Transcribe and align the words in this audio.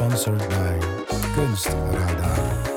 Sponsored 0.00 0.38
by 0.48 0.78
Kunstradar. 1.36 2.70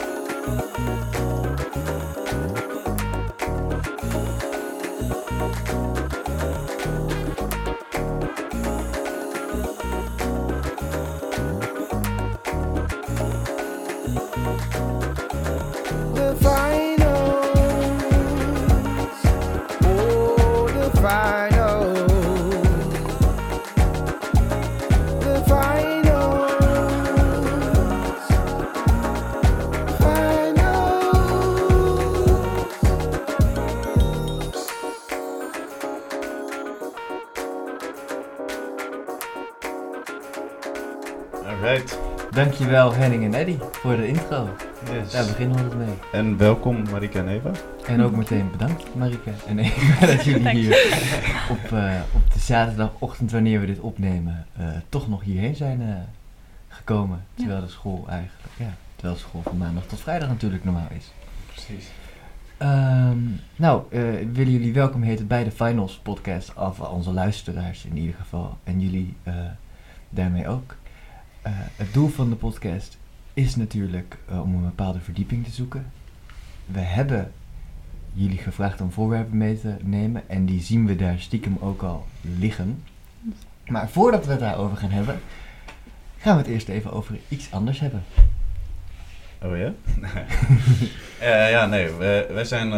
Dankjewel 42.53 42.93
Henning 42.93 43.23
en 43.23 43.33
Eddy 43.33 43.57
voor 43.71 43.95
de 43.95 44.07
intro. 44.07 44.49
yes. 44.91 45.11
Daar 45.11 45.25
beginnen 45.25 45.57
we 45.57 45.63
het 45.63 45.75
mee. 45.75 45.95
En 46.11 46.37
welkom 46.37 46.89
Marika 46.91 47.19
en 47.19 47.27
Eva. 47.27 47.51
En 47.87 48.01
ook 48.01 48.15
meteen 48.15 48.51
bedankt 48.51 48.95
Marike 48.95 49.31
en 49.47 49.59
Eva 49.59 50.05
dat 50.15 50.23
jullie 50.23 50.49
hier 50.49 50.73
op, 51.49 51.71
eh, 51.71 52.01
op 52.13 52.33
de 52.33 52.39
zaterdagochtend 52.39 53.31
wanneer 53.31 53.59
we 53.59 53.65
dit 53.65 53.79
opnemen 53.79 54.45
eh, 54.57 54.67
toch 54.89 55.09
nog 55.09 55.23
hierheen 55.23 55.55
zijn 55.55 55.81
eh, 55.81 55.87
gekomen. 56.67 57.23
Terwijl 57.35 57.61
de 57.61 57.67
school 57.67 58.05
eigenlijk, 58.09 58.53
ja, 58.57 58.73
terwijl 58.95 59.17
school 59.19 59.41
van 59.41 59.57
maandag 59.57 59.85
tot 59.85 59.99
vrijdag 59.99 60.29
natuurlijk 60.29 60.63
normaal 60.63 60.87
is. 60.97 61.11
Precies. 61.45 61.91
Ehm, 62.57 63.19
nou, 63.55 63.83
eh, 63.91 64.01
willen 64.33 64.51
jullie 64.51 64.73
welkom 64.73 65.01
heten 65.01 65.27
bij 65.27 65.43
de 65.43 65.51
Finals 65.51 65.99
podcast, 66.03 66.53
of 66.53 66.79
onze 66.79 67.11
luisteraars 67.11 67.85
in 67.85 67.97
ieder 67.97 68.15
geval. 68.15 68.57
En 68.63 68.81
jullie 68.81 69.15
eh, 69.23 69.33
daarmee 70.09 70.47
ook. 70.47 70.75
Eh, 71.43 71.51
het 71.75 71.93
doel 71.93 72.07
van 72.07 72.29
de 72.29 72.35
podcast 72.35 72.97
is 73.33 73.55
natuurlijk 73.55 74.17
eh, 74.29 74.41
om 74.41 74.55
een 74.55 74.63
bepaalde 74.63 74.99
verdieping 74.99 75.43
te 75.43 75.51
zoeken. 75.51 75.91
We 76.65 76.79
hebben 76.79 77.31
jullie 78.13 78.37
gevraagd 78.37 78.81
om 78.81 78.91
voorwerpen 78.91 79.37
mee 79.37 79.59
te 79.59 79.75
nemen 79.81 80.29
en 80.29 80.45
die 80.45 80.61
zien 80.61 80.85
we 80.85 80.95
daar 80.95 81.19
stiekem 81.19 81.57
ook 81.59 81.81
al 81.81 82.05
liggen. 82.21 82.83
Maar 83.67 83.89
voordat 83.89 84.25
we 84.25 84.31
het 84.31 84.39
daarover 84.39 84.77
gaan 84.77 84.89
hebben, 84.89 85.19
gaan 86.17 86.35
we 86.35 86.41
het 86.41 86.51
eerst 86.51 86.69
even 86.69 86.91
over 86.91 87.19
iets 87.27 87.51
anders 87.51 87.79
hebben. 87.79 88.03
Oh 89.41 89.57
ja? 89.57 89.73
Eh, 91.19 91.49
ja, 91.49 91.65
nee, 91.65 91.91
wij 92.29 92.45
zijn 92.45 92.71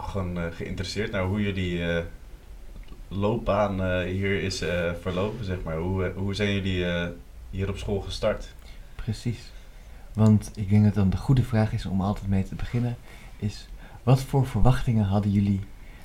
gewoon 0.00 0.52
geïnteresseerd 0.52 1.10
naar 1.10 1.24
hoe 1.24 1.42
jullie 1.42 2.02
loopbaan 3.08 4.02
hier 4.02 4.42
is 4.42 4.64
verlopen, 5.00 5.44
zeg 5.44 5.62
maar. 5.64 5.76
Hoe, 5.76 6.12
hoe 6.16 6.34
zijn 6.34 6.52
jullie 6.54 6.84
hier 7.50 7.68
op 7.68 7.76
school 7.76 8.00
gestart? 8.00 8.54
Precies. 8.94 9.52
Want 10.12 10.50
ik 10.54 10.68
denk 10.68 10.84
dat 10.84 10.94
dan 10.94 11.10
de 11.10 11.16
goede 11.16 11.42
vraag 11.42 11.72
is 11.72 11.86
om 11.86 12.00
altijd 12.00 12.28
mee 12.28 12.44
te 12.44 12.54
beginnen, 12.54 12.96
is 13.36 13.68
wat 14.02 14.22
voor 14.22 14.46
verwachtingen 14.46 15.04
hadden 15.04 15.32
jullie 15.32 15.60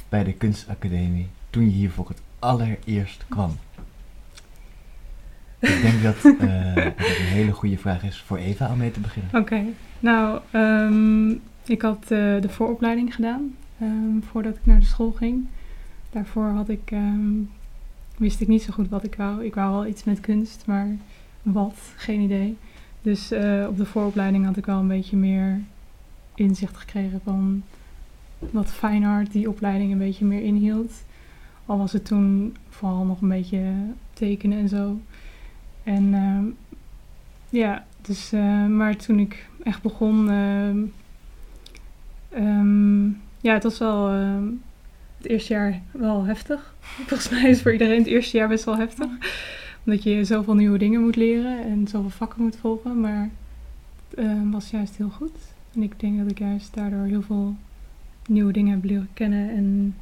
bij 0.10 0.24
de 0.24 0.34
kunstacademie 0.34 1.28
toen 1.50 1.64
je 1.64 1.72
hier 1.72 1.92
voor 1.92 2.08
het 2.08 2.22
allereerst 2.40 3.26
kwam? 3.30 3.58
ik 5.60 5.82
denk 5.82 6.04
dat, 6.04 6.16
eh, 6.16 6.76
dat 6.76 6.84
het 6.84 7.20
een 7.20 7.26
hele 7.26 7.52
goede 7.52 7.78
vraag 7.78 8.04
is 8.04 8.22
voor 8.22 8.38
Eva 8.38 8.72
om 8.72 8.78
mee 8.78 8.92
te 8.92 9.00
beginnen. 9.00 9.42
Oké, 9.42 9.64
nou, 10.00 10.40
ehm, 10.52 11.30
ik 11.66 11.82
had 11.82 12.02
eh, 12.02 12.42
de 12.42 12.50
vooropleiding 12.50 13.16
gedaan 13.16 13.56
ehm, 13.80 14.22
voordat 14.32 14.56
ik 14.56 14.66
naar 14.66 14.80
de 14.80 14.86
school 14.86 15.12
ging. 15.12 15.48
Daarvoor 16.10 16.48
had 16.48 16.70
ik, 16.70 16.92
ehm, 16.92 17.34
wist 18.18 18.42
ik 18.42 18.48
niet 18.48 18.62
zo 18.62 18.74
goed 18.74 18.90
wat 18.90 19.04
ik 19.04 19.16
wou. 19.16 19.46
Ik 19.46 19.56
wou 19.56 19.72
wel 19.72 19.86
iets 19.86 20.04
met 20.04 20.20
kunst, 20.20 20.64
maar 20.66 20.88
wat, 21.46 21.94
geen 21.96 22.22
idee. 22.22 22.58
Dus 23.02 23.32
eh, 23.32 23.66
op 23.70 23.78
de 23.78 23.86
vooropleiding 23.86 24.46
had 24.46 24.58
ik 24.58 24.66
wel 24.66 24.80
een 24.80 24.88
beetje 24.88 25.18
meer 25.18 25.62
inzicht 26.36 26.78
gekregen 26.78 27.22
van 27.24 27.64
wat 28.40 28.72
fine 28.72 29.08
art 29.08 29.32
die 29.32 29.50
opleiding 29.50 29.92
een 29.92 29.98
beetje 29.98 30.26
meer 30.26 30.42
inhield. 30.42 30.92
Al 31.66 31.78
was 31.78 31.92
het 31.92 32.06
toen 32.06 32.56
vooral 32.70 33.06
nog 33.06 33.22
een 33.22 33.30
beetje 33.30 33.74
tekenen 34.14 34.58
en 34.58 34.70
zo. 34.70 35.00
En 35.84 36.14
ehm, 36.14 36.46
ja, 37.50 37.86
dus, 38.02 38.32
eh, 38.32 38.66
maar 38.66 38.96
toen 38.96 39.20
ik 39.20 39.50
echt 39.64 39.82
begon, 39.82 40.30
ehm, 40.30 40.78
ehm, 42.30 43.06
ja, 43.42 43.54
het 43.54 43.64
was 43.64 43.78
wel 43.78 44.08
het 45.18 45.28
eerste 45.28 45.54
jaar 45.54 45.82
wel 45.92 46.24
heftig. 46.24 46.76
Volgens 47.08 47.30
mij 47.30 47.50
is 47.50 47.62
voor 47.62 47.72
iedereen 47.72 47.98
het 47.98 48.08
eerste 48.08 48.38
jaar 48.38 48.48
best 48.48 48.66
wel 48.66 48.78
heftig. 48.78 49.08
Omdat 49.86 50.04
je 50.04 50.24
zoveel 50.26 50.54
nieuwe 50.56 50.78
dingen 50.78 51.02
moet 51.02 51.16
leren 51.16 51.64
en 51.64 51.88
zoveel 51.88 52.10
vakken 52.10 52.42
moet 52.44 52.56
volgen. 52.56 53.00
Maar 53.00 53.30
het 54.10 54.20
ehm, 54.20 54.50
was 54.52 54.70
juist 54.70 54.98
heel 54.98 55.10
goed. 55.10 55.38
En 55.76 55.84
ik 55.84 56.00
denk 56.00 56.18
dat 56.18 56.32
ik 56.32 56.40
juist 56.40 56.74
daardoor 56.74 57.06
heel 57.06 57.22
veel 57.22 57.56
nieuwe 58.28 58.52
dingen 58.54 58.72
heb 58.74 58.84
leren 58.84 59.10
kennen 59.14 59.50
en 59.50 59.96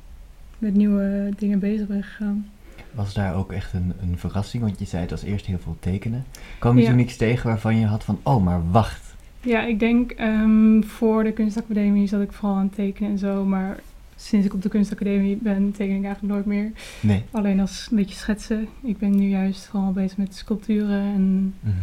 met 0.58 0.74
nieuwe 0.76 1.30
dingen 1.38 1.60
bezig 1.60 1.88
ben 1.88 2.04
gegaan. 2.04 2.48
Was 2.92 3.14
daar 3.14 3.36
ook 3.36 3.52
echt 3.52 3.74
een, 3.74 3.94
een 4.02 4.18
verrassing? 4.18 4.64
Want 4.64 4.80
je 4.80 4.86
zei 4.86 5.02
het 5.02 5.12
was 5.12 5.24
eerst 5.24 5.46
heel 5.46 5.60
veel 5.60 5.78
tekenen. 5.80 6.24
Kwam 6.60 6.76
je 6.76 6.82
Ja. 6.82 6.88
toen 6.88 6.98
niks 6.98 7.18
tegen 7.18 7.48
waarvan 7.50 7.78
je 7.80 7.86
had 7.86 8.04
van, 8.04 8.20
oh 8.24 8.44
maar 8.44 8.72
wacht. 8.72 9.16
Ja, 9.42 9.64
ik 9.66 9.80
denk 9.80 10.12
ehm, 10.12 10.82
voor 10.82 11.24
de 11.24 11.32
kunstacademie 11.32 12.08
zat 12.08 12.22
ik 12.22 12.32
vooral 12.32 12.58
aan 12.58 12.64
het 12.66 12.76
tekenen 12.76 13.12
en 13.12 13.18
zo. 13.18 13.46
Maar 13.46 13.80
sinds 14.23 14.45
ik 14.45 14.53
op 14.53 14.61
de 14.61 14.69
kunstacademie 14.69 15.35
ben, 15.35 15.72
teken 15.72 15.95
ik 15.95 16.03
eigenlijk 16.03 16.34
nooit 16.34 16.45
meer. 16.45 16.72
Nee. 17.00 17.23
Alleen 17.31 17.59
als 17.59 17.88
een 17.91 17.97
beetje 17.97 18.16
schetsen. 18.16 18.67
Ik 18.84 18.97
ben 18.97 19.16
nu 19.16 19.28
juist 19.28 19.66
vooral 19.66 19.91
bezig 19.91 20.17
met 20.17 20.35
sculpturen. 20.35 21.01
En 21.01 21.53
Mhm. 21.59 21.75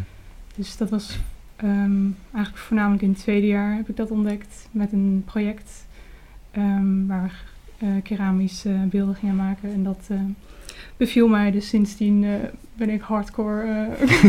dus 0.57 0.77
dat 0.77 0.91
was 0.91 1.19
ehm, 1.57 2.07
eigenlijk 2.33 2.65
voornamelijk 2.65 3.03
in 3.03 3.09
het 3.11 3.19
tweede 3.19 3.47
jaar 3.47 3.77
heb 3.77 3.89
ik 3.89 3.97
dat 3.97 4.11
ontdekt. 4.11 4.69
Met 4.71 4.93
een 4.93 5.23
project 5.27 5.87
ehm, 6.51 7.07
waar 7.07 7.45
we 7.79 7.87
eh, 7.87 7.93
keramische 8.03 8.75
beelden 8.91 9.15
gingen 9.15 9.37
maken. 9.37 9.73
En 9.73 9.83
dat 9.83 10.07
eh, 10.09 10.17
beviel 10.97 11.29
mij. 11.29 11.51
Dus 11.51 11.69
sindsdien 11.69 12.25
eh, 12.25 12.31
ben 12.75 12.91
ik 12.91 13.01
hardcore 13.01 13.89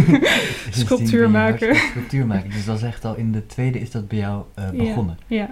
sculptuur 0.69 1.29
maken. 1.29 1.75
Sculptuur 1.75 2.25
maken. 2.25 2.49
Dus 2.49 2.65
dat 2.65 2.79
was 2.79 2.89
echt 2.89 3.05
al 3.05 3.15
in 3.15 3.31
de 3.31 3.45
tweede 3.45 3.79
is 3.79 3.91
dat 3.91 4.07
bij 4.07 4.17
jou 4.17 4.43
begonnen. 4.73 5.17
Ja, 5.27 5.49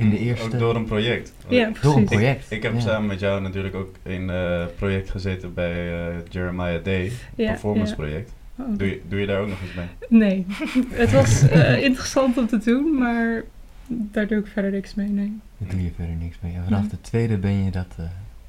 In 0.00 0.10
de 0.10 0.18
eerste... 0.18 0.44
Ook 0.44 0.58
door 0.58 0.76
een 0.76 0.84
project. 0.84 1.32
ja 1.48 1.58
Door 1.64 1.66
een 1.66 1.72
precies. 2.04 2.04
project. 2.04 2.50
Ik 2.50 2.62
heb 2.62 2.72
ja. 2.74 2.80
samen 2.80 3.08
met 3.08 3.20
jou 3.20 3.40
natuurlijk 3.40 3.74
ook 3.74 3.94
in 4.02 4.28
een 4.28 4.68
project 4.76 5.10
gezeten 5.10 5.54
bij 5.54 5.92
eh, 6.08 6.14
Jeremiah 6.28 6.84
Day, 6.84 7.12
Ja, 7.34 7.50
performance 7.50 7.90
ja. 7.90 7.96
project. 7.96 8.32
Oh, 8.56 8.66
Doe, 8.78 8.88
je, 8.88 9.00
doe 9.08 9.20
je 9.20 9.26
daar 9.26 9.40
ook 9.40 9.48
nog 9.48 9.58
iets 9.64 9.74
mee? 9.74 9.86
Nee, 10.20 10.46
het 11.02 11.12
was 11.12 11.48
eh, 11.48 11.82
interessant 11.82 12.38
om 12.38 12.46
te 12.46 12.58
doen, 12.58 12.98
maar 12.98 13.42
daar 13.86 14.26
doe 14.26 14.38
ik 14.38 14.46
verder 14.46 14.70
niks 14.70 14.94
mee. 14.94 15.08
Nee. 15.08 15.32
Daar 15.58 15.68
doe 15.70 15.82
je 15.82 15.90
verder 15.96 16.14
niks 16.14 16.36
mee. 16.40 16.52
En 16.54 16.64
vanaf 16.64 16.80
Nee. 16.80 16.90
de 16.90 17.00
tweede 17.00 17.36
ben 17.36 17.64
je 17.64 17.70
dat... 17.70 17.94
eh, 17.96 18.04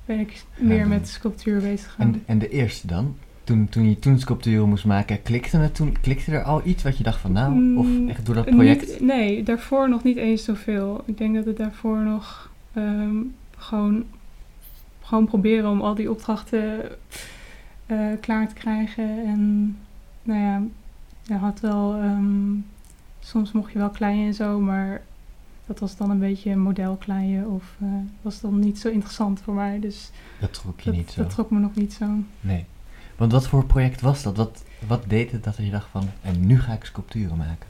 Ben 0.05 0.19
ik 0.19 0.43
meer 0.57 0.87
met 0.87 1.07
sculptuur 1.07 1.61
bezig 1.61 1.95
en, 1.97 2.23
en 2.25 2.39
de 2.39 2.49
eerste 2.49 2.87
dan? 2.87 3.17
Toen, 3.43 3.69
toen 3.69 3.89
je 3.89 3.99
toen 3.99 4.19
sculpturen 4.19 4.69
moest 4.69 4.85
maken, 4.85 5.21
klikte, 5.21 5.57
het 5.57 5.75
toen, 5.75 5.97
klikte 6.01 6.31
er 6.31 6.43
al 6.43 6.61
iets 6.65 6.83
wat 6.83 6.97
je 6.97 7.03
dacht 7.03 7.19
van 7.19 7.31
nou? 7.31 7.77
Of 7.77 7.85
Mm, 7.85 8.09
echt 8.09 8.25
door 8.25 8.35
dat 8.35 8.45
project? 8.45 8.87
Niet, 8.87 9.01
nee, 9.01 9.43
daarvoor 9.43 9.89
nog 9.89 10.03
niet 10.03 10.17
eens 10.17 10.43
zoveel. 10.43 11.03
Ik 11.05 11.17
denk 11.17 11.35
dat 11.35 11.45
het 11.45 11.57
daarvoor 11.57 11.97
nog 11.97 12.51
ehm, 12.73 13.15
gewoon, 13.57 14.03
gewoon 15.01 15.25
proberen 15.25 15.69
om 15.69 15.81
al 15.81 15.95
die 15.95 16.11
opdrachten 16.11 16.81
eh, 17.85 17.97
klaar 18.19 18.47
te 18.47 18.53
krijgen. 18.53 19.25
En 19.25 19.75
nou 20.23 20.39
ja, 20.39 20.61
je 21.23 21.33
had 21.33 21.59
wel, 21.59 21.95
ehm, 21.95 22.53
soms 23.19 23.51
mocht 23.51 23.71
je 23.71 23.79
wel 23.79 23.89
kleien 23.89 24.27
en 24.27 24.33
zo, 24.33 24.59
maar 24.59 25.01
dat 25.65 25.79
was 25.79 25.97
dan 25.97 26.09
een 26.09 26.19
beetje 26.19 26.55
modelkleien 26.55 27.49
of 27.49 27.75
eh, 27.81 27.87
was 28.21 28.41
dan 28.41 28.59
niet 28.59 28.79
zo 28.79 28.89
interessant 28.89 29.41
voor 29.41 29.53
mij. 29.53 29.79
Dus 29.79 30.11
Dat 30.39 30.53
trok 30.53 30.79
je 30.79 30.89
dat, 30.89 30.99
niet 30.99 31.11
zo. 31.11 31.21
dat 31.21 31.31
trok 31.31 31.51
me 31.51 31.59
nog 31.59 31.75
niet 31.75 31.93
zo. 31.93 32.05
Nee. 32.41 32.65
Want 33.21 33.33
wat 33.33 33.47
voor 33.47 33.65
project 33.65 34.01
was 34.01 34.23
dat? 34.23 34.37
Wat, 34.37 34.63
wat 34.87 35.03
deed 35.07 35.31
het 35.31 35.43
dat 35.43 35.57
je 35.57 35.69
dacht 35.69 35.87
van, 35.91 36.03
en 36.21 36.45
nu 36.45 36.59
ga 36.59 36.73
ik 36.73 36.83
sculpturen 36.83 37.37
maken? 37.37 37.67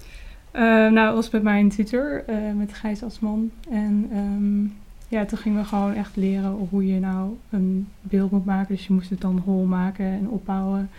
Eh, 0.51 0.61
nou, 0.91 1.15
was 1.15 1.29
met 1.29 1.43
mijn 1.43 1.69
tutor, 1.69 2.23
eh, 2.27 2.35
met 2.55 2.73
Gijs 2.73 3.03
Asman. 3.03 3.51
En 3.69 4.09
ehm, 4.11 4.63
ja, 5.07 5.25
toen 5.25 5.37
gingen 5.37 5.61
we 5.61 5.67
gewoon 5.67 5.93
echt 5.93 6.15
leren 6.15 6.67
hoe 6.69 6.87
je 6.87 6.99
nou 6.99 7.37
een 7.49 7.87
beeld 8.01 8.31
moet 8.31 8.45
maken. 8.45 8.75
Dus 8.75 8.87
je 8.87 8.93
moest 8.93 9.09
het 9.09 9.21
dan 9.21 9.41
hol 9.45 9.65
maken 9.65 10.05
en 10.05 10.29
opbouwen. 10.29 10.89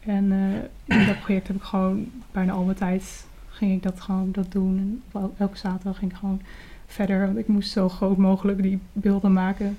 En 0.00 0.32
eh, 0.32 0.98
in 0.98 1.06
dat 1.06 1.20
project 1.20 1.46
heb 1.46 1.56
ik 1.56 1.62
gewoon 1.62 2.10
bijna 2.32 2.52
al 2.52 2.64
mijn 2.64 2.76
tijd 2.76 3.26
ging 3.48 3.72
ik 3.72 3.82
dat 3.82 4.00
gewoon 4.00 4.28
dat 4.32 4.52
doen. 4.52 5.02
En 5.12 5.30
elke 5.38 5.56
zaterdag 5.56 5.98
ging 5.98 6.10
ik 6.10 6.16
gewoon 6.16 6.40
verder. 6.86 7.26
Want 7.26 7.38
ik 7.38 7.48
moest 7.48 7.70
zo 7.70 7.88
groot 7.88 8.16
mogelijk 8.16 8.62
die 8.62 8.78
beelden 8.92 9.32
maken. 9.32 9.76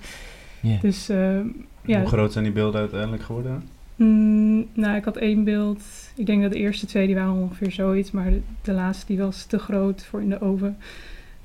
Ja. 0.59 0.77
Dus 0.81 1.09
eh, 1.09 1.39
ja, 1.81 1.99
Hoe 1.99 2.07
groot 2.07 2.31
zijn 2.31 2.43
die 2.43 2.53
beelden 2.53 2.81
uiteindelijk 2.81 3.23
geworden? 3.23 3.75
Mm, 3.97 4.65
nou, 4.73 4.95
ik 4.95 5.03
had 5.03 5.17
één 5.17 5.43
beeld. 5.43 5.81
Ik 6.15 6.25
denk 6.25 6.41
dat 6.41 6.51
de 6.51 6.57
eerste 6.57 6.85
twee 6.85 7.05
die 7.05 7.15
waren 7.15 7.33
ongeveer 7.33 7.71
zoiets, 7.71 8.11
maar 8.11 8.29
de, 8.29 8.41
de 8.61 8.71
laatste 8.71 9.05
die 9.05 9.17
was 9.17 9.45
te 9.45 9.59
groot 9.59 10.03
voor 10.05 10.21
in 10.21 10.29
de 10.29 10.41
oven. 10.41 10.77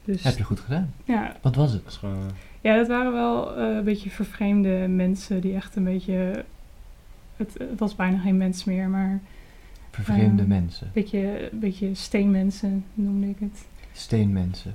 Dus 0.04 0.22
Heb 0.22 0.36
je 0.36 0.44
goed 0.44 0.60
gedaan. 0.60 0.92
ja, 1.04 1.36
Wat 1.40 1.54
was 1.54 1.72
het? 1.72 1.98
Eh, 2.02 2.10
ja, 2.60 2.76
dat 2.76 2.88
waren 2.88 3.12
wel 3.12 3.56
eh, 3.56 3.76
een 3.76 3.84
beetje 3.84 4.10
vervreemde 4.10 4.86
mensen 4.88 5.40
die 5.40 5.54
echt 5.54 5.76
een 5.76 5.84
beetje. 5.84 6.44
Het, 7.36 7.54
het 7.58 7.78
was 7.78 7.94
bijna 7.96 8.18
geen 8.18 8.36
mens 8.36 8.64
meer, 8.64 8.88
maar 8.88 9.20
Vervreemde 9.90 10.42
Ehm, 10.42 10.48
mensen. 10.50 10.86
een 10.86 10.92
beetje, 10.92 11.52
een 11.52 11.58
beetje 11.58 11.94
steenmensen 11.94 12.84
noemde 12.94 13.28
ik 13.28 13.36
het. 13.38 13.64
Steenmensen. 13.92 14.74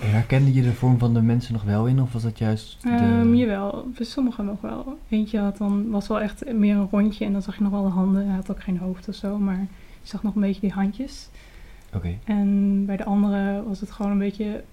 Herkende 0.00 0.54
je 0.54 0.62
de 0.62 0.72
vorm 0.72 0.98
van 0.98 1.14
de 1.14 1.22
mensen 1.22 1.52
nog 1.52 1.62
wel 1.62 1.86
in? 1.86 2.00
Of 2.00 2.12
was 2.12 2.22
dat 2.22 2.38
juist 2.38 2.82
de... 2.82 2.88
Ehm, 2.88 3.34
jawel, 3.34 3.88
bij 3.96 4.06
sommigen 4.06 4.44
nog 4.44 4.60
wel. 4.60 4.98
Eentje 5.08 5.38
had 5.38 5.56
dan, 5.56 5.90
was 5.90 6.08
wel 6.08 6.20
echt 6.20 6.52
meer 6.52 6.76
een 6.76 6.88
rondje 6.90 7.24
en 7.24 7.32
dan 7.32 7.42
zag 7.42 7.56
je 7.56 7.62
nog 7.62 7.72
wel 7.72 7.82
de 7.82 7.88
handen. 7.88 8.26
Hij 8.26 8.34
had 8.34 8.50
ook 8.50 8.62
geen 8.62 8.78
hoofd 8.78 9.08
of 9.08 9.14
zo, 9.14 9.38
maar 9.38 9.60
je 10.02 10.08
zag 10.08 10.22
nog 10.22 10.34
een 10.34 10.40
beetje 10.40 10.60
die 10.60 10.72
handjes. 10.72 11.28
Oké, 11.94 12.18
En 12.24 12.82
bij 12.86 12.96
de 12.96 13.04
andere 13.04 13.62
was 13.66 13.80
het 13.80 13.90
gewoon 13.90 14.12
een 14.12 14.18
beetje 14.18 14.64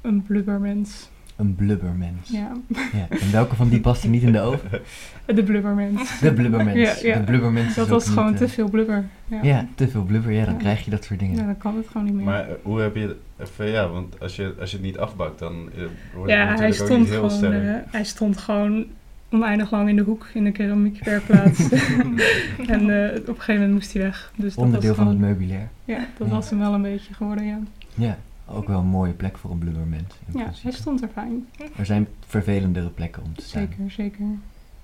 een 0.00 0.22
blubbermens. 0.22 1.08
Een 1.42 1.54
blubbermens. 1.54 2.28
Ja, 2.28 2.52
Ja, 2.68 3.06
En 3.08 3.32
welke 3.32 3.54
van 3.56 3.68
die 3.68 3.80
paste 3.80 4.08
niet 4.08 4.22
in 4.22 4.32
de 4.32 4.40
oven? 4.40 4.70
de 5.26 5.42
blubbermens. 5.42 6.18
De 6.20 6.32
blubbermens. 6.32 7.00
Ja, 7.00 7.08
ja. 7.08 7.18
De 7.18 7.24
blubbermens 7.24 7.74
Dat 7.74 7.88
was 7.88 8.08
gewoon 8.08 8.28
niet, 8.28 8.36
te 8.36 8.44
eh, 8.44 8.50
veel 8.50 8.68
blubber. 8.68 9.04
Ja, 9.26 9.38
Ja, 9.42 9.66
te 9.74 9.88
veel 9.88 10.02
blubber. 10.02 10.32
Ja, 10.32 10.44
dan 10.44 10.54
Ja. 10.54 10.60
krijg 10.60 10.84
je 10.84 10.90
dat 10.90 11.04
soort 11.04 11.18
dingen. 11.20 11.36
Ja, 11.36 11.44
dan 11.44 11.58
kan 11.58 11.76
het 11.76 11.86
gewoon 11.88 12.04
niet 12.06 12.14
meer. 12.14 12.24
Maar 12.24 12.48
eh, 12.48 12.54
hoe 12.62 12.80
heb 12.80 12.96
je 12.96 13.16
even, 13.40 13.68
ja, 13.70 13.88
want 13.88 14.20
als 14.20 14.36
je, 14.36 14.54
als 14.60 14.70
je 14.70 14.76
het 14.76 14.86
niet 14.86 14.98
afbakt, 14.98 15.38
dan 15.38 15.52
eh, 15.74 15.78
wordt 16.14 16.30
het 16.30 16.40
ja, 16.40 16.54
hij 16.56 16.66
ook 16.66 16.72
stond, 16.74 16.98
niet 16.98 17.08
heel 17.08 17.14
gewoon, 17.16 17.30
sterk. 17.30 17.84
eh, 17.84 17.92
hij 17.92 18.04
stond 18.04 18.36
gewoon 18.38 18.84
oneindig 19.30 19.70
lang 19.70 19.88
in 19.88 19.96
de 19.96 20.02
hoek 20.02 20.26
in 20.34 20.44
de 20.44 20.50
keramiekwerkplaats. 20.52 21.68
en 22.66 22.90
eh, 23.12 23.18
op 23.20 23.28
een 23.28 23.34
gegeven 23.34 23.54
moment 23.54 23.72
moest 23.72 23.92
hij 23.92 24.02
weg. 24.02 24.32
Dus 24.36 24.54
dat 24.54 24.64
Onderdeel 24.64 24.88
was 24.88 24.98
van 24.98 25.06
het 25.06 25.16
gewoon- 25.16 25.30
meubilair. 25.36 25.68
Ja, 25.84 25.98
dat 26.18 26.26
Ja. 26.28 26.34
was 26.34 26.50
hem 26.50 26.58
wel 26.58 26.74
een 26.74 26.82
beetje 26.82 27.14
geworden, 27.14 27.44
ja. 27.46 27.58
Ja, 27.94 28.18
ook 28.52 28.66
wel 28.68 28.78
een 28.78 28.86
mooie 28.86 29.12
plek 29.12 29.38
voor 29.38 29.50
een 29.50 29.58
blubbermens. 29.58 30.14
In 30.26 30.38
Ja, 30.38 30.42
principe. 30.42 30.68
hij 30.68 30.76
stond 30.76 31.02
er 31.02 31.08
fijn. 31.12 31.48
Er 31.76 31.86
zijn 31.86 32.06
vervelendere 32.26 32.88
plekken 32.88 33.22
om 33.22 33.34
te 33.34 33.42
staan. 33.42 33.66
Zeker, 33.68 33.90
zeker. 33.90 34.24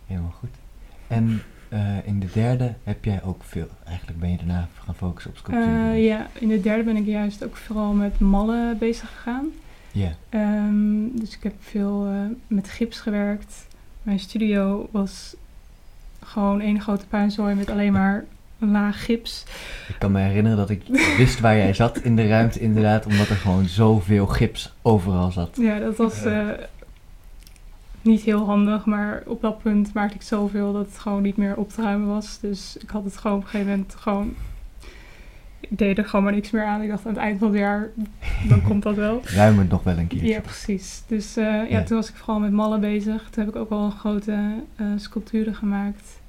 Helemaal 0.06 0.34
goed. 0.38 0.50
En 1.06 1.42
eh, 1.68 2.06
in 2.06 2.20
de 2.20 2.28
derde 2.32 2.74
heb 2.84 3.04
jij 3.04 3.22
ook 3.22 3.42
veel... 3.42 3.66
Eigenlijk 3.84 4.18
ben 4.20 4.30
je 4.30 4.36
daarna 4.36 4.68
gaan 4.84 4.94
focussen 4.94 5.30
op 5.30 5.36
sculptuur. 5.36 5.66
Eh, 5.90 6.04
ja, 6.06 6.26
in 6.32 6.48
de 6.48 6.60
derde 6.60 6.82
ben 6.82 6.96
ik 6.96 7.06
juist 7.06 7.44
ook 7.44 7.56
vooral 7.56 7.92
met 7.92 8.18
mallen 8.20 8.78
bezig 8.78 9.08
gegaan. 9.08 9.46
Ja. 9.92 10.10
Ehm, 10.28 11.08
dus 11.12 11.34
ik 11.36 11.42
heb 11.42 11.54
veel 11.60 12.06
eh, 12.06 12.20
met 12.46 12.68
gips 12.68 13.00
gewerkt. 13.00 13.66
Mijn 14.02 14.18
studio 14.18 14.88
was 14.90 15.36
gewoon 16.22 16.60
één 16.60 16.80
grote 16.80 17.06
puinzooi 17.06 17.54
met 17.54 17.70
alleen 17.70 17.92
maar 17.92 18.24
laag 18.58 19.04
gips. 19.04 19.44
Ik 19.88 19.94
kan 19.98 20.12
me 20.12 20.20
herinneren 20.20 20.58
dat 20.58 20.70
ik 20.70 20.82
wist 21.16 21.40
waar 21.40 21.56
jij 21.56 21.74
zat 21.74 21.98
in 21.98 22.16
de 22.16 22.28
ruimte 22.28 22.60
inderdaad, 22.60 23.06
omdat 23.06 23.28
er 23.28 23.36
gewoon 23.36 23.64
zoveel 23.68 24.26
gips 24.26 24.72
overal 24.82 25.30
zat. 25.30 25.56
Ja, 25.60 25.78
dat 25.78 25.96
was 25.96 26.24
eh, 26.24 26.46
niet 28.02 28.20
heel 28.22 28.44
handig, 28.44 28.84
maar 28.84 29.22
op 29.26 29.40
dat 29.40 29.62
punt 29.62 29.92
maakte 29.94 30.14
ik 30.14 30.22
zoveel 30.22 30.72
dat 30.72 30.86
het 30.86 30.98
gewoon 30.98 31.22
niet 31.22 31.36
meer 31.36 31.56
op 31.56 31.70
te 31.72 31.82
ruimen 31.82 32.08
was. 32.08 32.38
Dus 32.40 32.76
ik 32.80 32.90
had 32.90 33.04
het 33.04 33.16
gewoon 33.16 33.36
op 33.36 33.42
een 33.42 33.48
gegeven 33.48 33.70
moment 33.72 33.94
gewoon... 33.94 34.34
Ik 35.60 35.78
deed 35.78 35.98
er 35.98 36.04
gewoon 36.04 36.24
maar 36.24 36.34
niks 36.34 36.50
meer 36.50 36.64
aan. 36.64 36.82
Ik 36.82 36.88
dacht 36.88 37.06
aan 37.06 37.12
het 37.12 37.20
eind 37.22 37.38
van 37.38 37.48
het 37.48 37.58
jaar, 37.58 37.88
dan 38.48 38.62
komt 38.62 38.82
dat 38.82 38.94
wel. 38.94 39.20
Ruim 39.34 39.58
het 39.58 39.68
nog 39.68 39.82
wel 39.82 39.98
een 39.98 40.06
keertje. 40.06 40.28
Ja, 40.28 40.40
precies. 40.40 41.02
Dus 41.06 41.36
eh, 41.36 41.44
ja, 41.44 41.64
Ja. 41.68 41.82
toen 41.82 41.96
was 41.96 42.08
ik 42.08 42.14
vooral 42.16 42.38
met 42.40 42.52
mallen 42.52 42.80
bezig. 42.80 43.28
Toen 43.30 43.44
heb 43.44 43.54
ik 43.54 43.60
ook 43.60 43.68
wel 43.68 43.90
grote 43.90 44.54
eh, 44.76 44.86
sculpturen 44.96 45.54
gemaakt. 45.54 46.20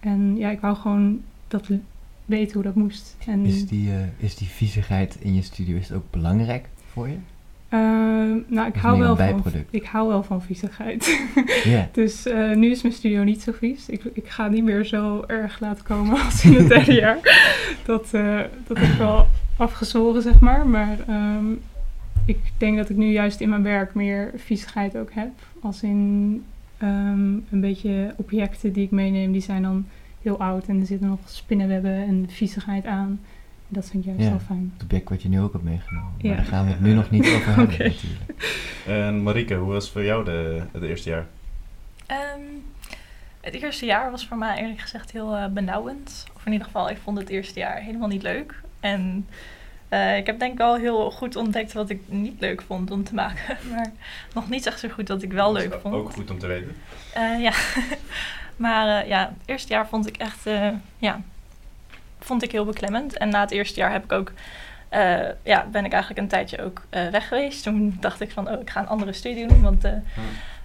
En 0.00 0.36
ja, 0.36 0.50
ik 0.50 0.60
wou 0.60 0.76
gewoon 0.76 1.20
dat 1.52 1.68
weten 2.24 2.52
hoe 2.54 2.62
dat 2.62 2.74
moest. 2.74 3.16
En, 3.26 3.44
Is 3.44 3.66
die, 3.66 3.90
eh, 3.90 4.24
is 4.24 4.36
die 4.36 4.48
viezigheid 4.48 5.16
in 5.20 5.34
je 5.34 5.42
studio 5.42 5.76
is 5.76 5.88
het 5.88 5.96
ook 5.96 6.10
belangrijk 6.10 6.68
voor 6.92 7.08
je? 7.08 7.16
Ehm, 7.68 8.36
nou, 8.46 8.68
ik 8.68 8.74
hou, 8.74 8.98
wel 8.98 9.16
van, 9.16 9.42
ik 9.70 9.84
hou 9.84 10.08
wel 10.08 10.22
van 10.22 10.42
viezigheid. 10.42 11.20
Dus 11.92 12.26
eh, 12.26 12.50
nu 12.50 12.70
is 12.70 12.82
mijn 12.82 12.94
studio 12.94 13.22
niet 13.22 13.42
zo 13.42 13.52
vies. 13.52 13.88
Ik, 13.88 14.04
ik 14.12 14.28
ga 14.28 14.48
niet 14.48 14.64
meer 14.64 14.84
zo 14.84 15.24
erg 15.26 15.60
laten 15.60 15.84
komen 15.84 16.20
als 16.24 16.44
in 16.44 16.54
het 16.54 16.68
derde 16.68 16.92
jaar. 16.92 17.18
Dat, 17.84 18.08
eh 18.12 18.40
dat 18.66 18.76
heb 18.76 18.88
ik 18.92 18.98
wel 18.98 19.26
afgezworen, 19.56 20.22
zeg 20.22 20.40
maar. 20.40 20.66
Maar 20.66 20.98
ehm, 21.08 21.52
ik 22.24 22.38
denk 22.58 22.76
dat 22.76 22.88
ik 22.88 22.96
nu 22.96 23.06
juist 23.10 23.40
in 23.40 23.48
mijn 23.48 23.62
werk 23.62 23.94
meer 23.94 24.32
viezigheid 24.36 24.96
ook 24.96 25.12
heb. 25.12 25.30
Als 25.60 25.82
in 25.82 26.42
ehm, 26.78 27.30
een 27.50 27.60
beetje 27.60 28.14
objecten 28.16 28.72
die 28.72 28.84
ik 28.84 28.90
meeneem, 28.90 29.32
die 29.32 29.42
zijn 29.42 29.62
dan 29.62 29.86
heel 30.22 30.38
oud. 30.40 30.66
En 30.66 30.80
er 30.80 30.86
zitten 30.86 31.08
nog 31.08 31.18
spinnenwebben 31.26 31.92
en 32.06 32.26
viezigheid 32.30 32.86
aan. 32.86 33.20
Dat 33.68 33.88
vind 33.90 34.04
ik 34.06 34.08
juist 34.10 34.24
Ja. 34.24 34.30
wel 34.30 34.38
fijn. 34.46 34.70
Het 34.74 34.82
object 34.82 35.08
wat 35.08 35.22
je 35.22 35.28
nu 35.28 35.40
ook 35.40 35.52
hebt 35.52 35.64
meegenomen. 35.64 36.10
Maar 36.16 36.30
Ja. 36.30 36.36
daar 36.36 36.44
gaan 36.44 36.64
we 36.64 36.70
het 36.70 36.80
nu 36.80 36.92
nog 36.94 37.10
niet 37.10 37.26
over 37.34 37.46
hebben 37.46 37.66
natuurlijk. 37.78 38.44
En 38.86 39.22
Marike, 39.22 39.54
hoe 39.54 39.72
was 39.72 39.90
voor 39.90 40.04
jou 40.04 40.24
de, 40.24 40.62
het 40.72 40.82
eerste 40.82 41.08
jaar? 41.10 41.26
Ehm, 42.06 42.40
het 43.40 43.54
eerste 43.54 43.84
jaar 43.86 44.10
was 44.10 44.26
voor 44.26 44.36
mij 44.36 44.58
eerlijk 44.58 44.80
gezegd 44.80 45.10
heel 45.12 45.36
eh, 45.36 45.46
benauwend. 45.46 46.24
Of 46.36 46.46
in 46.46 46.52
ieder 46.52 46.66
geval, 46.66 46.90
ik 46.90 46.96
vond 47.02 47.18
het 47.18 47.28
eerste 47.28 47.58
jaar 47.58 47.76
helemaal 47.76 48.08
niet 48.08 48.22
leuk. 48.22 48.60
En 48.80 49.26
eh, 49.88 50.16
ik 50.16 50.26
heb 50.26 50.38
denk 50.38 50.52
ik 50.52 50.58
wel 50.58 50.76
heel 50.76 51.10
goed 51.10 51.36
ontdekt 51.36 51.72
wat 51.72 51.90
ik 51.90 52.00
niet 52.06 52.40
leuk 52.40 52.62
vond 52.62 52.90
om 52.90 53.04
te 53.04 53.14
maken. 53.24 53.56
Maar 53.70 53.92
nog 54.34 54.48
niet 54.48 54.66
echt 54.66 54.80
zo 54.80 54.88
goed 54.88 55.08
wat 55.08 55.22
ik 55.22 55.32
wel 55.32 55.52
Dat 55.52 55.62
leuk 55.62 55.80
vond. 55.80 55.94
Ook 55.94 56.10
goed 56.12 56.30
om 56.30 56.38
te 56.38 56.46
weten. 56.46 56.74
Eh, 57.14 57.40
ja, 57.42 57.52
maar 58.62 59.02
eh, 59.02 59.08
ja, 59.08 59.20
het 59.38 59.48
eerste 59.48 59.72
jaar 59.72 59.88
vond 59.88 60.06
ik 60.06 60.16
echt, 60.16 60.46
eh, 60.46 60.68
ja, 60.98 61.20
vond 62.20 62.42
ik 62.42 62.52
heel 62.52 62.64
beklemmend. 62.64 63.16
En 63.18 63.28
na 63.28 63.40
het 63.40 63.50
eerste 63.50 63.80
jaar 63.80 63.92
heb 63.92 64.04
ik 64.04 64.12
ook, 64.12 64.32
eh, 64.88 65.28
ja, 65.42 65.66
ben 65.72 65.84
ik 65.84 65.92
eigenlijk 65.92 66.22
een 66.22 66.28
tijdje 66.28 66.62
ook 66.62 66.82
weg 66.90 67.28
geweest. 67.28 67.62
Toen 67.62 67.96
dacht 68.00 68.20
ik 68.20 68.30
van, 68.30 68.50
oh, 68.50 68.60
ik 68.60 68.70
ga 68.70 68.80
een 68.80 68.88
andere 68.88 69.12
studie 69.12 69.46
doen, 69.48 69.62
want 69.62 69.84
eh, 69.84 69.92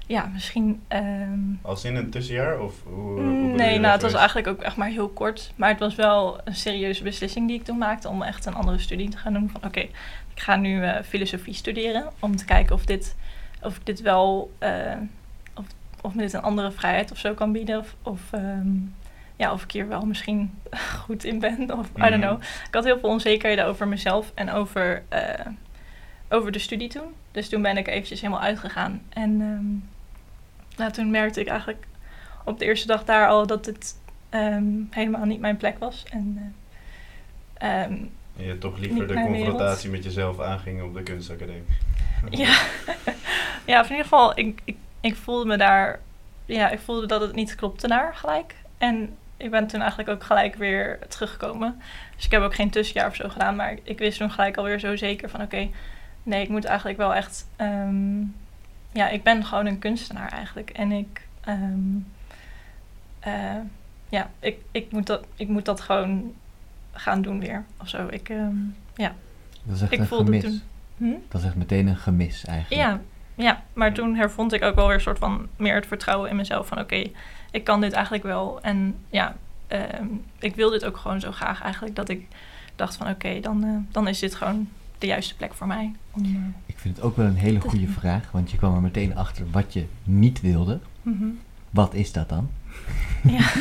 ja, 0.07 0.29
misschien... 0.33 0.81
ehm, 0.87 1.39
Als 1.61 1.83
in 1.85 1.95
een 1.95 2.09
tussenjaar? 2.09 2.59
Of 2.59 2.73
hoe, 2.83 3.19
hoe 3.21 3.55
nee, 3.55 3.79
nou, 3.79 3.93
het 3.93 4.01
was 4.01 4.13
eigenlijk 4.13 4.47
ook 4.47 4.61
echt 4.61 4.75
maar 4.75 4.89
heel 4.89 5.09
kort. 5.09 5.51
Maar 5.55 5.69
het 5.69 5.79
was 5.79 5.95
wel 5.95 6.39
een 6.43 6.55
serieuze 6.55 7.03
beslissing 7.03 7.47
die 7.47 7.59
ik 7.59 7.65
toen 7.65 7.77
maakte 7.77 8.09
om 8.09 8.21
echt 8.21 8.45
een 8.45 8.55
andere 8.55 8.77
studie 8.77 9.09
te 9.09 9.17
gaan 9.17 9.33
doen. 9.33 9.49
Van 9.49 9.63
oké, 9.63 9.79
ik 9.79 10.43
ga 10.43 10.55
nu 10.55 10.83
filosofie 11.05 11.53
studeren 11.53 12.07
om 12.19 12.35
te 12.35 12.45
kijken 12.45 12.75
of 12.75 12.85
dit, 12.85 13.15
of 13.61 13.75
ik 13.75 13.85
dit 13.85 14.01
wel, 14.01 14.51
of, 16.07 16.13
of 16.13 16.13
me 16.15 16.21
dit 16.21 16.33
een 16.33 16.41
andere 16.41 16.71
vrijheid 16.71 17.11
of 17.11 17.17
zo 17.17 17.33
kan 17.33 17.51
bieden. 17.51 17.79
Of, 17.79 17.95
of, 18.01 18.21
ehm, 18.31 18.67
ja, 19.35 19.51
of 19.53 19.63
ik 19.63 19.71
hier 19.71 19.87
wel 19.87 20.01
misschien 20.05 20.53
goed 21.05 21.23
in 21.23 21.39
ben. 21.39 21.77
Of 21.79 21.87
I 21.87 21.91
don't 21.99 22.09
Mhm. 22.09 22.19
know. 22.19 22.41
Ik 22.41 22.73
had 22.73 22.83
heel 22.83 22.99
veel 22.99 23.09
onzekerheden 23.09 23.65
over 23.65 23.87
mezelf 23.87 24.31
en 24.35 24.51
over, 24.51 25.03
eh, 25.09 25.45
over 26.29 26.51
de 26.51 26.59
studie 26.59 26.89
toen. 26.89 27.13
Dus 27.31 27.49
toen 27.49 27.61
ben 27.61 27.77
ik 27.77 27.87
eventjes 27.87 28.21
helemaal 28.21 28.41
uitgegaan. 28.43 29.01
En 29.09 29.37
nou, 30.77 30.91
toen 30.91 31.11
merkte 31.11 31.39
ik 31.41 31.47
eigenlijk 31.47 31.85
op 32.45 32.59
de 32.59 32.65
eerste 32.65 32.87
dag 32.87 33.03
daar 33.05 33.27
al 33.27 33.47
dat 33.47 33.65
het 33.65 33.95
ehm, 34.29 34.65
helemaal 34.89 35.25
niet 35.25 35.39
mijn 35.39 35.57
plek 35.57 35.79
was. 35.79 36.05
En 36.09 36.53
eh, 37.53 37.81
En 37.81 38.11
je 38.35 38.57
toch 38.57 38.77
liever 38.77 39.07
de 39.07 39.13
confrontatie 39.13 39.89
met 39.89 40.03
jezelf 40.03 40.39
aanging 40.39 40.81
op 40.81 40.93
de 40.93 41.03
kunstacademie. 41.03 41.63
ja. 42.29 42.59
ja, 43.65 43.83
in 43.83 43.89
ieder 43.89 44.03
geval, 44.03 44.39
ik, 44.39 44.61
ik, 44.63 44.75
ik 45.01 45.15
voelde 45.15 45.45
me 45.45 45.57
daar, 45.57 45.99
ja, 46.45 46.69
ik 46.69 46.79
voelde 46.79 47.07
dat 47.07 47.21
het 47.21 47.35
niet 47.35 47.55
klopte 47.55 47.87
daar 47.87 48.15
gelijk. 48.15 48.55
En 48.77 49.15
ik 49.37 49.51
ben 49.51 49.67
toen 49.67 49.79
eigenlijk 49.79 50.09
ook 50.09 50.23
gelijk 50.23 50.55
weer 50.55 50.99
teruggekomen. 51.07 51.81
Dus 52.15 52.25
ik 52.25 52.31
heb 52.31 52.41
ook 52.41 52.55
geen 52.55 52.69
tussenjaar 52.69 53.07
of 53.07 53.15
zo 53.15 53.29
gedaan, 53.29 53.55
maar 53.55 53.75
ik, 53.83 53.97
wist 53.99 54.17
toen 54.17 54.31
gelijk 54.31 54.57
alweer 54.57 54.79
zo 54.79 54.95
zeker 54.95 55.29
van 55.29 55.41
oké, 55.41 55.67
nee, 56.23 56.41
ik 56.43 56.49
moet 56.49 56.65
eigenlijk 56.65 56.97
wel 56.97 57.13
echt, 57.13 57.47
ehm, 57.55 58.19
ja, 58.91 59.09
ik 59.09 59.23
ben 59.23 59.45
gewoon 59.45 59.65
een 59.65 59.79
kunstenaar 59.79 60.31
eigenlijk. 60.31 60.69
En 60.69 60.91
ik, 60.91 61.21
ehm, 61.41 61.79
eh, 63.19 63.55
ja, 64.09 64.29
ik, 64.39 64.57
ik, 64.71 64.91
moet 64.91 65.05
dat, 65.07 65.25
ik 65.35 65.47
moet 65.47 65.65
dat 65.65 65.81
gewoon 65.81 66.33
gaan 66.91 67.21
doen 67.21 67.39
weer 67.39 67.65
of 67.81 67.89
zo. 67.89 68.07
Ik, 68.09 68.29
ehm, 68.29 68.55
Dat 69.63 69.75
is 69.75 69.81
echt 69.81 69.91
Ik 69.91 69.99
een 69.99 70.07
voelde 70.07 70.25
gemis. 70.25 70.43
toen- 70.43 70.61
hm? 70.97 71.13
Dat 71.29 71.41
is 71.41 71.47
echt 71.47 71.55
meteen 71.55 71.87
een 71.87 71.97
gemis 71.97 72.45
eigenlijk. 72.45 72.81
Ja, 72.81 72.99
ja, 73.37 73.63
maar 73.73 73.93
toen 73.93 74.15
hervond 74.15 74.53
ik 74.53 74.63
ook 74.63 74.75
wel 74.75 74.85
weer 74.85 74.95
een 74.95 75.01
soort 75.01 75.19
van 75.19 75.47
meer 75.55 75.75
het 75.75 75.85
vertrouwen 75.87 76.29
in 76.29 76.35
mezelf. 76.35 76.67
Van 76.67 76.79
oké, 76.79 77.03
ik 77.51 77.63
kan 77.63 77.81
dit 77.81 77.91
eigenlijk 77.93 78.23
wel. 78.23 78.61
En 78.61 78.95
ja, 79.09 79.35
ehm, 79.67 80.07
ik 80.39 80.55
wil 80.55 80.69
dit 80.69 80.85
ook 80.85 80.97
gewoon 80.97 81.19
zo 81.19 81.31
graag 81.31 81.61
eigenlijk. 81.61 81.95
Dat 81.95 82.09
ik 82.09 82.27
dacht 82.75 82.95
van 82.95 83.09
oké, 83.09 83.39
dan, 83.39 83.63
eh, 83.63 83.93
dan 83.93 84.07
is 84.07 84.19
dit 84.19 84.35
gewoon 84.35 84.69
de 84.97 85.07
juiste 85.07 85.35
plek 85.35 85.53
voor 85.53 85.67
mij. 85.67 85.91
Om, 86.11 86.23
eh, 86.23 86.31
Ik 86.65 86.77
vind 86.79 86.95
het 86.95 87.05
ook 87.05 87.15
wel 87.15 87.25
een 87.25 87.35
hele 87.35 87.59
goede 87.59 87.87
vraag, 87.87 88.31
want 88.31 88.51
je 88.51 88.57
kwam 88.57 88.75
er 88.75 88.81
meteen 88.81 89.15
achter 89.17 89.45
wat 89.51 89.73
je 89.73 89.85
niet 90.03 90.41
wilde. 90.41 90.79
mhm. 91.01 91.25
Wat 91.69 91.93
is 91.93 92.11
dat 92.11 92.29
dan? 92.29 92.49
ja. 93.23 93.51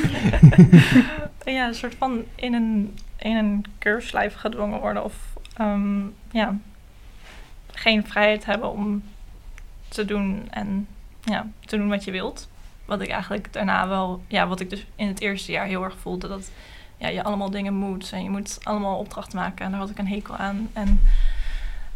ja, 1.52 1.66
een 1.66 1.74
soort 1.74 1.94
van 1.94 2.24
in 2.34 2.54
een, 2.54 2.98
in 3.16 3.36
een 3.36 3.64
keurslijf 3.78 4.34
gedwongen 4.34 4.80
worden. 4.80 5.04
Of 5.04 5.14
ehm, 5.56 6.00
ja, 6.30 6.56
geen 7.72 8.06
vrijheid 8.06 8.44
hebben 8.44 8.70
om 8.70 9.02
te 9.88 10.04
doen 10.04 10.46
en 10.50 10.88
ja, 11.20 11.46
te 11.60 11.76
doen 11.76 11.88
wat 11.88 12.04
je 12.04 12.10
wilt. 12.10 12.48
wat 12.84 13.00
ik 13.00 13.08
eigenlijk 13.08 13.52
daarna 13.52 13.88
wel, 13.88 14.22
ja, 14.26 14.46
wat 14.46 14.60
ik 14.60 14.70
dus 14.70 14.86
in 14.96 15.06
het 15.06 15.20
eerste 15.20 15.52
jaar 15.52 15.66
heel 15.66 15.84
erg 15.84 15.96
voelde, 15.98 16.28
dat 16.28 16.50
ja, 16.96 17.08
je 17.08 17.22
allemaal 17.22 17.50
dingen 17.50 17.74
moet 17.74 18.12
en 18.12 18.22
je 18.22 18.30
moet 18.30 18.58
allemaal 18.62 18.98
opdrachten 18.98 19.38
maken 19.38 19.64
en 19.64 19.70
daar 19.70 19.80
had 19.80 19.90
ik 19.90 19.98
een 19.98 20.08
hekel 20.08 20.36
aan. 20.36 20.68
En 20.72 21.00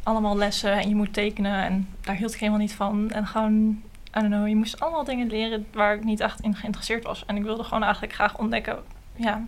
allemaal 0.03 0.37
lessen 0.37 0.73
en 0.73 0.89
je 0.89 0.95
moet 0.95 1.13
tekenen 1.13 1.65
en 1.65 1.89
daar 2.01 2.15
hield 2.15 2.35
ik 2.35 2.41
helemaal 2.41 2.61
niet 2.61 2.75
van. 2.75 3.11
En 3.11 3.27
gewoon, 3.27 3.83
I 4.17 4.21
don't 4.21 4.27
know, 4.27 4.49
je 4.49 4.57
moest 4.57 4.81
allemaal 4.81 5.05
dingen 5.05 5.29
leren 5.29 5.67
waar 5.73 5.95
ik 5.95 6.05
niet 6.05 6.21
echt 6.21 6.41
in 6.41 6.57
geïnteresseerd 6.57 7.05
was. 7.05 7.25
En 7.27 7.37
ik 7.37 7.43
wilde 7.43 7.65
gewoon 7.65 7.83
eigenlijk 7.83 8.13
graag 8.13 8.39
ontdekken, 8.39 8.79
ja, 9.17 9.45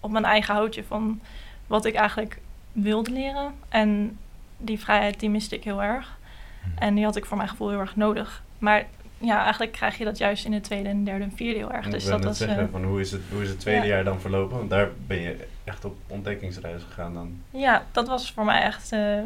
op 0.00 0.10
mijn 0.10 0.24
eigen 0.24 0.54
houtje 0.54 0.84
van 0.84 1.20
wat 1.66 1.84
ik 1.84 1.94
eigenlijk 1.94 2.40
wilde 2.72 3.10
leren. 3.10 3.54
En 3.68 4.18
die 4.56 4.80
vrijheid 4.80 5.20
die 5.20 5.30
miste 5.30 5.56
ik 5.56 5.64
heel 5.64 5.82
erg. 5.82 6.18
En 6.78 6.94
die 6.94 7.04
had 7.04 7.16
ik 7.16 7.24
voor 7.24 7.36
mijn 7.36 7.48
gevoel 7.48 7.70
heel 7.70 7.78
erg 7.78 7.96
nodig. 7.96 8.42
Maar 8.58 8.86
ja, 9.18 9.42
eigenlijk 9.42 9.72
krijg 9.72 9.98
je 9.98 10.04
dat 10.04 10.18
juist 10.18 10.44
in 10.44 10.52
het 10.52 10.64
tweede 10.64 10.88
en 10.88 11.04
derde 11.04 11.24
en 11.24 11.32
vierde 11.34 11.58
heel 11.58 11.72
erg. 11.72 11.86
Ik 11.86 11.92
Dus 11.92 12.04
wou 12.04 12.16
dat 12.16 12.24
was. 12.24 12.38
zeggen, 12.38 12.62
eh, 12.64 12.70
van 12.70 12.84
hoe, 12.84 13.00
is 13.00 13.10
het, 13.12 13.22
hoe 13.30 13.42
is 13.42 13.48
het 13.48 13.60
tweede 13.60 13.86
ja. 13.86 13.94
jaar 13.94 14.04
dan 14.04 14.20
verlopen? 14.20 14.56
Want 14.56 14.70
daar 14.70 14.88
ben 15.06 15.20
je 15.20 15.46
echt 15.64 15.84
op 15.84 15.96
ontdekkingsreis 16.06 16.82
gegaan 16.82 17.14
dan. 17.14 17.42
Ja, 17.50 17.84
dat 17.92 18.08
was 18.08 18.32
voor 18.32 18.44
mij 18.44 18.62
echt, 18.62 18.92
eh, 18.92 19.18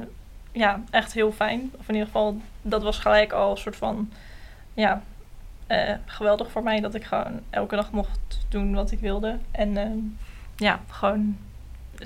ja, 0.53 0.83
echt 0.91 1.13
heel 1.13 1.33
fijn. 1.33 1.71
Of 1.79 1.89
in 1.89 1.95
ieder 1.95 2.07
geval, 2.07 2.41
dat 2.63 2.83
was 2.83 2.99
gelijk 2.99 3.33
al 3.33 3.51
een 3.51 3.57
soort 3.57 3.77
van, 3.77 4.11
ja, 4.75 5.03
eh, 5.67 5.95
geweldig 6.05 6.51
voor 6.51 6.63
mij 6.63 6.81
dat 6.81 6.95
ik 6.95 7.05
gewoon 7.05 7.41
elke 7.51 7.77
dag 7.77 7.91
mocht 7.91 8.47
doen 8.49 8.75
wat 8.75 8.91
ik 8.91 9.01
wilde. 9.01 9.39
En 9.51 10.19
ja, 10.57 10.81
gewoon 10.89 11.37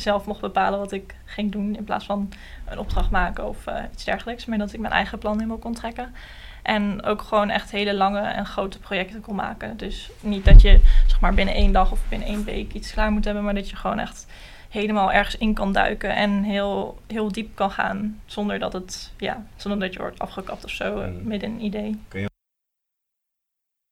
zelf 0.00 0.26
mocht 0.26 0.40
bepalen 0.40 0.78
wat 0.78 0.93
ik 0.93 1.14
ging 1.25 1.52
doen 1.52 1.76
in 1.76 1.85
plaats 1.85 2.05
van 2.05 2.33
een 2.64 2.78
opdracht 2.78 3.11
maken 3.11 3.49
of 3.49 3.67
eh, 3.67 3.83
iets 3.93 4.05
dergelijks. 4.05 4.45
Maar 4.45 4.59
dat 4.59 4.73
ik 4.73 4.81
mijn 4.81 4.93
eigen 4.93 5.19
plan 5.19 5.37
helemaal 5.37 5.59
kon 5.59 5.75
trekken. 5.75 6.14
En 6.62 7.02
ook 7.02 7.23
gewoon 7.23 7.50
echt 7.50 7.71
hele 7.71 7.95
lange 7.95 8.21
en 8.21 8.47
grote 8.47 8.78
projecten 8.78 9.21
kon 9.21 9.35
maken. 9.35 9.76
Dus 9.76 10.11
niet 10.21 10.45
dat 10.45 10.61
je 10.61 10.81
zeg 11.07 11.21
maar 11.21 11.35
binnen 11.35 11.55
één 11.55 11.73
dag 11.73 11.90
of 11.90 12.00
binnen 12.09 12.28
één 12.28 12.45
week 12.45 12.73
iets 12.73 12.93
klaar 12.93 13.12
moet 13.12 13.25
hebben, 13.25 13.45
maar 13.45 13.55
dat 13.55 13.71
je 13.71 13.76
gewoon 13.76 13.99
echt 13.99 14.26
helemaal 14.69 15.12
ergens 15.12 15.37
in 15.37 15.55
kan 15.55 15.73
duiken 15.73 16.14
en 16.14 16.43
heel, 16.43 16.99
heel 17.07 17.33
diep 17.33 17.55
kan 17.55 17.71
gaan 17.71 18.21
zonder 18.26 18.59
dat 18.59 18.73
het, 18.73 19.12
ja, 19.17 19.47
zonder 19.57 19.81
dat 19.81 19.93
je 19.93 19.99
wordt 19.99 20.19
afgekapt 20.19 20.64
of 20.64 20.71
zo 20.71 21.11
midden 21.23 21.49
in 21.49 21.55
een 21.55 21.64
idee. 21.64 22.00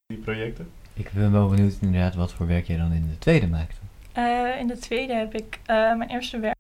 Die 0.07 0.19
projecten? 0.19 0.71
Ik 0.93 1.11
ben 1.13 1.33
wel 1.33 1.49
benieuwd 1.49 1.79
inderdaad 1.81 2.15
wat 2.15 2.33
voor 2.33 2.47
werk 2.47 2.67
jij 2.67 2.77
dan 2.77 2.93
in 2.93 3.09
de 3.09 3.19
tweede 3.19 3.47
maakte. 3.47 3.77
Eh, 4.17 4.59
in 4.59 4.67
de 4.67 4.79
tweede 4.79 5.13
heb 5.13 5.35
ik 5.35 5.61
eh, 5.67 5.95
mijn 5.95 6.11
eerste 6.11 6.39
werk 6.39 6.57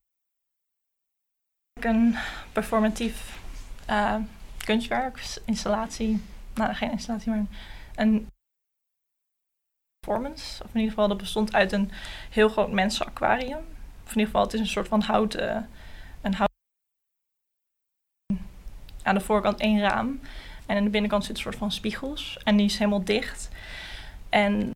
een 1.80 2.16
performatief 2.52 3.40
eh, 3.86 4.16
kunstwerk, 4.64 5.38
installatie, 5.44 6.22
nou 6.54 6.74
geen 6.74 6.90
installatie, 6.90 7.30
maar 7.30 7.44
een 7.94 8.28
performance. 9.98 10.62
Of 10.64 10.68
in 10.68 10.80
ieder 10.80 10.90
geval, 10.90 11.08
dat 11.08 11.16
bestond 11.16 11.54
uit 11.54 11.72
een 11.72 11.90
heel 12.30 12.48
groot 12.48 12.72
mensenaquarium. 12.72 13.64
Of 14.04 14.12
in 14.12 14.18
ieder 14.18 14.26
geval, 14.26 14.42
het 14.42 14.54
is 14.54 14.60
een 14.60 14.66
soort 14.66 14.88
van 14.88 15.00
houten, 15.00 15.70
een 16.20 16.34
houten 16.34 16.56
aan 19.02 19.14
de 19.14 19.20
voorkant 19.20 19.60
één 19.60 19.80
raam. 19.80 20.20
En 20.66 20.76
aan 20.76 20.84
de 20.84 20.90
binnenkant 20.90 21.24
zit 21.24 21.36
een 21.36 21.42
soort 21.42 21.56
van 21.56 21.72
spiegels. 21.72 22.38
En 22.44 22.56
die 22.56 22.66
is 22.66 22.78
helemaal 22.78 23.04
dicht. 23.04 23.48
En 24.28 24.75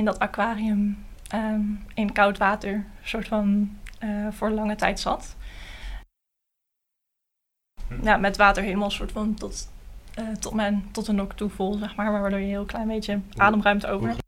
in 0.00 0.06
dat 0.06 0.18
aquarium 0.18 1.06
ehm, 1.28 1.62
in 1.94 2.12
koud 2.12 2.38
water 2.38 2.86
soort 3.02 3.28
van 3.28 3.78
eh, 3.98 4.28
voor 4.32 4.50
lange 4.50 4.76
tijd 4.76 5.00
zat. 5.00 5.36
Hm. 7.88 8.04
Ja, 8.04 8.16
met 8.16 8.36
water 8.36 8.62
helemaal 8.62 8.90
soort 8.90 9.12
van 9.12 9.34
tot, 9.34 9.72
eh, 10.14 10.28
tot, 10.28 10.54
mijn, 10.54 10.92
tot 10.92 11.08
een 11.08 11.14
nok 11.14 11.32
toe 11.32 11.50
vol, 11.50 11.74
zeg 11.74 11.96
maar. 11.96 12.12
Waardoor 12.12 12.38
je 12.38 12.44
een 12.44 12.50
heel 12.50 12.64
klein 12.64 12.88
beetje 12.88 13.20
ademruimte 13.36 13.88
over 13.88 14.08
hebt. 14.08 14.22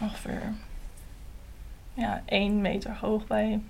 Ongeveer 0.00 0.54
ja, 1.94 2.22
1 2.26 2.60
meter 2.60 2.96
hoog 2.96 3.26
bij 3.26 3.62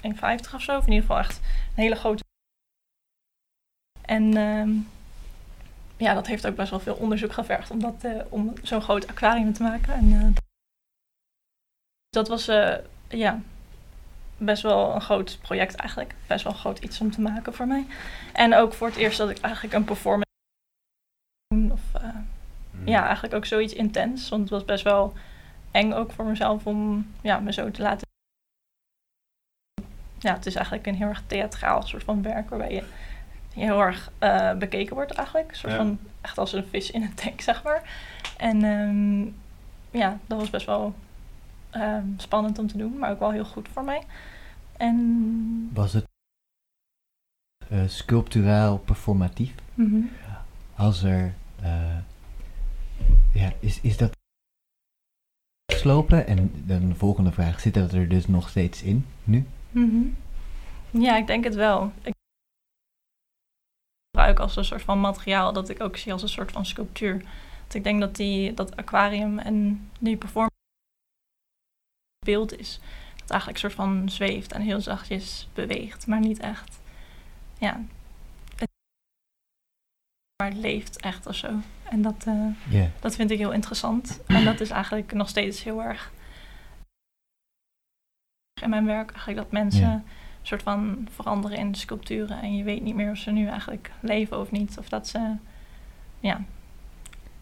1,50 0.00 0.54
of 0.54 0.62
zo. 0.62 0.76
Of 0.76 0.86
in 0.86 0.92
ieder 0.92 1.06
geval 1.06 1.18
echt 1.18 1.38
een 1.38 1.82
hele 1.82 1.94
grote. 1.94 2.24
En 4.02 4.36
ehm, 4.36 4.93
ja, 5.96 6.14
dat 6.14 6.26
heeft 6.26 6.46
ook 6.46 6.56
best 6.56 6.70
wel 6.70 6.80
veel 6.80 6.94
onderzoek 6.94 7.32
gevergd 7.32 7.70
om, 7.70 7.80
dat, 7.80 8.04
eh, 8.04 8.20
om 8.28 8.52
zo'n 8.62 8.82
groot 8.82 9.06
aquarium 9.06 9.52
te 9.52 9.62
maken. 9.62 9.94
En, 9.94 10.12
eh, 10.12 10.42
dat 12.08 12.28
was 12.28 12.48
eh, 12.48 12.76
ja, 13.08 13.40
best 14.36 14.62
wel 14.62 14.94
een 14.94 15.00
groot 15.00 15.38
project 15.42 15.74
eigenlijk. 15.74 16.14
Best 16.26 16.44
wel 16.44 16.52
een 16.52 16.58
groot 16.58 16.78
iets 16.78 17.00
om 17.00 17.10
te 17.10 17.20
maken 17.20 17.54
voor 17.54 17.66
mij. 17.66 17.86
En 18.32 18.54
ook 18.54 18.74
voor 18.74 18.86
het 18.86 18.96
eerst 18.96 19.18
dat 19.18 19.30
ik 19.30 19.38
eigenlijk 19.38 19.74
een 19.74 19.84
performance 19.84 20.32
doen. 21.48 21.72
Of 21.72 21.80
Mhm. 22.84 22.88
ja, 22.88 23.04
eigenlijk 23.04 23.34
ook 23.34 23.44
zoiets 23.44 23.72
intens. 23.72 24.28
Want 24.28 24.42
het 24.42 24.50
was 24.50 24.64
best 24.64 24.84
wel 24.84 25.12
eng 25.70 25.92
ook 25.92 26.12
voor 26.12 26.24
mezelf 26.24 26.66
om 26.66 27.10
ja, 27.20 27.38
me 27.38 27.52
zo 27.52 27.70
te 27.70 27.82
laten. 27.82 28.06
Ja, 30.18 30.34
het 30.34 30.46
is 30.46 30.54
eigenlijk 30.54 30.86
een 30.86 30.94
heel 30.94 31.08
erg 31.08 31.22
theatraal 31.26 31.82
soort 31.82 32.04
van 32.04 32.22
werk 32.22 32.48
waarbij 32.50 32.72
je 32.72 32.84
heel 33.54 33.80
erg 33.80 34.10
eh, 34.18 34.52
bekeken 34.56 34.94
wordt 34.94 35.12
eigenlijk. 35.12 35.50
Een 35.50 35.56
soort 35.56 35.72
Ja. 35.72 35.78
van 35.78 35.98
echt 36.20 36.38
als 36.38 36.52
een 36.52 36.64
vis 36.66 36.90
in 36.90 37.02
een 37.02 37.14
tank, 37.14 37.40
zeg 37.40 37.62
maar. 37.62 37.82
En 38.36 38.64
ehm, 38.64 39.22
ja, 40.00 40.18
dat 40.26 40.38
was 40.38 40.50
best 40.50 40.66
wel 40.66 40.94
ehm, 41.70 42.06
spannend 42.16 42.58
om 42.58 42.66
te 42.66 42.76
doen, 42.76 42.98
maar 42.98 43.10
ook 43.10 43.18
wel 43.18 43.30
heel 43.32 43.44
goed 43.44 43.68
voor 43.68 43.84
mij. 43.84 44.02
En 44.76 45.70
Was 45.74 45.92
het 45.92 46.04
eh, 47.68 47.82
sculpturaal 47.86 48.78
performatief? 48.78 49.54
Mhm. 49.74 50.00
Als 50.76 51.02
er, 51.02 51.34
eh, 51.62 51.96
ja, 53.32 53.52
is, 53.60 53.80
is 53.80 53.96
dat 53.96 54.12
slopen? 55.74 56.26
En 56.26 56.50
dan 56.66 56.88
de 56.88 56.94
volgende 56.94 57.32
vraag, 57.32 57.60
zit 57.60 57.74
dat 57.74 57.92
er 57.92 58.08
dus 58.08 58.26
nog 58.26 58.48
steeds 58.48 58.82
in, 58.82 59.06
nu? 59.24 59.46
Mhm. 59.70 60.02
Ja, 60.90 61.16
ik 61.16 61.26
denk 61.26 61.44
het 61.44 61.54
wel. 61.54 61.92
Ik 62.02 62.12
gebruik 64.14 64.38
als 64.38 64.56
een 64.56 64.64
soort 64.64 64.82
van 64.82 65.00
materiaal 65.00 65.52
dat 65.52 65.68
ik 65.68 65.82
ook 65.82 65.96
zie 65.96 66.12
als 66.12 66.22
een 66.22 66.28
soort 66.28 66.52
van 66.52 66.66
sculptuur. 66.66 67.18
Want 67.60 67.74
ik 67.74 67.84
denk 67.84 68.00
dat 68.00 68.16
die, 68.16 68.54
dat 68.54 68.76
aquarium 68.76 69.38
en 69.38 69.88
die 69.98 70.16
performance 70.16 70.54
beeld 72.26 72.58
is. 72.58 72.80
Dat 73.16 73.30
eigenlijk 73.30 73.62
een 73.62 73.70
soort 73.70 73.88
van 73.88 74.08
zweeft 74.08 74.52
en 74.52 74.60
heel 74.60 74.80
zachtjes 74.80 75.48
beweegt, 75.54 76.06
maar 76.06 76.20
niet 76.20 76.38
echt. 76.38 76.80
Ja. 77.58 77.80
Het, 78.56 78.70
maar 80.42 80.48
het 80.48 80.58
leeft 80.58 81.00
echt 81.00 81.26
of 81.26 81.34
zo. 81.34 81.50
En 81.82 82.02
dat, 82.02 82.24
eh, 82.26 82.82
dat 83.00 83.14
vind 83.14 83.30
ik 83.30 83.38
heel 83.38 83.52
interessant. 83.52 84.20
En 84.26 84.44
dat 84.44 84.60
is 84.60 84.70
eigenlijk 84.70 85.12
nog 85.12 85.28
steeds 85.28 85.64
heel 85.64 85.82
erg 85.82 86.12
in 88.62 88.70
mijn 88.70 88.86
werk. 88.86 89.10
Eigenlijk 89.10 89.38
dat 89.38 89.52
mensen. 89.52 90.04
Een 90.44 90.50
soort 90.50 90.62
van 90.62 91.08
veranderen 91.10 91.58
in 91.58 91.74
sculpturen. 91.74 92.42
En 92.42 92.56
je 92.56 92.64
weet 92.64 92.82
niet 92.82 92.94
meer 92.94 93.10
of 93.10 93.16
ze 93.16 93.30
nu 93.30 93.46
eigenlijk 93.46 93.90
leven 94.00 94.40
of 94.40 94.50
niet. 94.50 94.78
Of 94.78 94.88
dat 94.88 95.08
ze, 95.08 95.36
ja, 96.20 96.44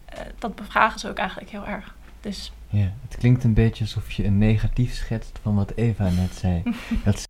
eh, 0.05 0.19
dat 0.39 0.55
bevragen 0.55 0.99
ze 0.99 1.09
ook 1.09 1.17
eigenlijk 1.17 1.49
heel 1.49 1.65
erg. 1.65 1.95
Dus 2.21 2.51
ja. 2.69 2.93
Het 3.01 3.17
klinkt 3.17 3.43
een 3.43 3.53
beetje 3.53 3.83
alsof 3.83 4.11
je 4.11 4.25
een 4.25 4.37
negatief 4.37 4.93
schetst 4.93 5.39
van 5.41 5.55
wat 5.55 5.71
Eva 5.75 6.09
net 6.09 6.33
zei. 6.33 6.63
dat 7.05 7.19
ze 7.19 7.27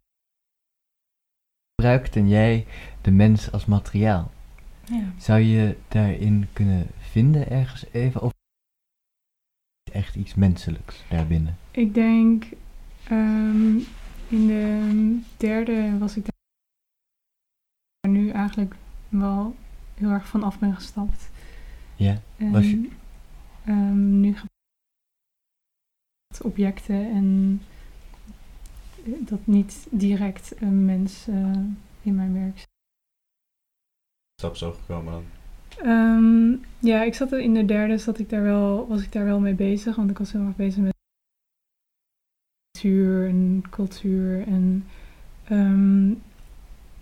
gebruikt 1.76 2.16
en 2.16 2.28
jij 2.28 2.66
de 3.02 3.12
mens 3.12 3.52
als 3.52 3.66
materiaal. 3.66 4.32
ja. 4.86 5.14
Zou 5.18 5.40
je 5.40 5.78
daarin 5.88 6.48
kunnen 6.54 6.88
vinden 7.00 7.50
ergens 7.50 7.86
even? 7.92 8.22
Of 8.22 8.32
is 9.84 9.94
echt 9.94 10.16
iets 10.16 10.34
menselijks 10.34 11.04
daarbinnen? 11.10 11.58
Ik 11.72 11.94
denk 11.94 12.46
ehm, 13.04 13.78
in 14.34 14.48
de 14.48 15.20
derde 15.38 15.98
was 15.98 16.18
ik 16.18 16.24
daar 16.26 18.12
nu 18.12 18.30
eigenlijk 18.30 18.76
wel 19.10 19.56
heel 19.96 20.10
erg 20.10 20.28
van 20.28 20.44
af 20.44 20.60
ben 20.60 20.76
gestapt. 20.76 21.30
Ja, 21.96 22.22
En, 22.38 22.52
Was 22.52 22.70
je- 22.70 22.90
ehm, 23.66 24.20
nu 24.20 24.36
objecten 26.42 26.96
en 27.12 27.62
dat 29.20 29.46
niet 29.48 29.88
direct 29.92 30.62
een 30.62 30.86
mens 30.86 31.28
eh, 31.28 31.58
in 32.02 32.16
mijn 32.16 32.34
werk 32.34 32.58
zit. 32.58 32.68
Stap 34.42 34.56
zo 34.56 34.72
gekomen 34.72 35.12
dan. 35.14 35.24
Ehm, 35.78 36.64
ja, 36.80 37.04
ik 37.04 37.14
zat 37.14 37.32
er 37.32 37.40
in 37.40 37.54
de 37.54 37.66
derde, 37.66 37.98
zat 37.98 38.20
ik 38.20 38.30
daar 38.30 38.44
wel, 38.44 38.88
was 38.88 39.04
ik 39.04 39.12
daar 39.12 39.26
wel 39.26 39.40
mee 39.40 39.54
bezig, 39.54 39.96
want 39.96 40.10
ik 40.10 40.18
was 40.18 40.32
heel 40.32 40.46
erg 40.46 40.56
bezig 40.56 40.82
met 40.84 40.94
en 42.84 43.64
cultuur. 43.70 44.48
En 44.48 44.86
ehm, 45.44 46.10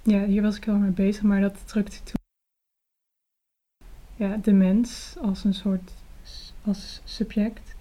ja, 0.04 0.26
hier 0.26 0.42
was 0.42 0.58
ik 0.58 0.66
wel 0.66 0.78
mee 0.78 0.92
bezig, 0.92 1.24
maar 1.24 1.42
dat 1.42 1.68
drukte 1.68 2.04
toe. 2.04 2.20
Ja, 4.16 4.38
de 4.38 4.54
mens 4.54 5.16
als 5.22 5.44
een 5.44 5.54
soort 5.54 5.94
als 6.64 7.02
subject. 7.04 7.76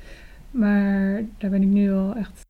Maar 0.50 1.24
daar 1.38 1.50
ben 1.50 1.62
ik 1.62 1.68
nu 1.68 1.92
al 1.92 2.14
echt. 2.14 2.40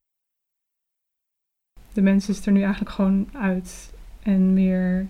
De 1.92 2.02
mens 2.02 2.28
is 2.28 2.47
er 2.47 2.52
nu 2.52 2.62
eigenlijk 2.62 2.90
gewoon 2.95 3.28
uit. 3.33 3.92
En 4.23 4.52
meer. 4.52 5.07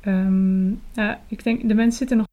Ehm, 0.00 0.70
ja, 0.92 1.20
ik 1.28 1.42
denk, 1.42 1.68
de 1.68 1.74
mens 1.74 1.96
zit 1.96 2.10
er 2.10 2.16
nog. 2.16 2.26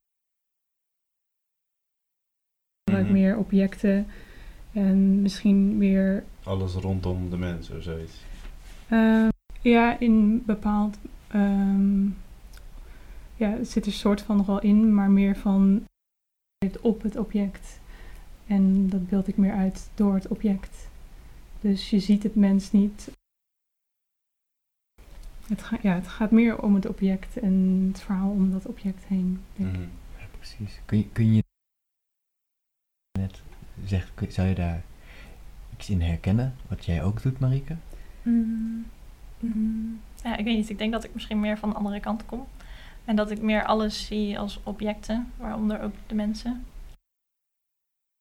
Mm. 2.92 3.12
Meer 3.12 3.38
objecten 3.38 4.08
en 4.74 5.22
misschien 5.22 5.78
meer 5.78 6.24
Alles 6.44 6.74
rondom 6.74 7.30
de 7.30 7.38
mens 7.38 7.70
of 7.70 7.84
zoiets. 7.84 8.22
Ehm, 8.90 9.30
ja, 9.62 10.00
in 10.00 10.44
bepaald. 10.46 10.98
ehm, 11.28 12.06
ja, 13.36 13.50
het 13.50 13.70
zit 13.70 13.86
er 13.86 13.92
soort 13.92 14.22
van 14.22 14.38
nog 14.38 14.46
wel 14.46 14.62
in, 14.62 14.94
maar 14.94 15.10
meer 15.10 15.36
van 15.36 15.84
op 16.82 17.02
het 17.02 17.18
object. 17.18 17.80
En 18.48 18.90
dat 18.90 19.10
beeld 19.10 19.28
ik 19.28 19.38
meer 19.38 19.54
uit 19.54 19.90
door 19.96 20.14
het 20.14 20.28
object. 20.28 20.90
Dus 21.62 21.90
je 21.90 22.00
ziet 22.00 22.24
het 22.24 22.36
mens 22.36 22.72
niet. 22.72 23.12
Het, 25.48 25.64
ga, 25.64 25.78
ja, 25.82 25.94
het 25.94 26.08
gaat 26.08 26.32
meer 26.32 26.62
om 26.62 26.76
het 26.76 26.88
object 26.88 27.38
en 27.38 27.86
het 27.92 28.02
verhaal 28.02 28.30
om 28.30 28.52
dat 28.52 28.66
object 28.66 29.06
heen. 29.06 29.42
Denk 29.56 29.70
ik. 29.70 29.80
Mhm. 29.80 29.90
Ja, 30.18 30.26
precies. 30.38 30.82
Kun 30.86 30.98
je, 30.98 31.10
kun 31.10 31.34
je 31.34 31.43
kun- 34.14 34.32
zou 34.32 34.48
je 34.48 34.56
daar 34.56 34.82
iets 35.78 35.90
in 35.90 36.02
herkennen? 36.02 36.56
Wat 36.68 36.86
jij 36.86 37.04
ook 37.04 37.22
doet, 37.22 37.40
Marike? 37.40 37.76
Mm, 38.22 38.86
mm, 39.40 40.00
ja, 40.24 40.38
ik 40.38 40.46
weet 40.46 40.56
niet. 40.58 40.70
Ik 40.70 40.78
denk 40.78 40.92
dat 40.92 41.04
ik 41.04 41.14
misschien 41.14 41.40
meer 41.40 41.58
van 41.58 41.70
de 41.70 41.76
andere 41.76 42.00
kant 42.00 42.26
kom. 42.26 42.46
En 43.06 43.16
dat 43.16 43.32
ik 43.32 43.42
meer 43.42 43.66
alles 43.66 44.06
zie 44.06 44.40
als 44.40 44.60
objecten, 44.64 45.32
waaronder 45.38 45.82
ook 45.82 45.94
de 46.08 46.16
mensen. 46.16 46.66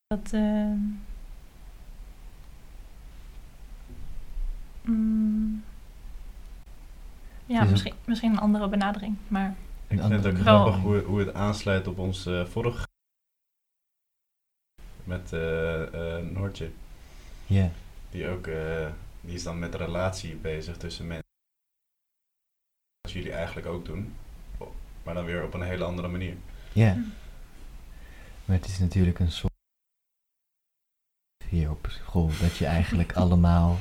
Dat. 0.06 0.32
eh, 0.32 0.72
mm, 4.82 5.62
ja, 7.46 7.64
misschien, 7.70 7.94
misschien 8.04 8.32
een 8.32 8.38
andere 8.38 8.68
benadering. 8.68 9.16
Maar 9.28 9.54
Ik 9.88 9.98
vind 10.00 10.12
het 10.12 10.26
ook 10.26 10.38
grappig 10.38 10.76
hoe, 10.80 10.98
hoe 11.02 11.18
het 11.18 11.34
aansluit 11.34 11.86
op 11.86 11.98
ons 11.98 12.26
eh, 12.26 12.44
vorige 12.44 12.86
met 15.04 15.32
eh 15.32 16.16
eh, 16.16 16.24
Noortje. 16.26 16.70
Ja, 17.46 17.70
Die 18.10 18.28
ook, 18.28 18.46
eh, 18.46 18.88
die 19.20 19.34
is 19.34 19.42
dan 19.42 19.58
met 19.58 19.74
relatie 19.74 20.34
bezig 20.34 20.76
tussen 20.76 21.06
mensen. 21.06 21.26
Wat 23.00 23.12
jullie 23.12 23.32
eigenlijk 23.32 23.66
ook 23.66 23.84
doen. 23.84 24.14
Maar 25.02 25.14
dan 25.14 25.24
weer 25.24 25.44
op 25.44 25.54
een 25.54 25.62
hele 25.62 25.84
andere 25.84 26.08
manier. 26.08 26.36
ja. 26.72 26.92
Hm. 26.92 27.00
Maar 28.44 28.56
het 28.56 28.66
is 28.66 28.78
natuurlijk 28.78 29.18
een 29.18 29.30
soort 29.32 29.52
hier 31.48 31.70
op 31.70 31.86
school 31.90 32.30
dat 32.40 32.56
je 32.56 32.66
eigenlijk 32.66 33.12
allemaal 33.22 33.78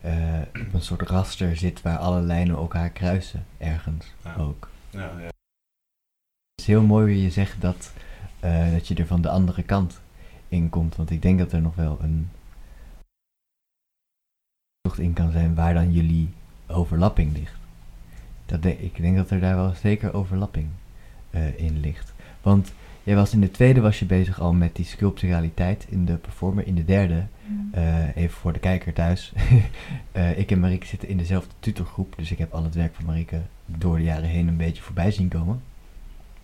eh, 0.00 0.40
op 0.66 0.74
een 0.74 0.82
soort 0.82 1.02
raster 1.02 1.56
zit 1.56 1.82
waar 1.82 1.98
alle 1.98 2.20
lijnen 2.20 2.56
elkaar 2.56 2.90
kruisen 2.90 3.46
ergens 3.58 4.12
Ja. 4.24 4.34
ook. 4.36 4.68
Ja, 4.90 5.00
ja. 5.18 5.24
Het 5.24 6.60
is 6.60 6.66
heel 6.66 6.82
mooi 6.82 7.12
hoe 7.14 7.22
je 7.22 7.30
zegt 7.30 7.60
dat, 7.60 7.92
eh, 8.40 8.70
dat 8.72 8.88
je 8.88 8.94
er 8.94 9.06
van 9.06 9.22
de 9.22 9.28
andere 9.30 9.62
kant 9.62 10.00
in 10.54 10.70
komt. 10.70 10.96
Want 10.96 11.10
ik 11.10 11.22
denk 11.22 11.38
dat 11.38 11.52
er 11.52 11.60
nog 11.60 11.74
wel 11.74 11.98
een 12.00 12.28
tocht 14.80 14.98
in 14.98 15.12
kan 15.12 15.30
zijn 15.30 15.54
waar 15.54 15.74
dan 15.74 15.92
jullie 15.92 16.28
overlapping 16.66 17.36
ligt. 17.36 17.56
Dat 18.46 18.62
denk, 18.62 18.78
ik 18.78 18.96
denk 18.96 19.16
dat 19.16 19.30
er 19.30 19.40
daar 19.40 19.56
wel 19.56 19.74
zeker 19.74 20.14
overlapping 20.14 20.66
eh, 21.30 21.58
in 21.58 21.80
ligt. 21.80 22.12
Want 22.42 22.72
jij 23.02 23.14
was 23.14 23.32
in 23.32 23.40
de 23.40 23.50
tweede 23.50 23.80
was 23.80 23.98
je 23.98 24.04
bezig 24.04 24.40
al 24.40 24.52
met 24.52 24.76
die 24.76 24.84
sculpturaliteit 24.84 25.86
in 25.88 26.04
de 26.04 26.16
performer. 26.16 26.66
In 26.66 26.74
de 26.74 26.84
derde, 26.84 27.24
eh, 27.70 28.16
even 28.16 28.36
voor 28.36 28.52
de 28.52 28.58
kijker 28.58 28.92
thuis. 28.92 29.32
eh, 30.12 30.38
ik 30.38 30.50
en 30.50 30.60
Marieke 30.60 30.86
zitten 30.86 31.08
in 31.08 31.16
dezelfde 31.16 31.54
tutorgroep. 31.60 32.14
Dus 32.16 32.30
ik 32.30 32.38
heb 32.38 32.52
al 32.52 32.64
het 32.64 32.74
werk 32.74 32.94
van 32.94 33.04
Marieke 33.04 33.40
door 33.66 33.96
de 33.96 34.02
jaren 34.02 34.28
heen 34.28 34.48
een 34.48 34.56
beetje 34.56 34.82
voorbij 34.82 35.10
zien 35.10 35.28
komen. 35.28 35.60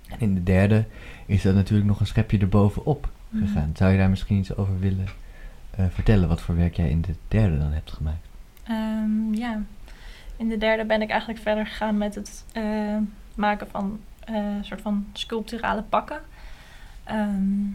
En 0.09 0.21
in 0.21 0.35
de 0.35 0.43
derde 0.43 0.85
is 1.27 1.43
dat 1.43 1.55
natuurlijk 1.55 1.89
nog 1.89 2.01
een 2.01 2.07
schepje 2.07 2.39
erbovenop 2.39 3.09
Gegaan. 3.35 3.73
Zou 3.75 3.93
je 3.93 3.99
daar 3.99 4.11
misschien 4.11 4.39
iets 4.39 4.57
over 4.57 4.79
willen 4.79 5.07
eh, 5.71 5.85
vertellen? 5.91 6.29
Wat 6.29 6.41
voor 6.41 6.57
werk 6.57 6.77
jij 6.77 6.91
in 6.91 7.01
de 7.01 7.15
derde 7.29 7.59
dan 7.59 7.73
hebt 7.73 7.93
gemaakt? 7.93 8.27
Ehm, 8.63 9.35
ja, 9.35 9.63
in 10.37 10.49
de 10.49 10.59
derde 10.59 10.85
ben 10.85 11.03
ik 11.03 11.11
eigenlijk 11.11 11.41
verder 11.41 11.67
gegaan 11.67 11.99
met 11.99 12.15
het 12.15 12.45
eh, 12.53 12.97
maken 13.35 13.71
van 13.71 14.01
eh, 14.25 14.35
een 14.35 14.65
soort 14.65 14.81
van 14.81 15.07
sculpturale 15.13 15.83
pakken. 15.83 16.21
Ehm, 17.05 17.67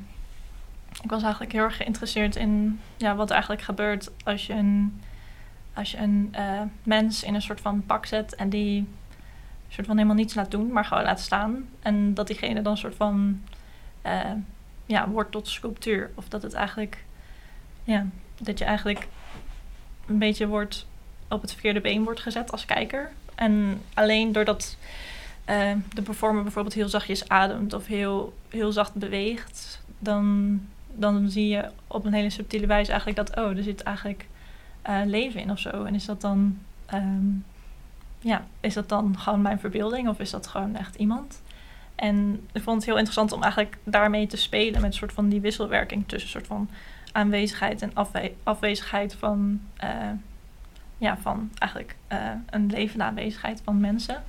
ik 1.03 1.09
was 1.09 1.21
eigenlijk 1.21 1.51
heel 1.51 1.63
erg 1.63 1.77
geïnteresseerd 1.77 2.35
in 2.35 2.79
ja, 2.97 3.15
wat 3.15 3.27
er 3.27 3.33
eigenlijk 3.33 3.63
gebeurt 3.63 4.11
als 4.23 4.47
je 4.47 4.53
een, 4.53 5.01
als 5.73 5.91
je 5.91 5.97
een 5.97 6.29
eh, 6.31 6.61
mens 6.83 7.23
in 7.23 7.35
een 7.35 7.41
soort 7.41 7.61
van 7.61 7.85
pak 7.85 8.05
zet 8.05 8.35
en 8.35 8.49
die 8.49 8.87
soort 9.67 9.87
van 9.87 9.95
helemaal 9.95 10.17
niets 10.17 10.35
laat 10.35 10.51
doen, 10.51 10.71
maar 10.71 10.85
gewoon 10.85 11.03
laat 11.03 11.19
staan. 11.19 11.65
En 11.81 12.13
dat 12.13 12.27
diegene 12.27 12.61
dan 12.61 12.71
een 12.71 12.77
soort 12.77 12.95
van 12.95 13.41
eh, 14.01 14.31
ja, 14.85 15.09
wordt 15.09 15.31
tot 15.31 15.47
sculptuur. 15.47 16.11
Of 16.15 16.27
dat 16.27 16.41
het 16.41 16.53
eigenlijk, 16.53 17.03
ja, 17.83 18.05
dat 18.41 18.59
je 18.59 18.65
eigenlijk 18.65 19.07
een 20.07 20.19
beetje 20.19 20.47
wordt 20.47 20.85
op 21.27 21.41
het 21.41 21.51
verkeerde 21.51 21.81
been 21.81 22.03
wordt 22.03 22.19
gezet 22.19 22.51
als 22.51 22.65
kijker. 22.65 23.11
En 23.35 23.81
alleen 23.93 24.31
doordat 24.31 24.77
eh, 25.45 25.71
de 25.93 26.01
performer 26.01 26.43
bijvoorbeeld 26.43 26.75
heel 26.75 26.89
zachtjes 26.89 27.29
ademt 27.29 27.73
of 27.73 27.85
heel, 27.85 28.33
heel 28.49 28.71
zacht 28.71 28.93
beweegt, 28.93 29.81
dan, 29.99 30.59
dan 30.93 31.29
zie 31.29 31.47
je 31.47 31.69
op 31.87 32.05
een 32.05 32.13
hele 32.13 32.29
subtiele 32.29 32.67
wijze 32.67 32.91
eigenlijk 32.91 33.27
dat, 33.27 33.37
oh, 33.39 33.57
er 33.57 33.63
zit 33.63 33.83
eigenlijk 33.83 34.27
eh, 34.81 35.01
leven 35.05 35.41
in 35.41 35.51
of 35.51 35.59
zo. 35.59 35.83
En 35.83 35.95
is 35.95 36.05
dat 36.05 36.21
dan, 36.21 36.59
ehm, 36.85 37.25
ja, 38.19 38.45
is 38.59 38.73
dat 38.73 38.89
dan 38.89 39.19
gewoon 39.19 39.41
mijn 39.41 39.59
verbeelding 39.59 40.07
of 40.07 40.19
is 40.19 40.29
dat 40.29 40.47
gewoon 40.47 40.75
echt 40.75 40.95
iemand? 40.95 41.41
En 41.95 42.47
ik 42.51 42.61
vond 42.61 42.75
het 42.75 42.85
heel 42.85 42.95
interessant 42.95 43.31
om 43.31 43.43
eigenlijk 43.43 43.77
daarmee 43.83 44.27
te 44.27 44.37
spelen 44.37 44.81
met 44.81 44.91
een 44.91 44.97
soort 44.97 45.13
van 45.13 45.29
die 45.29 45.41
wisselwerking 45.41 46.07
tussen 46.07 46.29
een 46.29 46.35
soort 46.39 46.47
van 46.47 46.69
aanwezigheid 47.11 47.81
en 47.81 47.91
afwe- 47.93 48.33
afwezigheid 48.43 49.13
van, 49.13 49.61
eh, 49.77 50.11
ja, 50.97 51.17
van 51.17 51.51
eigenlijk 51.57 51.95
eh, 52.07 52.31
een 52.49 52.67
levende 52.67 53.03
aanwezigheid 53.03 53.61
van 53.63 53.79
mensen. 53.79 54.23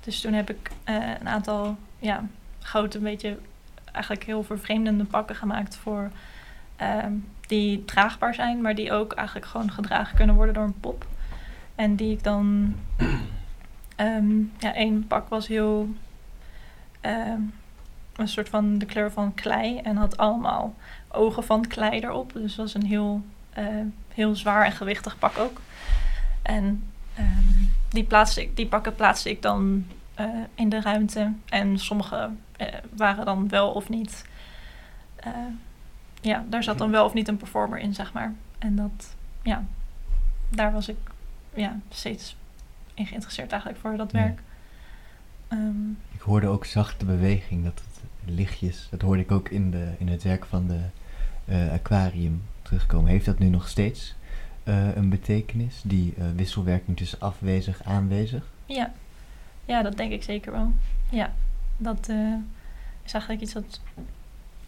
Dus 0.00 0.20
toen 0.20 0.32
heb 0.32 0.50
ik 0.50 0.70
eh, 0.84 1.10
een 1.20 1.28
aantal 1.28 1.76
ja, 1.98 2.24
grote, 2.60 2.96
een 2.96 3.04
beetje 3.04 3.38
eigenlijk 3.92 4.26
heel 4.26 4.42
vervreemdende 4.42 5.04
pakken 5.04 5.36
gemaakt 5.36 5.76
voor 5.76 6.10
ehm, 6.76 7.12
die 7.46 7.84
draagbaar 7.84 8.34
zijn, 8.34 8.60
maar 8.60 8.74
die 8.74 8.92
ook 8.92 9.12
eigenlijk 9.12 9.46
gewoon 9.46 9.70
gedragen 9.70 10.16
kunnen 10.16 10.34
worden 10.34 10.54
door 10.54 10.64
een 10.64 10.80
pop. 10.80 11.06
En 11.74 11.96
die 11.96 12.12
ik 12.12 12.22
dan. 12.22 12.74
ehm, 13.96 14.38
ja, 14.58 14.74
één 14.74 15.06
pak 15.06 15.28
was 15.28 15.46
heel. 15.46 15.88
Ehm, 17.06 17.40
een 18.16 18.28
soort 18.28 18.48
van 18.48 18.78
de 18.78 18.86
kleur 18.86 19.12
van 19.12 19.34
klei 19.34 19.78
en 19.78 19.96
had 19.96 20.16
allemaal 20.16 20.74
ogen 21.08 21.44
van 21.44 21.66
klei 21.66 22.00
erop. 22.00 22.32
Dus 22.32 22.54
dat 22.54 22.72
was 22.72 22.74
een 22.74 22.88
heel, 22.88 23.22
eh, 23.52 23.64
heel 24.14 24.34
zwaar 24.34 24.64
en 24.64 24.72
gewichtig 24.72 25.18
pak 25.18 25.38
ook. 25.38 25.60
En 26.42 26.82
ehm, 27.14 27.64
die, 27.88 28.04
plaatste 28.04 28.42
ik, 28.42 28.56
die 28.56 28.66
pakken 28.66 28.94
plaatste 28.94 29.30
ik 29.30 29.42
dan 29.42 29.86
eh, 30.14 30.28
in 30.54 30.68
de 30.68 30.80
ruimte. 30.80 31.32
En 31.44 31.78
sommige 31.78 32.30
eh, 32.56 32.66
waren 32.96 33.24
dan 33.24 33.48
wel 33.48 33.70
of 33.70 33.88
niet. 33.88 34.24
ja, 36.20 36.44
daar 36.48 36.62
zat 36.62 36.78
dan 36.78 36.90
wel 36.90 37.04
of 37.04 37.14
niet 37.14 37.28
een 37.28 37.36
performer 37.36 37.78
in, 37.78 37.94
zeg 37.94 38.12
maar. 38.12 38.34
En 38.58 38.76
dat, 38.76 39.14
ja, 39.42 39.64
daar 40.48 40.72
was 40.72 40.88
ik 40.88 40.96
ja, 41.54 41.78
steeds 41.90 42.36
in 42.94 43.06
geïnteresseerd 43.06 43.50
eigenlijk 43.50 43.80
voor 43.80 43.96
dat 43.96 44.12
werk. 44.12 44.40
Ik 46.12 46.15
hoorde 46.26 46.46
ook 46.46 46.64
zachte 46.64 47.04
beweging, 47.04 47.64
dat 47.64 47.82
het 47.84 48.02
lichtjes, 48.34 48.86
dat 48.90 49.00
hoorde 49.00 49.22
ik 49.22 49.30
ook 49.30 49.48
in, 49.48 49.70
de, 49.70 49.92
in 49.98 50.08
het 50.08 50.22
werk 50.22 50.44
van 50.44 50.66
de 50.66 50.80
eh, 51.44 51.72
aquarium 51.72 52.42
terugkomen. 52.62 53.10
Heeft 53.10 53.24
dat 53.24 53.38
nu 53.38 53.48
nog 53.48 53.68
steeds 53.68 54.14
eh, 54.64 54.96
een 54.96 55.08
betekenis, 55.08 55.80
die 55.84 56.14
eh, 56.18 56.24
wisselwerking 56.36 56.96
tussen 56.96 57.20
afwezig 57.20 57.84
aanwezig? 57.84 58.44
Ja. 58.66 58.92
ja, 59.64 59.82
dat 59.82 59.96
denk 59.96 60.12
ik 60.12 60.22
zeker 60.22 60.52
wel. 60.52 60.72
Ja, 61.10 61.32
dat 61.76 62.08
is 63.02 63.12
eigenlijk 63.12 63.42
iets 63.42 63.52
wat 63.52 63.80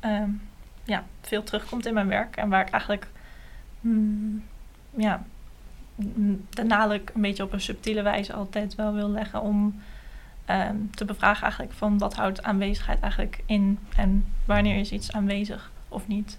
ehm, 0.00 0.30
ja, 0.84 1.04
veel 1.20 1.42
terugkomt 1.42 1.86
in 1.86 1.94
mijn 1.94 2.08
werk. 2.08 2.36
En 2.36 2.48
waar 2.48 2.66
ik 2.66 2.72
eigenlijk 2.72 3.08
mm, 3.80 4.44
ja, 4.96 5.24
een 6.54 7.02
beetje 7.14 7.42
op 7.42 7.52
een 7.52 7.60
subtiele 7.60 8.02
wijze 8.02 8.32
altijd 8.32 8.74
wel 8.74 8.94
wil 8.94 9.10
leggen 9.10 9.42
om 9.42 9.80
ehm, 10.48 10.76
te 10.90 11.04
bevragen 11.04 11.42
eigenlijk 11.42 11.72
van 11.72 11.98
wat 11.98 12.14
houdt 12.14 12.42
aanwezigheid 12.42 13.00
eigenlijk 13.00 13.42
in 13.46 13.78
en 13.96 14.24
wanneer 14.44 14.76
is 14.76 14.92
iets 14.92 15.12
aanwezig 15.12 15.70
of 15.88 16.06
niet. 16.08 16.38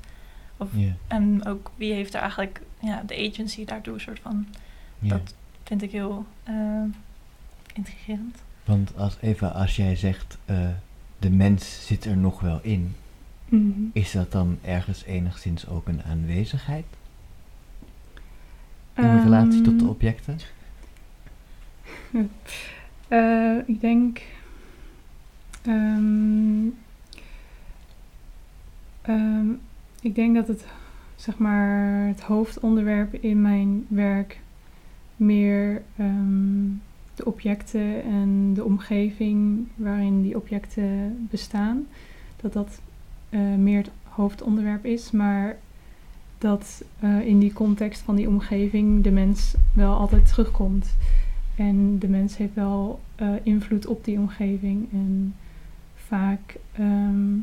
Of, 0.58 0.70
En 1.08 1.46
ook 1.46 1.72
wie 1.76 1.94
heeft 1.94 2.14
er 2.14 2.20
eigenlijk 2.22 2.62
ja, 2.80 3.04
de 3.06 3.30
agency 3.30 3.66
daartoe 3.66 4.00
soort 4.00 4.20
van. 4.20 4.48
Dat 5.00 5.34
vind 5.64 5.82
ik 5.82 5.92
heel 5.92 6.26
eh, 6.44 6.54
intrigerend. 7.74 8.38
Want 8.66 8.98
als, 8.98 9.18
even 9.22 9.54
als 9.54 9.76
jij 9.76 9.96
zegt, 9.96 10.38
eh, 10.46 10.68
de 11.20 11.30
mens 11.30 11.86
zit 11.86 12.06
er 12.06 12.18
nog 12.18 12.40
wel 12.40 12.60
in, 12.62 12.96
Mhm. 13.46 13.72
is 13.94 14.12
dat 14.12 14.32
dan 14.32 14.60
ergens 14.62 15.04
enigszins 15.04 15.68
ook 15.68 15.88
een 15.88 16.04
aanwezigheid 16.04 16.86
in 18.96 19.04
Ehm, 19.04 19.24
relatie 19.24 19.62
tot 19.62 19.80
de 19.80 19.88
objecten? 19.88 20.40
Eh, 23.10 23.58
ik 23.66 23.82
denk. 23.82 24.22
ehm, 25.66 26.68
ehm, 29.02 29.48
ik 30.02 30.16
denk 30.16 30.36
dat 30.36 30.48
het, 30.48 30.66
zeg 31.16 31.38
maar, 31.38 32.08
het 32.08 32.22
hoofdonderwerp 32.22 33.14
in 33.14 33.42
mijn 33.42 33.86
werk 33.88 34.40
meer 35.16 35.82
ehm, 35.98 36.68
de 37.16 37.26
objecten 37.26 38.04
en 38.04 38.54
de 38.54 38.64
omgeving 38.64 39.68
waarin 39.76 40.22
die 40.22 40.36
objecten 40.36 41.28
bestaan, 41.30 41.88
dat 42.42 42.54
dat 42.54 42.82
eh, 43.30 43.56
meer 43.56 43.78
het 43.78 43.92
hoofdonderwerp 44.04 44.86
is, 44.86 45.12
maar 45.12 45.58
dat 46.38 46.84
eh, 47.00 47.22
in 47.28 47.40
die 47.40 47.54
context 47.54 48.02
van 48.02 48.16
die 48.16 48.28
omgeving 48.28 49.04
de 49.04 49.12
mens 49.12 49.56
wel 49.74 49.94
altijd 49.94 50.28
terugkomt. 50.28 50.96
En 51.60 52.00
de 52.00 52.08
mens 52.08 52.38
heeft 52.38 52.54
wel 52.54 53.00
eh, 53.16 53.34
invloed 53.44 53.86
op 53.86 54.06
die 54.06 54.18
omgeving. 54.18 54.92
En 54.92 55.36
vaak 55.96 56.56
ehm, 56.72 57.34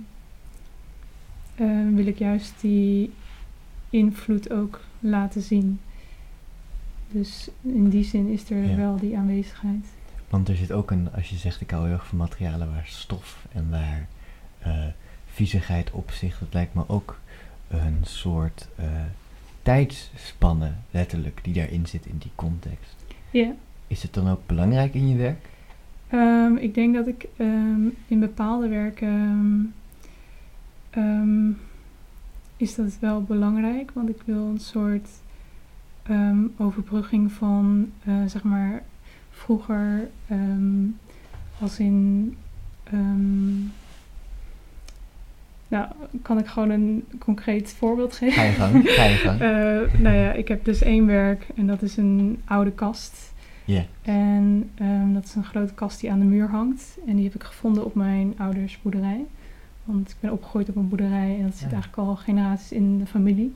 eh, 1.55 1.95
wil 1.95 2.07
ik 2.07 2.19
juist 2.19 2.53
die 2.61 3.13
invloed 3.91 4.51
ook 4.53 4.81
laten 5.01 5.43
zien. 5.43 5.81
Dus 7.11 7.49
in 7.63 7.89
die 7.89 8.05
zin 8.05 8.29
is 8.29 8.51
er 8.51 8.65
Ja. 8.65 8.77
wel 8.77 8.97
die 8.97 9.17
aanwezigheid. 9.17 9.87
Want 10.29 10.49
er 10.49 10.57
zit 10.57 10.73
ook 10.73 10.91
een, 10.91 11.13
als 11.15 11.29
je 11.31 11.37
zegt 11.37 11.61
ik 11.61 11.71
hou 11.71 11.85
heel 11.85 11.93
erg 11.93 12.07
van 12.07 12.19
materialen 12.19 12.71
waar 12.71 12.87
stof 12.87 13.47
en 13.53 13.71
waar 13.71 14.09
eh, 14.59 14.85
viezigheid 15.27 15.91
op 15.91 16.11
zich, 16.11 16.39
dat 16.39 16.55
lijkt 16.55 16.75
me 16.75 16.85
ook 16.89 17.21
een 17.69 17.99
soort 18.03 18.69
eh, 18.77 18.87
tijdsspanne, 19.63 20.73
letterlijk, 20.91 21.41
die 21.43 21.55
daarin 21.55 21.87
zit 21.87 22.07
in 22.07 22.19
die 22.19 22.31
context. 22.35 22.95
Ja. 23.31 23.55
Is 23.87 24.03
het 24.03 24.15
dan 24.15 24.29
ook 24.29 24.47
belangrijk 24.47 24.95
in 24.95 25.09
je 25.09 25.17
werk? 25.17 25.49
Ehm, 26.09 26.57
ik 26.57 26.75
denk 26.75 26.95
dat 26.95 27.07
ik 27.07 27.27
ehm, 27.37 27.89
in 28.09 28.21
bepaalde 28.21 28.69
werken 28.69 29.75
ehm, 30.91 31.51
is 32.57 32.75
dat 32.75 32.97
wel 33.01 33.23
belangrijk, 33.23 33.91
want 33.93 34.09
ik 34.09 34.23
wil 34.25 34.47
een 34.47 34.61
soort 34.61 35.09
overbrugging 36.57 37.33
van 37.33 37.93
eh, 38.05 38.15
zeg 38.27 38.43
maar 38.43 38.83
vroeger 39.31 40.09
als 41.61 41.79
in 41.79 42.37
nou 45.69 45.87
kan 46.23 46.39
ik 46.39 46.47
gewoon 46.47 46.71
een 46.71 47.05
concreet 47.19 47.75
voorbeeld 47.79 48.17
geven. 48.17 48.35
Ga 48.35 48.45
je 48.45 48.53
gang, 48.53 48.89
ga 48.89 49.05
je 49.05 49.17
gang. 49.17 49.41
Eh, 49.47 50.01
nou 50.01 50.17
ja, 50.17 50.33
ik 50.33 50.49
heb 50.49 50.65
dus 50.65 50.83
één 50.83 51.07
werk 51.07 51.47
en 51.57 51.67
dat 51.67 51.83
is 51.83 51.97
een 51.97 52.43
oude 52.45 52.73
kast. 52.73 53.35
Ja, 53.67 53.83
En 54.03 54.71
ehm, 54.75 55.13
dat 55.13 55.25
is 55.25 55.35
een 55.35 55.45
grote 55.45 55.75
kast 55.75 56.01
die 56.01 56.11
aan 56.13 56.19
de 56.19 56.25
muur 56.25 56.49
hangt. 56.49 56.99
En 57.07 57.15
die 57.15 57.25
heb 57.25 57.35
ik 57.35 57.43
gevonden 57.43 57.85
op 57.85 57.95
mijn 57.95 58.35
ouders 58.39 58.79
boerderij. 58.83 59.25
Want 59.85 60.11
ik 60.11 60.17
ben 60.21 60.33
opgegroeid 60.33 60.69
op 60.69 60.77
een 60.77 60.89
boerderij 60.89 61.37
en 61.39 61.43
dat 61.43 61.55
zit 61.57 61.71
Ja. 61.71 61.73
eigenlijk 61.73 62.09
al 62.09 62.17
generaties 62.17 62.73
in 62.73 62.99
de 62.99 63.07
familie. 63.07 63.55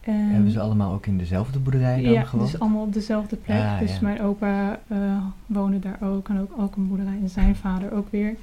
En, 0.00 0.14
hebben 0.28 0.50
ze 0.50 0.60
allemaal 0.60 0.92
ook 0.92 1.06
in 1.06 1.18
dezelfde 1.18 1.58
boerderij 1.58 2.02
dan 2.02 2.12
ja, 2.12 2.22
gewoond? 2.24 2.50
dus 2.50 2.60
allemaal 2.60 2.82
op 2.82 2.92
dezelfde 2.92 3.36
plek. 3.36 3.58
Ah, 3.58 3.78
dus 3.78 3.92
ja. 3.92 3.98
mijn 4.02 4.20
opa 4.20 4.80
eh, 4.88 4.98
woonde 5.46 5.78
daar 5.78 5.98
ook 6.02 6.28
en 6.28 6.40
ook, 6.40 6.50
ook 6.58 6.76
een 6.76 6.88
boerderij. 6.88 7.18
En 7.22 7.28
zijn 7.28 7.56
vader 7.56 7.92
ook 7.92 8.10
weer. 8.10 8.36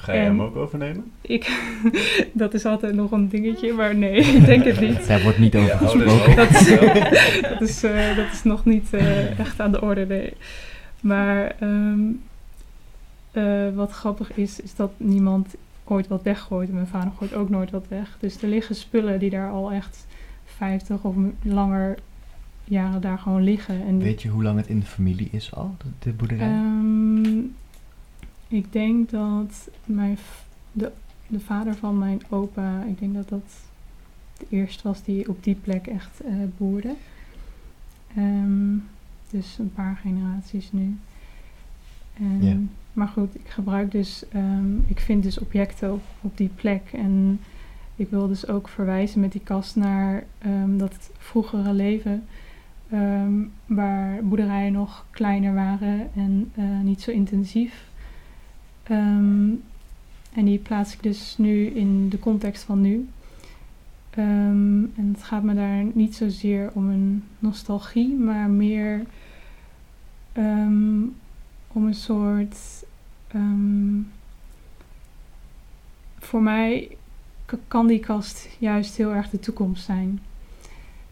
Ga 0.00 0.12
je 0.12 0.18
En- 0.18 0.24
hem 0.24 0.42
ook 0.42 0.56
overnemen? 0.56 1.04
Ik, 1.20 1.62
dat 2.32 2.54
is 2.54 2.64
altijd 2.64 2.94
nog 2.94 3.10
een 3.10 3.28
dingetje, 3.28 3.72
maar 3.72 3.94
nee, 3.96 4.16
ik 4.36 4.44
denk 4.44 4.64
het 4.64 4.80
niet. 4.80 5.06
Daar 5.06 5.22
wordt 5.22 5.38
niet 5.38 5.56
over 5.56 5.76
gesproken. 5.76 6.28
ook. 6.30 6.36
Dat 6.36 6.50
is, 6.50 6.66
dat 7.50 7.60
is, 7.60 7.82
eh, 7.82 8.16
dat 8.16 8.32
is 8.32 8.42
nog 8.42 8.64
niet 8.64 8.92
eh, 8.92 9.38
echt 9.38 9.60
aan 9.60 9.70
de 9.72 9.80
orde, 9.82 10.06
nee. 10.06 10.32
Maar 11.00 11.54
ehm, 11.60 12.00
eh, 13.30 13.68
wat 13.74 13.90
grappig 13.92 14.32
is, 14.32 14.60
is 14.60 14.74
dat 14.74 14.90
niemand 14.96 15.54
ooit 15.84 16.08
wat 16.08 16.22
weggooit. 16.22 16.68
En 16.68 16.74
mijn 16.74 16.86
vader 16.86 17.12
gooit 17.18 17.34
ook 17.34 17.48
nooit 17.48 17.70
wat 17.70 17.84
weg. 17.88 18.16
Dus 18.20 18.42
er 18.42 18.48
liggen 18.48 18.74
spullen 18.74 19.18
die 19.18 19.30
daar 19.30 19.50
al 19.50 19.72
echt 19.72 20.06
50 20.44 21.02
of 21.04 21.14
langer 21.42 21.98
jaren 22.64 23.00
daar 23.00 23.18
gewoon 23.18 23.42
liggen. 23.42 23.86
En 23.86 23.98
Weet 23.98 24.22
je 24.22 24.28
hoe 24.28 24.42
lang 24.42 24.56
het 24.56 24.66
in 24.68 24.80
de 24.80 24.86
familie 24.86 25.28
is 25.32 25.54
al, 25.54 25.74
de, 25.78 25.84
de 25.98 26.10
boerderij? 26.12 26.48
Ehm, 26.48 27.38
ik 28.50 28.72
denk 28.72 29.10
dat 29.10 29.68
mijn 29.84 30.18
de, 30.72 30.92
de 31.26 31.40
vader 31.40 31.74
van 31.74 31.98
mijn 31.98 32.20
opa, 32.28 32.82
ik 32.82 32.98
denk 32.98 33.14
dat 33.14 33.28
dat 33.28 33.42
de 34.38 34.46
eerste 34.48 34.88
was 34.88 35.02
die 35.02 35.28
op 35.28 35.44
die 35.44 35.54
plek 35.54 35.86
echt 35.86 36.20
eh, 36.20 36.32
boerde. 36.56 36.94
Ehm, 38.16 38.76
dus 39.30 39.58
een 39.58 39.72
paar 39.74 39.96
generaties 40.02 40.72
nu. 40.72 40.96
En, 42.18 42.42
Ja. 42.42 42.56
Maar 42.92 43.08
goed, 43.08 43.34
ik 43.34 43.48
gebruik 43.48 43.90
dus, 43.90 44.24
ehm, 44.28 44.76
ik 44.86 45.00
vind 45.00 45.22
dus 45.22 45.38
objecten 45.38 45.92
op, 45.92 46.02
op 46.20 46.36
die 46.36 46.50
plek. 46.54 46.82
En 46.92 47.40
ik 47.96 48.10
wil 48.10 48.28
dus 48.28 48.46
ook 48.48 48.68
verwijzen 48.68 49.20
met 49.20 49.32
die 49.32 49.40
kast 49.40 49.76
naar 49.76 50.24
ehm, 50.38 50.76
dat 50.76 51.10
vroegere 51.18 51.72
leven. 51.72 52.24
ehm, 52.90 53.32
waar 53.66 54.24
boerderijen 54.24 54.72
nog 54.72 55.06
kleiner 55.10 55.54
waren 55.54 56.10
en 56.14 56.52
eh, 56.54 56.80
niet 56.82 57.00
zo 57.00 57.10
intensief. 57.10 57.89
Ehm, 58.90 59.50
en 60.32 60.44
die 60.44 60.58
plaats 60.58 60.94
ik 60.94 61.02
dus 61.02 61.34
nu 61.38 61.66
in 61.66 62.08
de 62.08 62.18
context 62.18 62.62
van 62.62 62.80
nu. 62.80 63.08
Ehm, 64.10 64.82
en 64.82 65.10
het 65.12 65.22
gaat 65.22 65.42
me 65.42 65.54
daar 65.54 65.84
niet 65.92 66.16
zozeer 66.16 66.70
om 66.74 66.88
een 66.88 67.24
nostalgie, 67.38 68.14
maar 68.14 68.50
meer 68.50 69.02
ehm, 70.32 71.02
om 71.68 71.86
een 71.86 71.94
soort. 71.94 72.56
voor 76.18 76.42
mij 76.42 76.96
kan 77.68 77.86
die 77.86 78.00
kast 78.00 78.48
juist 78.58 78.96
heel 78.96 79.14
erg 79.14 79.30
de 79.30 79.38
toekomst 79.38 79.84
zijn. 79.84 80.20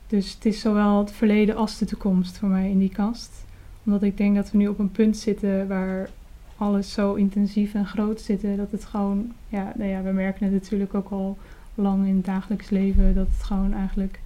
Dus 0.07 0.35
het 0.35 0.45
is 0.45 0.61
zowel 0.61 0.99
het 0.99 1.13
verleden 1.13 1.57
als 1.57 1.79
de 1.79 1.85
toekomst 1.85 2.39
voor 2.39 2.49
mij 2.49 2.71
in 2.71 2.79
die 2.79 2.89
kast. 2.89 3.45
Omdat 3.85 4.03
ik 4.03 4.17
denk 4.17 4.35
dat 4.37 4.51
we 4.51 4.59
nu 4.59 4.69
op 4.69 4.79
een 4.79 4.93
punt 4.93 5.17
zitten 5.17 5.69
waar 5.69 6.11
alles 6.59 6.93
zo 6.93 7.15
intensief 7.15 7.75
en 7.75 7.87
groot 7.87 8.21
zitten. 8.21 8.57
Dat 8.57 8.71
het 8.71 8.85
gewoon, 8.85 9.33
ja, 9.49 9.73
nou 9.77 9.91
ja, 9.91 10.03
we 10.03 10.11
merken 10.11 10.45
het 10.45 10.55
natuurlijk 10.63 10.95
ook 10.95 11.11
al 11.11 11.39
lang 11.75 12.07
in 12.07 12.17
het 12.17 12.25
dagelijks 12.25 12.71
leven. 12.71 13.15
Dat 13.15 13.27
het 13.31 13.43
gewoon 13.43 13.75
eigenlijk 13.75 14.21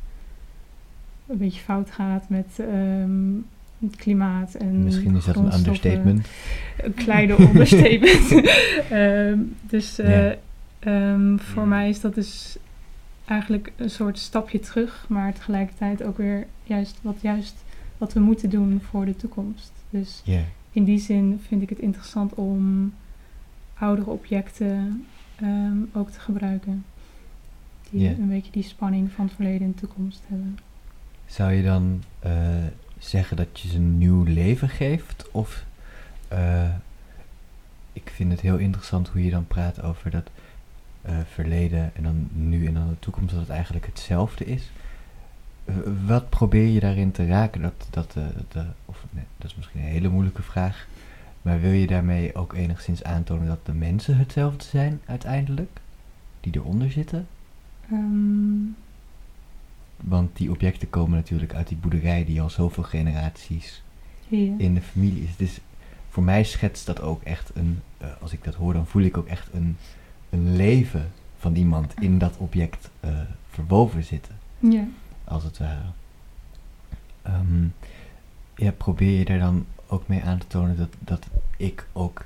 een 1.27 1.39
beetje 1.39 1.61
fout 1.61 1.91
gaat 1.91 2.29
met 2.29 2.59
ehm, 2.59 3.35
het 3.79 3.97
klimaat 3.97 4.55
en 4.55 4.85
Misschien 4.85 5.17
is 5.17 5.25
dat 5.25 5.37
een 5.37 5.55
understatement. 5.55 6.27
Een 6.77 6.95
kleine 6.95 7.37
onderstatement. 7.49 8.31
Ehm, 8.91 9.39
dus 9.61 9.99
eh, 9.99 10.33
ehm, 10.79 11.37
voor 11.39 11.67
mij 11.67 11.89
is 11.89 12.01
dat 12.01 12.15
dus 12.15 12.57
eigenlijk 13.25 13.73
een 13.77 13.91
soort 13.91 14.19
stapje 14.19 14.61
terug, 14.61 15.05
maar 15.09 15.35
tegelijkertijd 15.35 16.03
ook 16.03 16.17
weer 16.17 16.47
juist 16.65 16.99
wat, 17.03 17.17
juist 17.21 17.55
wat 17.99 18.13
we 18.13 18.21
moeten 18.21 18.51
doen 18.51 18.81
voor 18.91 19.05
de 19.05 19.17
toekomst. 19.17 19.73
Dus 19.91 20.23
in 20.73 20.85
die 20.85 20.99
zin 20.99 21.41
vind 21.47 21.63
ik 21.63 21.69
het 21.69 21.79
interessant 21.79 22.35
om 22.35 22.93
oudere 23.75 24.11
objecten 24.11 25.07
ehm, 25.37 25.77
ook 25.93 26.11
te 26.11 26.21
gebruiken. 26.21 26.85
Die 27.91 28.09
een 28.09 28.29
beetje 28.29 28.53
die 28.53 28.63
spanning 28.63 29.11
van 29.11 29.25
het 29.25 29.35
verleden 29.35 29.67
en 29.67 29.75
toekomst 29.75 30.23
hebben. 30.27 30.59
Zou 31.27 31.53
je 31.53 31.63
dan 31.63 32.03
eh, 32.19 32.33
zeggen 32.99 33.37
dat 33.37 33.61
je 33.61 33.69
ze 33.69 33.77
een 33.77 33.99
nieuw 33.99 34.23
leven 34.23 34.69
geeft? 34.69 35.29
Of 35.31 35.65
eh, 36.29 36.75
ik 37.93 38.11
vind 38.15 38.31
het 38.31 38.41
heel 38.41 38.57
interessant 38.57 39.09
hoe 39.09 39.25
je 39.25 39.31
dan 39.31 39.47
praat 39.47 39.83
over 39.83 40.11
dat 40.11 40.31
eh, 41.03 41.17
verleden 41.33 41.97
en 41.97 42.03
dan 42.03 42.29
nu 42.33 42.67
en 42.67 42.75
dan 42.75 42.89
de 42.89 42.99
toekomst, 42.99 43.31
dat 43.31 43.41
het 43.41 43.51
eigenlijk 43.51 43.87
hetzelfde 43.87 44.45
is. 44.45 44.71
Eh, 45.65 45.75
wat 46.07 46.29
probeer 46.29 46.67
je 46.67 46.81
daarin 46.81 47.13
te 47.13 47.27
raken? 47.27 47.63
Dat, 47.63 47.87
dat, 47.91 48.15
eh, 48.17 48.25
de, 48.49 48.65
of, 48.85 49.05
nee, 49.11 49.25
dat 49.39 49.51
is 49.51 49.57
misschien 49.57 49.81
een 49.81 49.87
hele 49.87 50.09
moeilijke 50.09 50.43
vraag. 50.43 50.87
Maar 51.43 51.61
wil 51.61 51.71
je 51.71 51.87
daarmee 51.87 52.35
ook 52.35 52.53
enigszins 52.53 53.05
aantonen 53.05 53.47
dat 53.47 53.67
de 53.67 53.75
mensen 53.75 54.17
hetzelfde 54.17 54.65
zijn 54.65 55.01
uiteindelijk? 55.07 55.81
Die 56.41 56.57
eronder 56.57 56.91
zitten? 56.91 57.27
Ehm, 57.91 58.65
Want 59.97 60.37
die 60.37 60.51
objecten 60.51 60.91
komen 60.91 61.17
natuurlijk 61.17 61.55
uit 61.55 61.69
die 61.69 61.77
boerderij 61.77 62.25
die 62.25 62.41
al 62.41 62.51
zoveel 62.51 62.83
generaties 62.83 63.83
in 64.59 64.75
de 64.75 64.81
familie 64.81 65.23
is. 65.23 65.37
Dus 65.37 65.61
voor 66.09 66.23
mij 66.23 66.45
schetst 66.45 66.87
dat 66.87 67.01
ook 67.01 67.23
echt 67.23 67.51
een, 67.55 67.81
eh, 67.99 68.09
als 68.21 68.33
ik 68.33 68.45
dat 68.45 68.55
hoor, 68.55 68.73
dan 68.73 68.87
voel 68.87 69.03
ik 69.03 69.17
ook 69.17 69.27
echt 69.27 69.49
een, 69.53 69.77
een 70.31 70.57
leven 70.57 71.11
van 71.39 71.55
iemand 71.55 71.95
in 72.01 72.19
dat 72.19 72.37
object 72.37 72.91
verwoven 73.51 74.05
zitten, 74.05 74.35
ja. 74.59 74.85
Als 75.25 75.45
het 75.45 75.59
ware. 75.59 75.91
Ja, 78.57 78.71
probeer 78.71 79.19
je 79.19 79.25
daar 79.25 79.39
dan 79.39 79.67
ook 79.87 80.09
mee 80.09 80.23
aan 80.23 80.39
te 80.39 80.47
tonen 80.47 80.77
dat, 80.77 80.95
dat 80.99 81.27
ik 81.57 81.87
ook 81.93 82.25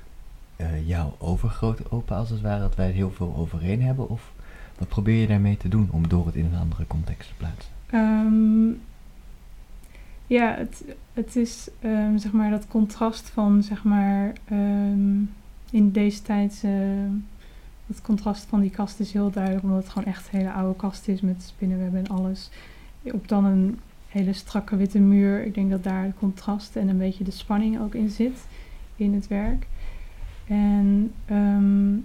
eh, 0.55 0.87
jouw 0.87 1.15
overgrote 1.17 1.91
opa, 1.91 2.17
als 2.17 2.29
het 2.29 2.41
ware, 2.41 2.59
dat 2.59 2.75
wij 2.75 2.91
heel 2.91 3.11
veel 3.11 3.35
overeen 3.37 3.81
hebben? 3.81 4.09
Of 4.09 4.31
wat 4.77 4.87
probeer 4.87 5.21
je 5.21 5.27
daarmee 5.27 5.57
te 5.57 5.67
doen 5.67 5.87
om 5.91 6.07
door 6.07 6.25
het 6.25 6.35
in 6.35 6.45
een 6.45 6.59
andere 6.59 6.87
context 6.87 7.29
te 7.29 7.35
plaatsen? 7.35 7.71
Ehm, 7.89 8.67
ja, 10.27 10.55
het, 10.55 10.83
het 11.13 11.35
is 11.35 11.69
ehm, 11.79 12.17
zeg 12.17 12.31
maar 12.31 12.49
dat 12.49 12.67
contrast 12.67 13.29
van 13.29 13.63
zeg 13.63 13.83
maar 13.83 14.33
ehm, 14.45 15.19
in 15.69 15.91
deze 15.91 16.21
tijd 16.21 16.61
eh, 16.63 16.71
het 17.87 18.01
contrast 18.01 18.45
van 18.45 18.59
die 18.59 18.69
kast 18.69 18.99
is 18.99 19.13
heel 19.13 19.31
duidelijk, 19.31 19.63
omdat 19.63 19.83
het 19.83 19.91
gewoon 19.91 20.07
echt 20.07 20.29
een 20.31 20.39
hele 20.39 20.51
oude 20.51 20.75
kast 20.75 21.07
is 21.07 21.21
met 21.21 21.43
spinnenwebben 21.43 22.05
en 22.05 22.07
alles. 22.07 22.49
Op 23.13 23.27
dan 23.27 23.45
een 23.45 23.79
hele 24.07 24.33
strakke 24.33 24.75
witte 24.75 24.99
muur. 24.99 25.45
Ik 25.45 25.53
denk 25.53 25.69
dat 25.69 25.83
daar 25.83 26.03
het 26.03 26.15
contrast 26.19 26.75
en 26.75 26.87
een 26.87 26.97
beetje 26.97 27.23
de 27.23 27.31
spanning 27.31 27.79
ook 27.79 27.95
in 27.95 28.09
zit 28.09 28.45
in 28.95 29.13
het 29.13 29.27
werk. 29.27 29.67
En 30.47 31.11
ehm, 31.25 31.95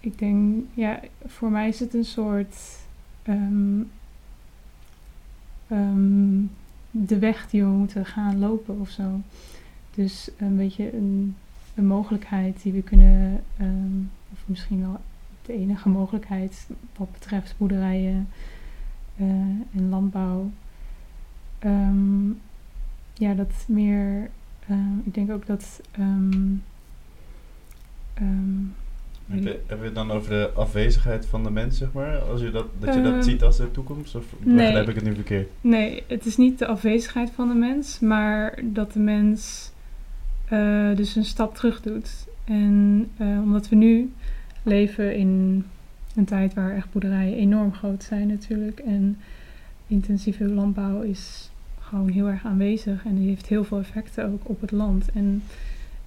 ik 0.00 0.18
denk, 0.18 0.64
ja, 0.74 1.00
voor 1.26 1.50
mij 1.50 1.68
is 1.68 1.80
het 1.80 1.94
een 1.94 2.04
soort 2.04 2.56
ehm, 3.22 3.80
ehm, 5.68 6.42
de 6.90 7.18
weg 7.18 7.50
die 7.50 7.62
we 7.62 7.68
moeten 7.68 8.06
gaan 8.06 8.38
lopen 8.38 8.80
of 8.80 8.88
zo. 8.88 9.20
Dus 9.94 10.30
een 10.38 10.56
beetje 10.56 10.94
een, 10.94 11.36
een 11.74 11.86
mogelijkheid 11.86 12.62
die 12.62 12.72
we 12.72 12.82
kunnen, 12.82 13.42
of 14.32 14.38
misschien 14.44 14.80
wel 14.80 15.00
de 15.46 15.52
enige 15.52 15.88
mogelijkheid 15.88 16.66
wat 16.96 17.12
betreft 17.12 17.54
boerderijen 17.58 18.28
eh, 19.20 19.78
en 19.80 19.88
landbouw. 19.88 20.50
Ehm, 21.58 22.28
ja, 23.14 23.34
dat 23.34 23.64
meer, 23.66 24.30
ehm, 24.68 24.98
ik 25.04 25.14
denk 25.14 25.30
ook 25.30 25.46
dat. 25.46 25.80
ehm, 25.90 26.54
ehm, 28.14 28.64
Heb 29.26 29.42
je, 29.42 29.60
heb 29.66 29.78
je 29.78 29.84
het 29.84 29.94
dan 29.94 30.10
over 30.10 30.30
de 30.30 30.50
afwezigheid 30.54 31.26
van 31.26 31.42
de 31.42 31.50
mens, 31.50 31.78
zeg 31.78 31.92
maar? 31.92 32.18
Als 32.18 32.40
je 32.40 32.50
dat, 32.50 32.66
dat 32.78 32.94
je 32.94 33.02
dat 33.02 33.24
ziet 33.24 33.42
als 33.42 33.56
de 33.56 33.70
toekomst? 33.70 34.14
Of 34.14 34.24
nee. 34.38 34.72
heb 34.72 34.88
ik 34.88 34.94
het 34.94 35.04
nu 35.04 35.14
verkeerd? 35.14 35.50
Nee, 35.60 36.02
het 36.06 36.26
is 36.26 36.36
niet 36.36 36.58
de 36.58 36.66
afwezigheid 36.66 37.30
van 37.30 37.48
de 37.48 37.54
mens, 37.54 37.98
maar 37.98 38.58
dat 38.64 38.92
de 38.92 38.98
mens 38.98 39.70
eh, 40.50 40.96
dus 40.96 41.16
een 41.16 41.24
stap 41.24 41.54
terug 41.54 41.80
doet. 41.82 42.26
En 42.44 43.08
eh, 43.16 43.26
omdat 43.42 43.68
we 43.68 43.76
nu 43.76 44.12
leven 44.62 45.16
in 45.16 45.64
een 46.14 46.24
tijd 46.24 46.54
waar 46.54 46.74
echt 46.76 46.92
boerderijen 46.92 47.36
enorm 47.36 47.74
groot 47.74 48.02
zijn 48.02 48.26
natuurlijk. 48.26 48.78
En 48.78 49.18
intensieve 49.86 50.44
landbouw 50.44 51.00
is 51.00 51.50
gewoon 51.80 52.08
heel 52.08 52.28
erg 52.28 52.44
aanwezig 52.44 53.04
en 53.04 53.14
die 53.14 53.28
heeft 53.28 53.46
heel 53.46 53.64
veel 53.64 53.78
effecten 53.78 54.32
ook 54.32 54.48
op 54.48 54.60
het 54.60 54.70
land. 54.70 55.10
En 55.12 55.42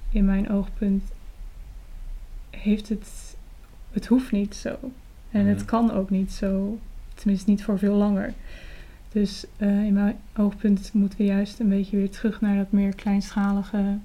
in 0.09 0.25
mijn 0.25 0.49
oogpunt 0.49 1.03
heeft 2.49 2.89
het, 2.89 3.35
het 3.91 4.05
hoeft 4.05 4.31
niet 4.31 4.55
zo. 4.55 4.77
En 5.31 5.45
het 5.45 5.65
kan 5.65 5.91
ook 5.91 6.09
niet 6.09 6.31
zo, 6.31 6.79
tenminste 7.13 7.49
niet 7.49 7.63
voor 7.63 7.79
veel 7.79 7.95
langer. 7.95 8.33
Dus 9.11 9.45
eh, 9.57 9.83
in 9.83 9.93
mijn 9.93 10.15
oogpunt 10.37 10.89
moeten 10.93 11.17
we 11.17 11.25
juist 11.25 11.59
een 11.59 11.69
beetje 11.69 11.97
weer 11.97 12.09
terug 12.09 12.41
naar 12.41 12.57
dat 12.57 12.71
meer 12.71 12.95
kleinschalige 12.95 13.97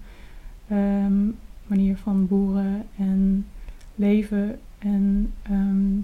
ehm, 0.69 1.27
manier 1.67 1.97
van 1.97 2.27
boeren 2.27 2.87
en 2.97 3.47
leven. 3.95 4.59
En 4.79 5.33
ehm, 5.43 5.99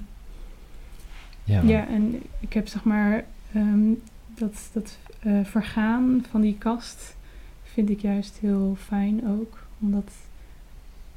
Ja, 1.44 1.62
ja, 1.62 1.87
en 1.88 2.22
ik 2.40 2.52
heb 2.52 2.68
zeg 2.68 2.84
maar 2.84 3.24
ehm, 3.52 3.92
dat, 4.34 4.70
dat 4.72 4.98
eh, 5.20 5.44
vergaan 5.44 6.24
van 6.30 6.40
die 6.40 6.58
kast 6.58 7.16
vind 7.62 7.90
ik 7.90 8.00
juist 8.00 8.38
heel 8.38 8.76
fijn 8.78 9.28
ook. 9.28 9.66
Omdat 9.80 10.10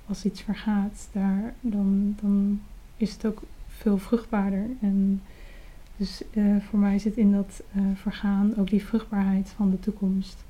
als 0.06 0.26
iets 0.26 0.42
vergaat, 0.42 1.08
daar, 1.12 1.54
dan, 1.62 2.16
dan 2.22 2.62
is 2.98 3.12
het 3.12 3.26
ook 3.26 3.42
veel 3.68 3.98
vruchtbaarder. 3.98 4.66
En 4.82 5.22
dus 5.98 6.22
eh, 6.34 6.44
voor 6.70 6.80
mij 6.80 7.00
zit 7.00 7.18
in 7.18 7.32
dat 7.32 7.64
eh, 7.74 7.82
vergaan 7.96 8.54
ook 8.58 8.70
die 8.70 8.86
vruchtbaarheid 8.86 9.50
van 9.50 9.70
de 9.70 9.80
toekomst. 9.80 10.44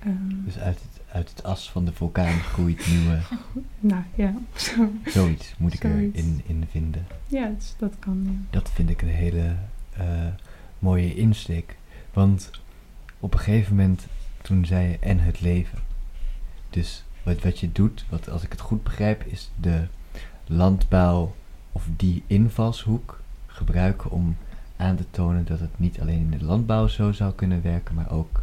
Ehm, 0.00 0.44
Dus 0.44 0.58
uit 0.58 0.78
het, 0.78 1.00
uit 1.12 1.28
het 1.30 1.42
as 1.42 1.70
van 1.70 1.84
de 1.84 1.92
vulkaan 1.92 2.38
groeit 2.40 2.86
nieuwe... 2.88 3.18
nou 3.80 4.02
ja, 4.14 4.34
zo. 4.56 4.88
Zoiets 5.06 5.54
moet 5.58 5.74
ik 5.74 5.80
Zoiets. 5.80 6.18
erin 6.18 6.42
in 6.46 6.64
vinden. 6.70 7.06
ja 7.26 7.46
dat, 7.48 7.74
dat 7.78 7.92
kan. 7.98 8.22
Ja. 8.24 8.30
Dat 8.58 8.70
vind 8.70 8.90
ik 8.90 9.02
een 9.02 9.08
hele 9.08 9.54
eh, 9.96 10.26
mooie 10.78 11.14
insteek. 11.14 11.76
Want 12.12 12.50
op 13.20 13.32
een 13.34 13.40
gegeven 13.40 13.76
moment, 13.76 14.06
toen 14.42 14.64
zei 14.64 14.88
je 14.88 14.98
en 14.98 15.18
het 15.18 15.40
leven. 15.40 15.78
Dus 16.70 17.04
wat, 17.22 17.42
wat 17.42 17.58
je 17.58 17.72
doet, 17.72 18.04
wat 18.08 18.30
als 18.30 18.42
ik 18.42 18.50
het 18.50 18.60
goed 18.60 18.82
begrijp, 18.82 19.24
is 19.26 19.50
de 19.60 19.86
landbouw 20.46 21.34
of 21.72 21.88
die 21.96 22.22
invalshoek 22.26 23.20
gebruiken 23.46 24.10
om 24.10 24.36
aan 24.76 24.96
te 24.96 25.04
tonen 25.10 25.44
dat 25.44 25.60
het 25.60 25.78
niet 25.78 26.00
alleen 26.00 26.20
in 26.32 26.38
de 26.38 26.44
landbouw 26.44 26.86
zo 26.86 27.12
zou 27.12 27.32
kunnen 27.32 27.62
werken, 27.62 27.94
maar 27.94 28.10
ook 28.10 28.42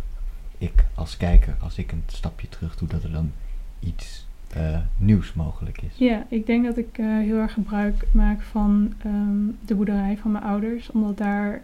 ik 0.57 0.85
als 0.95 1.17
kijker, 1.17 1.55
als 1.59 1.77
ik 1.77 1.91
een 1.91 2.03
stapje 2.05 2.49
terug 2.49 2.77
doe, 2.77 2.87
dat 2.87 3.03
er 3.03 3.11
dan 3.11 3.31
iets 3.79 4.27
eh, 4.47 4.77
nieuws 4.97 5.33
mogelijk 5.33 5.81
is. 5.81 5.97
Ja, 5.97 6.25
ik 6.29 6.45
denk 6.45 6.65
dat 6.65 6.77
ik 6.77 6.97
eh, 6.97 7.05
heel 7.05 7.37
erg 7.37 7.53
gebruik 7.53 8.05
maak 8.11 8.41
van 8.41 8.93
ehm, 9.03 9.65
de 9.65 9.75
boerderij 9.75 10.17
van 10.21 10.31
mijn 10.31 10.43
ouders, 10.43 10.91
omdat 10.91 11.17
daar 11.17 11.61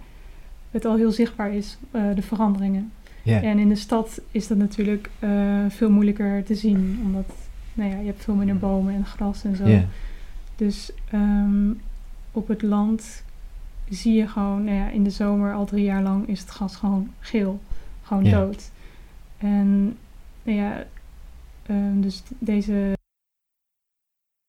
het 0.71 0.85
al 0.85 0.95
heel 0.95 1.11
zichtbaar 1.11 1.53
is, 1.53 1.77
eh, 1.91 2.01
de 2.15 2.21
veranderingen. 2.21 2.91
En 3.23 3.59
in 3.59 3.69
de 3.69 3.75
stad 3.75 4.21
is 4.31 4.47
dat 4.47 4.57
natuurlijk 4.57 5.09
veel 5.67 5.91
moeilijker 5.91 6.43
te 6.43 6.55
zien, 6.55 7.01
omdat 7.03 7.35
nou 7.73 7.89
ja, 7.89 7.97
je 7.97 8.05
hebt 8.05 8.23
veel 8.23 8.35
minder 8.35 8.57
bomen 8.57 8.93
en 8.93 9.05
gras 9.05 9.43
en 9.43 9.55
zo. 9.55 9.81
Dus 10.55 10.91
ehm, 11.09 11.71
op 12.31 12.47
het 12.47 12.61
land 12.61 13.23
zie 13.89 14.13
je 14.13 14.27
gewoon, 14.27 14.63
nou 14.63 14.77
ja, 14.77 14.89
in 14.89 15.03
de 15.03 15.09
zomer 15.09 15.53
al 15.53 15.65
drie 15.65 15.83
jaar 15.83 16.01
lang 16.01 16.27
is 16.27 16.39
het 16.39 16.49
gras 16.49 16.75
gewoon 16.75 17.09
geel, 17.19 17.59
gewoon 18.01 18.23
dood. 18.23 18.71
En 19.43 19.97
nou 20.43 20.57
ja, 20.57 20.85
ehm, 21.65 22.01
dus 22.01 22.23
deze 22.39 22.93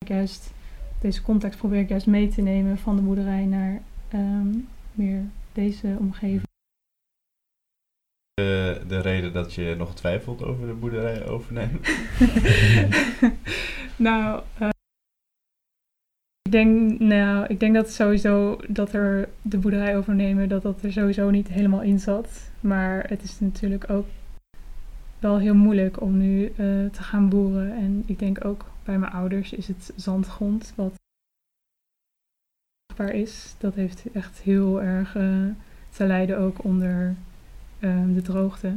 juist, 0.06 0.52
deze 1.00 1.22
context 1.22 1.58
probeer 1.58 1.80
ik 1.80 1.88
juist 1.88 2.06
mee 2.06 2.28
te 2.28 2.40
nemen 2.40 2.78
van 2.78 2.96
de 2.96 3.02
boerderij 3.02 3.44
naar 3.44 3.82
ehm, 4.08 4.48
meer 4.92 5.24
deze 5.52 5.96
omgeving. 5.98 6.42
De, 8.32 8.82
de 8.88 9.00
reden 9.00 9.32
dat 9.32 9.54
je 9.54 9.74
nog 9.78 9.94
twijfelt 9.94 10.42
over 10.42 10.66
de 10.66 10.72
boerderij 10.72 11.26
overnemen? 11.26 11.80
nou, 13.96 14.42
eh, 14.58 14.68
ik 16.42 16.52
denk, 16.52 16.98
nou, 16.98 17.46
ik 17.46 17.60
denk 17.60 17.74
dat 17.74 17.90
sowieso 17.90 18.60
dat 18.68 18.92
er 18.92 19.28
de 19.42 19.58
boerderij 19.58 19.96
overnemen, 19.96 20.48
dat 20.48 20.62
dat 20.62 20.82
er 20.82 20.92
sowieso 20.92 21.30
niet 21.30 21.48
helemaal 21.48 21.82
in 21.82 21.98
zat. 21.98 22.50
Maar 22.60 23.08
het 23.08 23.22
is 23.22 23.40
natuurlijk 23.40 23.90
ook 23.90 24.06
wel 25.24 25.38
heel 25.38 25.54
moeilijk 25.54 26.00
om 26.00 26.16
nu 26.16 26.46
eh, 26.46 26.54
te 26.90 27.02
gaan 27.02 27.28
boeren. 27.28 27.72
En 27.72 28.02
ik 28.06 28.18
denk 28.18 28.44
ook 28.44 28.64
bij 28.82 28.98
mijn 28.98 29.12
ouders 29.12 29.52
is 29.52 29.68
het 29.68 29.92
zandgrond 29.96 30.72
wat 30.76 30.94
vruchtbaar 32.86 33.20
is. 33.20 33.54
Dat 33.58 33.74
heeft 33.74 34.12
echt 34.12 34.38
heel 34.40 34.82
erg 34.82 35.16
eh, 35.16 35.46
te 35.88 36.06
lijden 36.06 36.38
ook 36.38 36.64
onder 36.64 37.14
ehm, 37.78 38.12
de 38.12 38.22
droogte. 38.22 38.68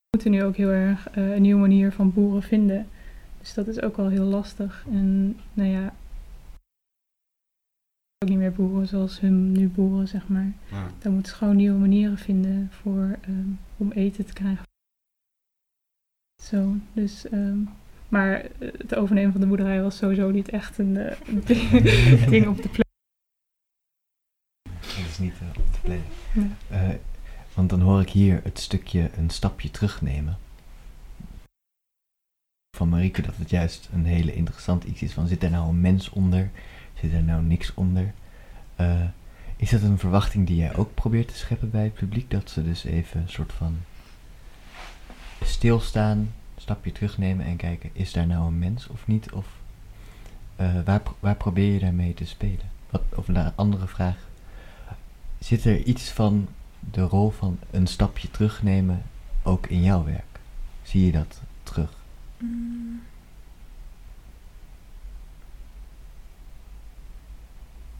We 0.00 0.16
moeten 0.16 0.30
nu 0.30 0.44
ook 0.44 0.56
heel 0.56 0.70
erg 0.70 1.10
eh, 1.10 1.34
een 1.34 1.42
nieuwe 1.42 1.60
manier 1.60 1.92
van 1.92 2.12
boeren 2.12 2.42
vinden. 2.42 2.88
Dus 3.38 3.54
dat 3.54 3.66
is 3.66 3.80
ook 3.80 3.96
wel 3.96 4.08
heel 4.08 4.24
lastig. 4.24 4.84
En 4.90 5.36
nou 5.52 5.68
ja, 5.68 5.94
ook 8.22 8.28
niet 8.28 8.38
meer 8.38 8.52
boeren 8.52 8.88
zoals 8.88 9.20
hun 9.20 9.52
nu 9.52 9.68
boeren, 9.68 10.08
zeg 10.08 10.28
maar. 10.28 10.52
Ja. 10.70 10.90
Dan 10.98 11.12
moeten 11.12 11.32
ze 11.32 11.38
gewoon 11.38 11.56
nieuwe 11.56 11.78
manieren 11.78 12.18
vinden 12.18 12.68
voor, 12.70 13.18
ehm, 13.20 13.48
om 13.76 13.92
eten 13.92 14.26
te 14.26 14.32
krijgen. 14.32 14.64
Zo, 16.42 16.74
dus... 16.92 17.28
ehm, 17.28 17.58
maar 18.12 18.40
eh, 18.40 18.68
het 18.78 18.94
overnemen 18.94 19.32
van 19.32 19.40
de 19.40 19.46
boerderij 19.46 19.82
was 19.82 19.96
sowieso 19.96 20.30
niet 20.30 20.48
echt 20.48 20.78
een 20.78 20.96
eh, 20.96 21.16
ding, 22.28 22.46
op 22.46 22.62
de 22.62 22.68
plek. 22.68 22.86
dat 24.62 25.06
is 25.10 25.18
niet 25.18 25.34
eh, 25.40 25.48
op. 25.58 25.88
Nee. 25.88 26.00
Eh, 26.70 26.88
want 27.54 27.70
dan 27.70 27.80
hoor 27.80 28.00
ik 28.00 28.08
hier 28.08 28.40
het 28.42 28.58
stukje 28.58 29.10
een 29.16 29.30
stapje 29.30 29.70
terugnemen. 29.70 30.38
Van 32.76 32.88
Marieke 32.88 33.22
dat 33.22 33.36
het 33.36 33.50
juist 33.50 33.88
een 33.92 34.04
hele 34.04 34.34
interessant 34.34 34.84
iets 34.84 35.02
is 35.02 35.12
van 35.12 35.26
zit 35.26 35.42
er 35.42 35.50
nou 35.50 35.68
een 35.68 35.80
mens 35.80 36.10
onder? 36.10 36.50
Zit 37.02 37.12
er 37.12 37.22
nou 37.22 37.42
niks 37.42 37.74
onder? 37.74 38.12
Eh, 38.76 39.00
is 39.56 39.70
dat 39.70 39.82
een 39.82 39.98
verwachting 39.98 40.46
die 40.46 40.56
jij 40.56 40.76
ook 40.76 40.94
probeert 40.94 41.28
te 41.28 41.36
scheppen 41.36 41.70
bij 41.70 41.82
het 41.82 41.94
publiek? 41.94 42.30
Dat 42.30 42.50
ze 42.50 42.62
dus 42.62 42.84
even 42.84 43.20
een 43.20 43.28
soort 43.28 43.52
van 43.52 43.76
stilstaan, 45.44 46.18
een 46.18 46.30
stapje 46.56 46.92
terugnemen 46.92 47.46
en 47.46 47.56
kijken, 47.56 47.90
is 47.92 48.12
daar 48.12 48.26
nou 48.26 48.46
een 48.46 48.58
mens 48.58 48.86
of 48.86 49.06
niet? 49.06 49.32
Of 49.32 49.46
eh, 50.56 50.82
waar, 50.84 51.02
waar 51.20 51.36
probeer 51.36 51.72
je 51.72 51.78
daarmee 51.78 52.14
te 52.14 52.26
spelen? 52.26 52.70
Wat, 52.90 53.02
of 53.14 53.28
een 53.28 53.52
andere 53.54 53.86
vraag. 53.86 54.16
Zit 55.38 55.64
er 55.64 55.82
iets 55.82 56.10
van 56.10 56.48
de 56.90 57.00
rol 57.00 57.30
van 57.30 57.58
een 57.70 57.86
stapje 57.86 58.30
terugnemen 58.30 59.02
ook 59.42 59.66
in 59.66 59.82
jouw 59.82 60.04
werk? 60.04 60.40
Zie 60.82 61.06
je 61.06 61.12
dat 61.12 61.40
terug? 61.62 61.92
Mm. 62.38 63.02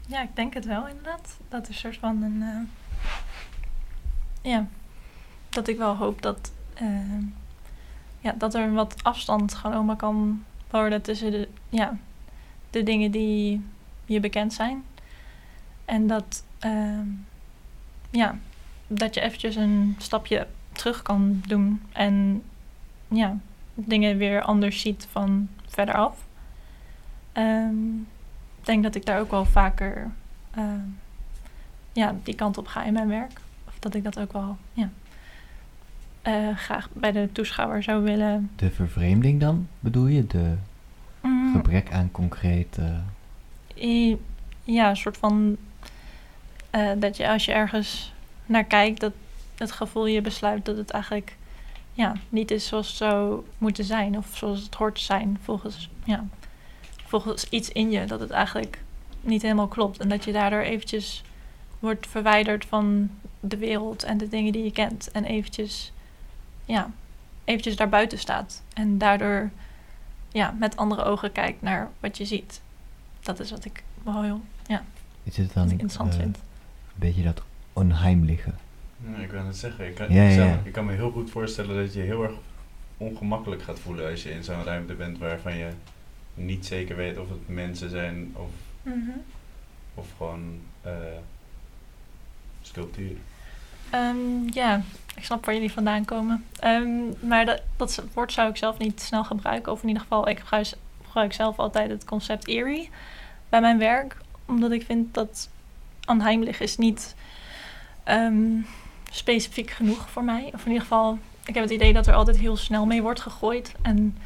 Ja, 0.07 0.21
ik 0.21 0.35
denk 0.35 0.53
het 0.53 0.65
wel 0.65 0.87
inderdaad. 0.87 1.37
Dat 1.49 1.67
een 1.67 1.73
soort 1.73 1.97
van 1.97 2.21
een. 2.23 2.41
eh, 2.41 2.61
ja, 4.51 4.67
dat 5.49 5.67
ik 5.67 5.77
wel 5.77 5.95
hoop 5.95 6.21
dat. 6.21 6.51
eh, 6.73 7.17
ja, 8.19 8.31
dat 8.37 8.53
er 8.55 8.73
wat 8.73 9.03
afstand 9.03 9.53
genomen 9.53 9.95
kan 9.97 10.43
houden 10.69 11.01
tussen 11.01 11.31
de, 11.31 11.47
ja, 11.69 11.97
de 12.69 12.83
dingen 12.83 13.11
die 13.11 13.61
je 14.05 14.19
bekend 14.19 14.53
zijn. 14.53 14.83
En 15.85 16.07
dat, 16.07 16.43
ehm, 16.59 17.07
ja, 18.09 18.37
dat 18.87 19.13
je 19.13 19.21
eventjes 19.21 19.55
een 19.55 19.95
stapje 19.97 20.47
terug 20.71 21.01
kan 21.01 21.41
doen 21.47 21.81
en 21.91 22.43
ja, 23.07 23.37
dingen 23.73 24.17
weer 24.17 24.41
anders 24.41 24.81
ziet 24.81 25.07
van 25.11 25.49
verderaf. 25.67 26.17
Ehm, 27.31 27.95
ik 27.99 28.12
denk 28.65 28.83
dat 28.83 28.95
ik 28.95 29.05
daar 29.05 29.19
ook 29.19 29.31
wel 29.31 29.45
vaker 29.45 30.11
ehm, 30.55 30.79
ja, 31.91 32.15
die 32.23 32.35
kant 32.35 32.57
op 32.57 32.67
ga 32.67 32.83
in 32.83 32.93
mijn 32.93 33.07
werk. 33.07 33.31
Of 33.67 33.73
dat 33.79 33.95
ik 33.95 34.03
dat 34.03 34.19
ook 34.19 34.33
wel 34.33 34.57
ja, 34.73 34.89
eh, 36.21 36.57
graag 36.57 36.89
bij 36.93 37.11
de 37.11 37.29
toeschouwer 37.31 37.83
zou 37.83 38.03
willen. 38.03 38.51
De 38.55 38.69
vervreemding 38.71 39.39
dan, 39.39 39.67
bedoel 39.79 40.07
je? 40.07 40.27
De 40.27 40.55
Mm, 41.21 41.51
gebrek 41.53 41.91
aan 41.91 42.11
concreet... 42.11 42.77
i- 43.77 44.17
ja, 44.63 44.89
een 44.89 44.97
soort 44.97 45.17
van 45.17 45.57
eh, 46.69 46.89
dat 46.97 47.17
je 47.17 47.29
als 47.29 47.45
je 47.45 47.51
ergens 47.51 48.13
naar 48.45 48.63
kijkt, 48.63 48.99
dat 48.99 49.13
het 49.57 49.71
gevoel 49.71 50.05
je 50.05 50.21
besluit 50.21 50.65
dat 50.65 50.77
het 50.77 50.91
eigenlijk 50.91 51.37
ja, 51.93 52.13
niet 52.29 52.51
is 52.51 52.67
zoals 52.67 52.87
het 52.87 52.95
zou 52.97 53.45
moeten 53.57 53.83
zijn. 53.83 54.17
Of 54.17 54.27
zoals 54.37 54.63
het 54.63 54.75
hoort 54.75 54.95
te 54.95 55.01
zijn 55.01 55.37
volgens, 55.43 55.89
ja, 56.03 56.23
volgens 57.21 57.49
iets 57.49 57.69
in 57.69 57.91
je. 57.91 58.05
Dat 58.05 58.19
het 58.19 58.29
eigenlijk 58.31 58.79
niet 59.21 59.41
helemaal 59.41 59.67
klopt. 59.67 59.99
En 59.99 60.09
dat 60.09 60.23
je 60.23 60.31
daardoor 60.31 60.59
eventjes 60.59 61.23
wordt 61.79 62.07
verwijderd 62.07 62.65
van 62.65 63.09
de 63.39 63.57
wereld 63.57 64.03
en 64.03 64.17
de 64.17 64.27
dingen 64.27 64.51
die 64.51 64.63
je 64.63 64.71
kent. 64.71 65.11
En 65.11 65.25
eventjes, 65.25 65.91
ja, 66.65 66.91
eventjes 67.43 67.75
daarbuiten 67.75 68.19
staat. 68.19 68.61
En 68.73 68.97
daardoor 68.97 69.49
ja, 70.31 70.55
met 70.59 70.77
andere 70.77 71.03
ogen 71.03 71.31
kijkt 71.31 71.61
naar 71.61 71.89
wat 71.99 72.17
je 72.17 72.25
ziet. 72.25 72.61
Dat 73.21 73.39
is 73.39 73.51
wat 73.51 73.65
ik 73.65 73.83
wel 74.03 74.23
heel 74.23 74.41
is 75.23 75.37
het 75.37 75.45
wat 75.45 75.55
dan 75.55 75.65
ik 75.65 75.71
interessant 75.71 76.13
eh, 76.13 76.19
vind. 76.19 76.37
een 76.37 76.43
beetje 76.95 77.23
dat 77.23 77.41
onheimliche? 77.73 78.51
Ja, 79.11 79.17
ik 79.17 79.31
wil 79.31 79.45
het 79.45 79.57
zeggen, 79.57 79.87
ik 79.87 79.95
kan, 79.95 80.13
Ja, 80.13 80.23
ik, 80.23 80.35
ja, 80.35 80.45
ja. 80.45 80.61
kan 80.71 80.85
me 80.85 80.93
heel 80.93 81.11
goed 81.11 81.29
voorstellen 81.29 81.75
dat 81.75 81.93
je 81.93 81.99
je 81.99 82.05
heel 82.05 82.23
erg 82.23 82.33
ongemakkelijk 82.97 83.61
gaat 83.61 83.79
voelen 83.79 84.09
als 84.09 84.23
je 84.23 84.31
in 84.31 84.43
zo'n 84.43 84.63
ruimte 84.63 84.93
bent 84.93 85.17
waarvan 85.17 85.57
je 85.57 85.69
niet 86.33 86.65
zeker 86.65 86.95
weet 86.95 87.17
of 87.17 87.29
het 87.29 87.47
mensen 87.47 87.89
zijn 87.89 88.35
of, 88.35 88.49
of 89.93 90.07
gewoon 90.17 90.59
eh 90.81 90.91
sculpturen. 92.61 93.21
Ehm, 93.89 94.47
ja, 94.49 94.81
ik 95.15 95.23
snap 95.23 95.45
waar 95.45 95.53
jullie 95.53 95.71
vandaan 95.71 96.05
komen. 96.05 96.45
Ehm, 96.59 97.27
maar 97.27 97.45
dat, 97.45 97.61
dat 97.77 98.03
woord 98.13 98.31
zou 98.31 98.49
ik 98.49 98.57
zelf 98.57 98.77
niet 98.77 99.01
snel 99.01 99.23
gebruiken. 99.23 99.71
Of 99.71 99.81
in 99.81 99.87
ieder 99.87 100.03
geval, 100.03 100.29
ik 100.29 100.39
gebruik, 100.39 100.73
gebruik 101.03 101.33
zelf 101.33 101.59
altijd 101.59 101.89
het 101.89 102.05
concept 102.05 102.47
eerie 102.47 102.89
bij 103.49 103.61
mijn 103.61 103.77
werk. 103.77 104.17
Omdat 104.45 104.71
ik 104.71 104.85
vind 104.85 105.13
dat 105.13 105.49
onheimlich 106.05 106.59
is 106.59 106.77
niet 106.77 107.15
ehm, 108.03 108.61
specifiek 109.11 109.71
genoeg 109.71 110.09
voor 110.09 110.23
mij. 110.23 110.51
Of 110.53 110.61
in 110.61 110.67
ieder 110.67 110.81
geval, 110.81 111.17
ik 111.45 111.53
heb 111.53 111.63
het 111.63 111.73
idee 111.73 111.93
dat 111.93 112.07
er 112.07 112.13
altijd 112.13 112.37
heel 112.37 112.57
snel 112.57 112.85
mee 112.85 113.01
wordt 113.01 113.21
gegooid. 113.21 113.73
En 113.81 114.17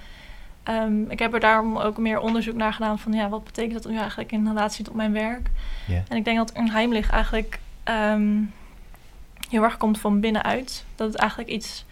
ehm, 0.67 1.01
ik 1.12 1.19
heb 1.19 1.34
er 1.34 1.39
daarom 1.39 1.77
ook 1.77 1.97
meer 1.97 2.19
onderzoek 2.19 2.56
naar 2.56 2.73
gedaan 2.73 2.99
van... 2.99 3.13
ja, 3.13 3.30
wat 3.30 3.43
betekent 3.43 3.84
dat 3.84 3.91
nu 3.91 3.97
eigenlijk 3.97 4.32
in 4.32 4.47
relatie 4.47 4.86
tot 4.86 4.95
mijn 4.95 5.12
werk? 5.12 5.49
En 6.10 6.17
ik 6.17 6.25
denk 6.25 6.38
dat 6.38 6.51
onheimlich 6.53 7.10
eigenlijk 7.10 7.60
ehm, 7.84 8.41
heel 9.49 9.63
erg 9.63 9.77
komt 9.77 9.99
van 9.99 10.19
binnenuit. 10.19 10.86
Dat 10.95 11.08
het 11.08 11.17
eigenlijk 11.17 11.49
iets, 11.49 11.86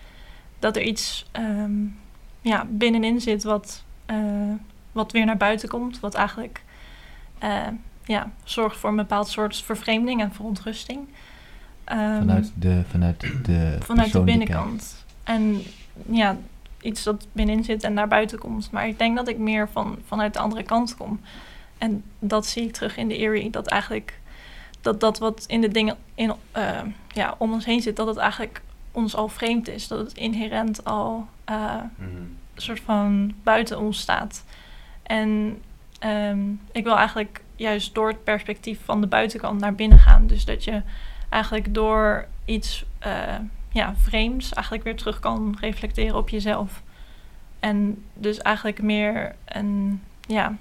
dat 0.60 0.76
er 0.76 0.82
iets 0.82 1.26
ehm, 1.32 1.72
ja, 2.42 2.66
binnenin 2.70 3.22
zit 3.22 3.44
wat, 3.44 3.84
eh, 4.06 4.18
wat 4.92 5.12
weer 5.12 5.26
naar 5.26 5.38
buiten 5.38 5.70
komt. 5.70 6.00
Wat 6.00 6.14
eigenlijk 6.14 6.64
eh, 7.38 7.68
ja, 8.04 8.32
zorgt 8.44 8.78
voor 8.78 8.90
een 8.90 8.96
bepaald 8.96 9.28
soort 9.28 9.58
vervreemding 9.58 10.22
en 10.22 10.34
verontrusting. 10.34 11.00
Vanuit 11.86 12.52
de, 12.56 12.84
vanuit 12.90 13.20
de 13.46 13.78
vanuit 13.80 14.12
de 14.12 14.22
binnenkant. 14.22 15.06
En 15.24 15.62
ja, 16.10 16.38
iets 16.86 17.04
dat 17.04 17.28
binnenin 17.32 17.64
zit 17.64 17.84
en 17.84 17.94
naar 17.94 18.08
buiten 18.08 18.40
komt. 18.40 18.72
Maar 18.72 18.88
ik 18.88 19.00
denk 19.00 19.16
dat 19.16 19.28
ik 19.28 19.38
meer 19.38 19.70
van, 19.70 19.98
vanuit 20.06 20.34
de 20.34 20.40
andere 20.40 20.64
kant 20.64 20.98
kom. 20.98 21.20
En 21.78 22.04
dat 22.20 22.46
zie 22.46 22.64
ik 22.64 22.74
terug 22.74 22.98
in 22.98 23.08
de 23.08 23.18
Eerie. 23.18 23.50
Dat 23.50 23.68
eigenlijk 23.68 24.20
dat, 24.82 25.00
dat 25.00 25.20
wat 25.20 25.44
in 25.48 25.62
de 25.62 25.68
dingen 25.68 25.96
in, 26.16 26.34
eh, 26.52 26.82
ja, 27.08 27.36
om 27.38 27.54
ons 27.54 27.66
heen 27.66 27.82
zit, 27.82 27.96
dat 27.96 28.08
het 28.08 28.18
eigenlijk 28.18 28.62
ons 28.92 29.16
al 29.16 29.28
vreemd 29.28 29.68
is. 29.68 29.88
Dat 29.88 30.00
het 30.00 30.14
inherent 30.14 30.86
al 30.86 31.28
eh, 31.46 31.82
een 32.00 32.38
soort 32.56 32.80
van 32.80 33.34
buiten 33.44 33.80
ons 33.80 34.00
staat. 34.00 34.44
En 35.04 35.62
ehm, 36.00 36.40
ik 36.72 36.84
wil 36.84 36.98
eigenlijk 36.98 37.42
juist 37.56 37.94
door 37.94 38.08
het 38.08 38.24
perspectief 38.24 38.80
van 38.84 39.02
de 39.02 39.08
buitenkant 39.08 39.60
naar 39.60 39.76
binnen 39.76 40.00
gaan. 40.00 40.28
Dus 40.28 40.46
dat 40.46 40.64
je 40.64 40.82
eigenlijk 41.30 41.74
door 41.74 42.28
iets 42.46 42.86
eh, 43.00 43.36
ja, 43.76 43.96
vreemds 43.96 44.54
eigenlijk 44.54 44.86
weer 44.86 44.96
terug 44.96 45.20
kan 45.20 45.58
reflecteren 45.60 46.16
op 46.16 46.30
jezelf. 46.30 46.84
En 47.60 48.04
dus 48.14 48.38
eigenlijk 48.38 48.82
meer 48.82 49.36
een, 49.46 50.02
ja, 50.28 50.58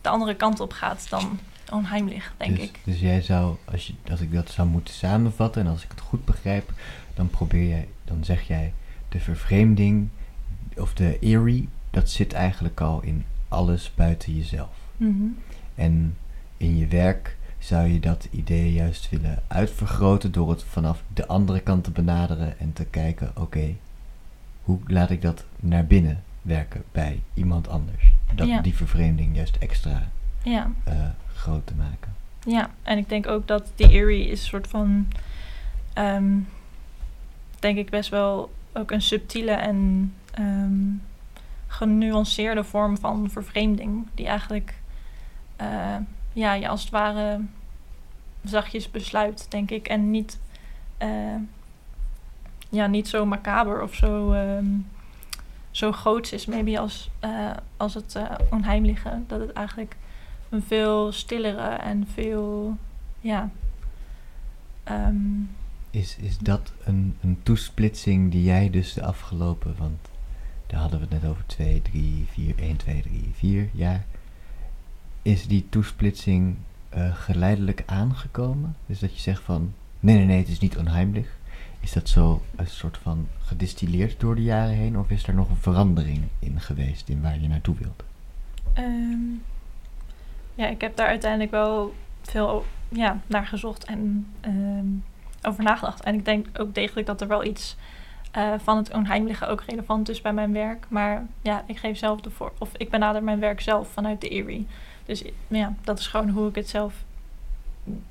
de 0.00 0.08
andere 0.08 0.34
kant 0.34 0.60
op 0.60 0.72
gaat 0.72 1.06
dan 1.08 1.38
onheimlich, 1.72 2.32
denk 2.36 2.56
dus, 2.56 2.64
ik. 2.64 2.78
Dus 2.84 3.00
jij 3.00 3.22
zou, 3.22 3.56
als, 3.64 3.86
je, 3.86 3.94
als 4.10 4.20
ik 4.20 4.32
dat 4.32 4.50
zou 4.50 4.68
moeten 4.68 4.94
samenvatten 4.94 5.62
en 5.62 5.70
als 5.70 5.84
ik 5.84 5.90
het 5.90 6.00
goed 6.00 6.24
begrijp, 6.24 6.72
dan 7.14 7.30
probeer 7.30 7.68
jij, 7.68 7.88
dan 8.04 8.24
zeg 8.24 8.42
jij 8.42 8.72
de 9.08 9.20
vervreemding 9.20 10.08
of 10.76 10.94
de 10.94 11.18
eerie, 11.18 11.68
dat 11.90 12.10
zit 12.10 12.32
eigenlijk 12.32 12.80
al 12.80 13.02
in 13.02 13.24
alles 13.48 13.92
buiten 13.94 14.36
jezelf. 14.36 14.76
Mhm. 14.96 15.26
En 15.74 16.16
in 16.56 16.76
je 16.76 16.86
werk 16.86 17.36
zou 17.62 17.86
je 17.88 18.00
dat 18.00 18.28
idee 18.30 18.72
juist 18.72 19.08
willen 19.10 19.42
uitvergroten 19.48 20.32
door 20.32 20.50
het 20.50 20.64
vanaf 20.64 21.02
de 21.14 21.26
andere 21.26 21.60
kant 21.60 21.84
te 21.84 21.90
benaderen 21.90 22.58
en 22.58 22.72
te 22.72 22.84
kijken, 22.84 23.30
oké, 23.36 23.74
hoe 24.62 24.78
laat 24.86 25.10
ik 25.10 25.22
dat 25.22 25.44
naar 25.60 25.86
binnen 25.86 26.22
werken 26.42 26.82
bij 26.92 27.20
iemand 27.34 27.68
anders? 27.68 28.10
Dat, 28.34 28.46
Ja. 28.48 28.60
Die 28.60 28.74
vervreemding 28.74 29.36
juist 29.36 29.56
extra 29.56 30.08
Ja. 30.42 30.70
eh, 30.84 30.94
groot 31.34 31.66
te 31.66 31.74
maken. 31.74 32.14
Ja, 32.46 32.70
en 32.82 32.98
ik 32.98 33.08
denk 33.08 33.26
ook 33.26 33.46
dat 33.46 33.72
die 33.76 33.88
eerie 33.90 34.26
is 34.26 34.40
een 34.40 34.46
soort 34.46 34.68
van, 34.68 35.06
ehm, 35.92 36.38
denk 37.58 37.78
ik 37.78 37.90
best 37.90 38.10
wel 38.10 38.52
ook 38.72 38.90
een 38.90 39.02
subtiele 39.02 39.50
en 39.52 40.12
ehm, 40.32 40.72
genuanceerde 41.66 42.64
vorm 42.64 42.98
van 42.98 43.30
vervreemding. 43.30 44.06
Die 44.14 44.26
eigenlijk, 44.26 44.74
eh, 45.56 45.96
ja, 46.32 46.52
je 46.54 46.68
als 46.68 46.80
het 46.80 46.90
ware 46.90 47.40
zachtjes 48.44 48.90
besluit, 48.90 49.46
denk 49.50 49.70
ik. 49.70 49.88
En 49.88 50.10
niet, 50.10 50.38
eh, 50.98 51.36
ja, 52.68 52.86
niet 52.86 53.08
zo 53.08 53.26
macaber 53.26 53.82
of 53.82 53.94
zo, 53.94 54.32
ehm, 54.32 54.66
zo 55.70 55.92
groots 55.92 56.32
is, 56.32 56.46
maybe 56.46 56.78
als, 56.78 57.10
eh, 57.20 57.50
als 57.76 57.94
het 57.94 58.14
eh 58.14 58.30
onheimliche. 58.50 59.20
Dat 59.26 59.40
het 59.40 59.52
eigenlijk 59.52 59.96
een 60.48 60.62
veel 60.62 61.12
stillere 61.12 61.68
en 61.68 62.06
veel, 62.12 62.76
ja. 63.20 63.50
ehm, 64.84 65.16
Is, 65.90 66.16
is 66.16 66.38
dat 66.38 66.72
een, 66.84 67.16
een 67.20 67.40
toesplitsing 67.42 68.30
die 68.30 68.42
jij 68.42 68.70
dus 68.70 68.92
de 68.92 69.04
afgelopen, 69.04 69.74
want 69.78 70.08
daar 70.66 70.80
hadden 70.80 70.98
we 70.98 71.04
het 71.10 71.22
net 71.22 71.30
over 71.30 71.46
2, 71.46 71.82
3, 71.82 72.26
4, 72.30 72.54
1, 72.58 72.76
2, 72.76 73.02
3, 73.02 73.30
4 73.34 73.68
jaar. 73.72 74.04
Is 75.22 75.46
die 75.46 75.66
toesplitsing 75.68 76.56
eh, 76.88 77.14
geleidelijk 77.14 77.82
aangekomen? 77.86 78.76
Dus 78.86 78.98
dat 78.98 79.14
je 79.14 79.20
zegt 79.20 79.42
van, 79.42 79.72
nee, 80.00 80.16
nee, 80.16 80.26
nee, 80.26 80.38
het 80.38 80.48
is 80.48 80.58
niet 80.58 80.78
onheimlich. 80.78 81.28
Is 81.80 81.92
dat 81.92 82.08
zo 82.08 82.42
een 82.56 82.66
soort 82.66 82.98
van 82.98 83.28
gedistilleerd 83.44 84.20
door 84.20 84.34
de 84.34 84.42
jaren 84.42 84.74
heen? 84.74 84.98
Of 84.98 85.10
is 85.10 85.26
er 85.26 85.34
nog 85.34 85.48
een 85.48 85.56
verandering 85.56 86.22
in 86.38 86.60
geweest 86.60 87.08
in 87.08 87.22
waar 87.22 87.40
je 87.40 87.48
naartoe 87.48 87.74
wilt? 87.78 88.02
ehm, 88.74 89.20
ja, 90.54 90.66
ik 90.66 90.80
heb 90.80 90.96
daar 90.96 91.06
uiteindelijk 91.06 91.50
wel 91.50 91.94
veel 92.22 92.64
ja, 92.88 93.20
naar 93.26 93.46
gezocht 93.46 93.84
en 93.84 94.26
ehm, 94.40 94.86
over 95.42 95.64
nagedacht. 95.64 96.02
En 96.02 96.14
ik 96.14 96.24
denk 96.24 96.46
ook 96.58 96.74
degelijk 96.74 97.06
dat 97.06 97.20
er 97.20 97.28
wel 97.28 97.44
iets 97.44 97.76
eh, 98.30 98.52
van 98.58 98.76
het 98.76 98.92
onheimliche 98.94 99.46
ook 99.46 99.62
relevant 99.66 100.08
is 100.08 100.20
bij 100.20 100.32
mijn 100.32 100.52
werk. 100.52 100.86
Maar 100.88 101.26
ja, 101.42 101.64
ik 101.66 101.78
geef 101.78 101.98
zelf 101.98 102.20
de 102.20 102.30
voor, 102.30 102.52
of 102.58 102.70
ik 102.76 102.90
benader 102.90 103.22
mijn 103.22 103.38
werk 103.38 103.60
zelf 103.60 103.88
vanuit 103.88 104.20
de 104.20 104.28
eerie. 104.28 104.66
Dus 105.04 105.24
ja, 105.48 105.74
dat 105.80 105.98
is 105.98 106.06
gewoon 106.06 106.28
hoe 106.28 106.48
ik 106.48 106.54
het 106.54 106.68
zelf, 106.68 106.94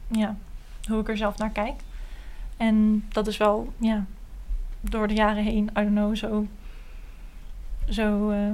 ja, 0.08 0.36
hoe 0.88 1.00
ik 1.00 1.10
er 1.10 1.18
zelf 1.18 1.38
naar 1.38 1.50
kijk. 1.50 1.82
En 2.58 3.06
dat 3.10 3.28
is 3.28 3.38
wel, 3.38 3.74
ja, 3.78 4.06
door 4.82 5.08
de 5.08 5.14
jaren 5.14 5.44
heen, 5.44 5.64
I 5.64 5.74
don't 5.74 5.90
know, 5.90 6.16
zo, 6.16 6.48
zo 7.90 8.30
eh, 8.30 8.52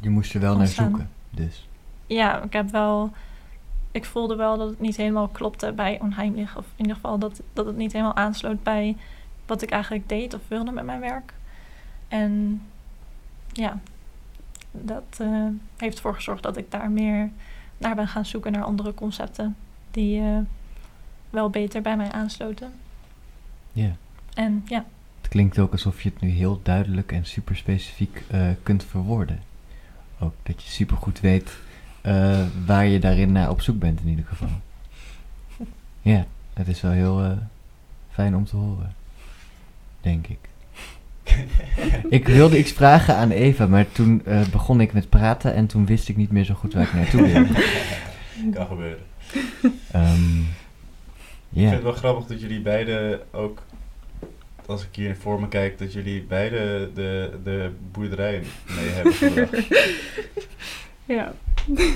Je 0.00 0.10
moest 0.10 0.34
er 0.34 0.40
wel 0.40 0.56
naar 0.56 0.66
zoeken, 0.66 1.10
dus. 1.30 1.68
ja, 2.06 2.42
ik 2.42 2.52
heb 2.52 2.70
wel. 2.70 3.12
Ik 3.90 4.04
voelde 4.04 4.36
wel 4.36 4.58
dat 4.58 4.68
het 4.68 4.80
niet 4.80 4.96
helemaal 4.96 5.28
klopte 5.28 5.72
bij 5.72 6.00
onheimlich. 6.00 6.56
Of 6.56 6.64
in 6.64 6.72
ieder 6.76 6.94
geval 6.94 7.18
dat, 7.18 7.40
dat 7.52 7.66
het 7.66 7.76
niet 7.76 7.92
helemaal 7.92 8.16
aansloot 8.16 8.62
bij 8.62 8.96
wat 9.46 9.62
ik 9.62 9.70
eigenlijk 9.70 10.08
deed 10.08 10.34
of 10.34 10.40
wilde 10.48 10.70
met 10.70 10.84
mijn 10.84 11.00
werk. 11.00 11.32
En 12.08 12.62
ja, 13.52 13.80
dat 14.82 15.16
eh, 15.18 15.46
heeft 15.76 15.96
ervoor 15.96 16.14
gezorgd 16.14 16.42
dat 16.42 16.56
ik 16.56 16.70
daar 16.70 16.90
meer 16.90 17.30
naar 17.78 17.94
ben 17.94 18.08
gaan 18.08 18.26
zoeken, 18.26 18.52
naar 18.52 18.64
andere 18.64 18.94
concepten 18.94 19.56
die 19.90 20.20
eh, 20.20 20.38
wel 21.30 21.50
beter 21.50 21.82
bij 21.82 21.96
mij 21.96 22.10
aansloten. 22.12 22.72
Ja. 23.72 23.90
En 24.34 24.62
ja, 24.66 24.84
Het 25.20 25.28
klinkt 25.28 25.58
ook 25.58 25.72
alsof 25.72 26.02
je 26.02 26.08
het 26.08 26.20
nu 26.20 26.28
heel 26.28 26.60
duidelijk 26.62 27.12
en 27.12 27.24
super 27.24 27.56
specifiek 27.56 28.22
eh, 28.30 28.48
kunt 28.62 28.84
verwoorden. 28.84 29.40
Ook 30.18 30.34
dat 30.42 30.62
je 30.62 30.70
super 30.70 30.96
goed 30.96 31.20
weet 31.20 31.52
waar 32.66 32.86
je 32.86 32.98
daarin 32.98 33.32
naar 33.32 33.50
op 33.50 33.60
zoek 33.60 33.78
bent 33.78 34.00
in 34.00 34.08
ieder 34.08 34.24
geval. 34.24 34.48
Ja, 36.02 36.26
het 36.52 36.68
is 36.68 36.80
wel 36.80 36.90
heel 36.90 37.38
fijn 38.10 38.36
om 38.36 38.44
te 38.44 38.56
horen. 38.56 38.94
Denk 40.00 40.26
ik. 40.26 40.38
Ik 42.08 42.26
wilde 42.28 42.58
iets 42.58 42.72
vragen 42.72 43.16
aan 43.16 43.30
Eva, 43.30 43.66
maar 43.66 43.92
toen 43.92 44.22
eh, 44.24 44.48
begon 44.48 44.80
ik 44.80 44.92
met 44.92 45.08
praten 45.08 45.54
en 45.54 45.66
toen 45.66 45.86
wist 45.86 46.08
ik 46.08 46.16
niet 46.16 46.30
meer 46.32 46.44
zo 46.44 46.54
goed 46.54 46.74
waar 46.74 46.82
ik 46.82 46.92
naartoe 46.94 47.22
wilde. 47.32 47.64
kan 48.54 48.66
gebeuren. 48.66 48.98
Ehm, 49.92 50.38
Ik 50.38 50.46
ja, 51.48 51.60
vind 51.60 51.72
het 51.72 51.82
wel 51.82 51.92
grappig 51.92 52.26
dat 52.26 52.40
jullie 52.40 52.60
beide 52.60 53.22
ook, 53.32 53.62
als 54.66 54.82
ik 54.82 54.88
hier 54.92 55.16
voor 55.20 55.40
me 55.40 55.48
kijk, 55.48 55.78
dat 55.78 55.92
jullie 55.92 56.22
beide 56.28 56.90
de, 56.94 57.30
de 57.44 57.70
boerderij 57.92 58.42
mee 58.76 58.88
hebben 58.88 59.12
gebracht. 59.12 59.66
Ja, 61.08 61.32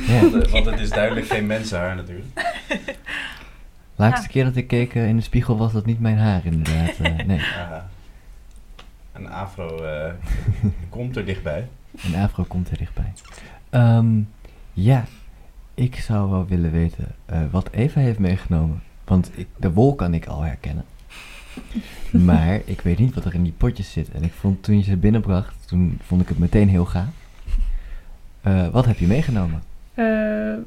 ja. 0.09 0.31
Want, 0.31 0.51
want 0.51 0.67
het 0.67 0.81
is 0.81 0.91
duidelijk 0.91 1.27
geen 1.27 1.47
mensenhaar 1.47 1.97
natuurlijk. 1.97 2.27
Laatste 3.97 4.27
Ja. 4.27 4.33
keer 4.33 4.45
dat 4.45 4.57
ik 4.57 4.67
keek 4.67 4.95
eh, 4.95 5.09
in 5.09 5.17
de 5.17 5.23
spiegel 5.23 5.57
was 5.57 5.73
dat 5.73 5.87
niet 5.87 6.01
mijn 6.01 6.19
haar 6.19 6.41
inderdaad. 6.45 6.95
eh, 7.03 7.27
nee, 7.27 7.39
Aha. 7.39 7.89
Een 9.21 9.31
afro 9.31 9.83
eh, 9.85 10.13
komt 10.89 11.17
er 11.17 11.25
dichtbij. 11.25 11.69
een 12.03 12.15
afro 12.15 12.45
komt 12.45 12.71
er 12.71 12.79
dichtbij. 12.79 13.13
Ehm, 13.71 14.21
ja, 14.73 15.05
ik 15.75 15.97
zou 15.97 16.31
wel 16.31 16.47
willen 16.47 16.71
weten 16.71 17.15
eh, 17.27 17.41
wat 17.51 17.71
Eva 17.71 18.01
heeft 18.01 18.19
meegenomen. 18.19 18.83
Want 19.05 19.31
ik, 19.35 19.47
de 19.57 19.73
wol 19.73 19.95
kan 19.95 20.15
ik 20.15 20.27
al 20.27 20.43
herkennen. 20.43 20.85
Maar 22.11 22.61
ik 22.65 22.81
weet 22.81 22.99
niet 22.99 23.15
wat 23.15 23.25
er 23.25 23.35
in 23.35 23.43
die 23.43 23.55
potjes 23.57 23.93
zit. 23.93 24.11
En 24.11 24.23
ik 24.23 24.33
vond 24.33 24.63
toen 24.63 24.77
je 24.77 24.83
ze 24.83 24.97
binnenbracht, 24.97 25.69
toen 25.69 25.99
vond 26.03 26.23
ik 26.23 26.29
het 26.29 26.39
meteen 26.39 26.69
heel 26.69 26.85
gaaf. 26.85 27.15
Eh, 28.41 28.69
wat 28.69 28.87
heb 28.87 28.99
je 28.99 29.07
meegenomen? 29.07 29.63
Eh, 29.95 30.05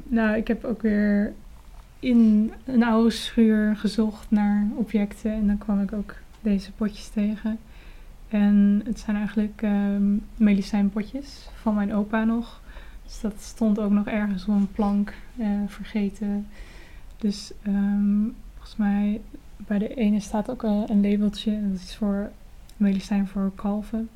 nou, 0.06 0.36
ik 0.36 0.48
heb 0.48 0.64
ook 0.64 0.82
weer 0.82 1.32
in 1.98 2.52
een 2.64 2.84
oude 2.84 3.10
schuur 3.10 3.76
gezocht 3.76 4.26
naar 4.30 4.66
objecten 4.76 5.32
en 5.32 5.46
dan 5.46 5.58
kwam 5.58 5.82
ik 5.82 5.92
ook 5.92 6.14
deze 6.40 6.72
potjes 6.72 7.08
tegen. 7.08 7.58
En 8.34 8.82
het 8.84 8.98
zijn 9.00 9.16
eigenlijk 9.16 9.62
ehm, 9.62 10.02
medicijnpotjes 10.36 11.48
van 11.54 11.74
mijn 11.74 11.94
opa 11.94 12.24
nog. 12.24 12.60
Dus 13.04 13.20
dat 13.20 13.34
stond 13.40 13.78
ook 13.78 13.90
nog 13.90 14.06
ergens 14.06 14.42
op 14.42 14.54
een 14.54 14.72
plank 14.72 15.14
eh, 15.36 15.48
vergeten. 15.66 16.46
Dus 17.18 17.52
ehm, 17.62 18.22
volgens 18.54 18.76
mij 18.76 19.20
bij 19.56 19.78
de 19.78 19.94
ene 19.94 20.20
staat 20.20 20.50
ook 20.50 20.62
een 20.62 21.00
labeltje. 21.10 21.60
Dat 21.70 21.80
is 21.80 21.94
voor 21.96 22.30
medicijn 22.76 23.26
voor 23.26 23.52
kalven. 23.54 24.08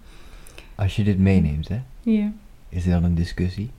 Als 0.75 0.97
je 0.97 1.05
dit 1.05 1.19
meeneemt, 1.19 1.69
hè, 1.69 1.81
Ja. 2.03 2.33
is 2.69 2.85
er 2.87 2.91
dan 2.93 3.05
een 3.05 3.15
discussie? 3.15 3.71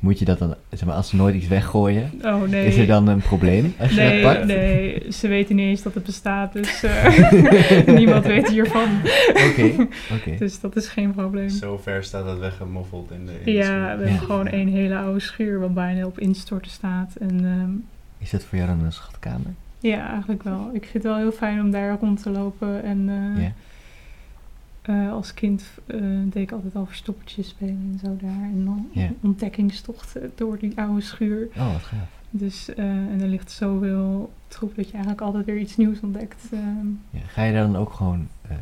Moet 0.00 0.18
je 0.18 0.24
dat 0.24 0.38
dan, 0.38 0.54
zeg 0.70 0.84
maar, 0.84 0.94
als 0.94 1.08
ze 1.08 1.16
nooit 1.16 1.34
iets 1.34 1.48
weggooien, 1.48 2.10
Oh 2.24 2.42
nee. 2.42 2.66
is 2.66 2.76
er 2.76 2.86
dan 2.86 3.08
een 3.08 3.20
probleem 3.20 3.74
als 3.80 3.90
je 3.90 4.00
Nee, 4.00 4.22
dat 4.22 4.32
pakt? 4.34 4.46
nee, 4.46 5.02
ze 5.12 5.28
weten 5.28 5.56
niet 5.56 5.66
eens 5.66 5.82
dat 5.82 5.94
het 5.94 6.02
bestaat, 6.04 6.52
dus 6.52 6.82
eh, 6.84 7.86
niemand 7.96 8.24
weet 8.26 8.48
hiervan. 8.48 8.88
Oké, 9.50 9.86
oké. 10.12 10.36
Dus 10.38 10.60
dat 10.60 10.76
is 10.76 10.86
geen 10.88 11.12
probleem. 11.14 11.48
Zo 11.48 11.78
ver 11.82 12.04
staat 12.04 12.26
het 12.26 12.38
weggemoffeld 12.38 13.10
in 13.10 13.26
de 13.26 13.32
in 13.44 13.52
Ja, 13.52 13.80
we 13.82 13.88
hebben 13.88 14.12
Ja. 14.12 14.16
gewoon 14.18 14.46
één 14.48 14.68
hele 14.68 14.96
oude 14.98 15.20
schuur 15.20 15.60
wat 15.60 15.74
bijna 15.74 16.06
op 16.06 16.18
instorten 16.18 16.70
staat. 16.70 17.14
En 17.20 17.44
ehm, 17.44 17.70
Is 18.18 18.30
dat 18.30 18.44
voor 18.44 18.58
jou 18.58 18.70
dan 18.70 18.84
een 18.84 18.92
schatkamer? 18.92 19.50
ja, 19.78 20.10
eigenlijk 20.10 20.42
wel. 20.42 20.70
Ik 20.72 20.80
vind 20.82 20.92
het 20.92 21.02
wel 21.02 21.16
heel 21.16 21.32
fijn 21.32 21.60
om 21.60 21.70
daar 21.70 21.96
rond 22.00 22.22
te 22.22 22.30
lopen. 22.30 22.82
En 22.82 23.08
eh, 23.08 23.42
Ja. 23.42 23.52
Eh, 24.90 25.12
als 25.12 25.34
kind 25.34 25.64
eh, 25.86 26.00
deed 26.24 26.42
ik 26.42 26.52
altijd 26.52 26.74
al 26.74 26.86
verstoppertjes 26.86 27.48
spelen 27.48 27.90
en 27.92 27.98
zo 28.04 28.16
daar. 28.20 28.42
En 28.42 28.64
dan 28.64 28.88
ontdekkingstochten 29.20 30.32
door 30.34 30.58
die 30.58 30.72
oude 30.78 31.00
schuur. 31.00 31.48
Oh, 31.56 31.72
wat 31.72 31.82
gaaf. 31.82 32.18
Dus, 32.32 32.74
eh, 32.74 32.84
en 32.84 33.20
er 33.20 33.26
ligt 33.28 33.50
zoveel 33.50 34.32
troep 34.48 34.76
dat 34.76 34.86
je 34.86 34.92
eigenlijk 34.92 35.22
altijd 35.22 35.44
weer 35.44 35.58
iets 35.58 35.76
nieuws 35.76 36.00
ontdekt. 36.00 36.44
ehm. 36.52 36.86
Ja, 37.10 37.20
ga 37.26 37.42
je 37.42 37.52
daar 37.52 37.66
dan 37.66 37.76
ook 37.76 37.92
gewoon 37.92 38.28
eh, 38.48 38.56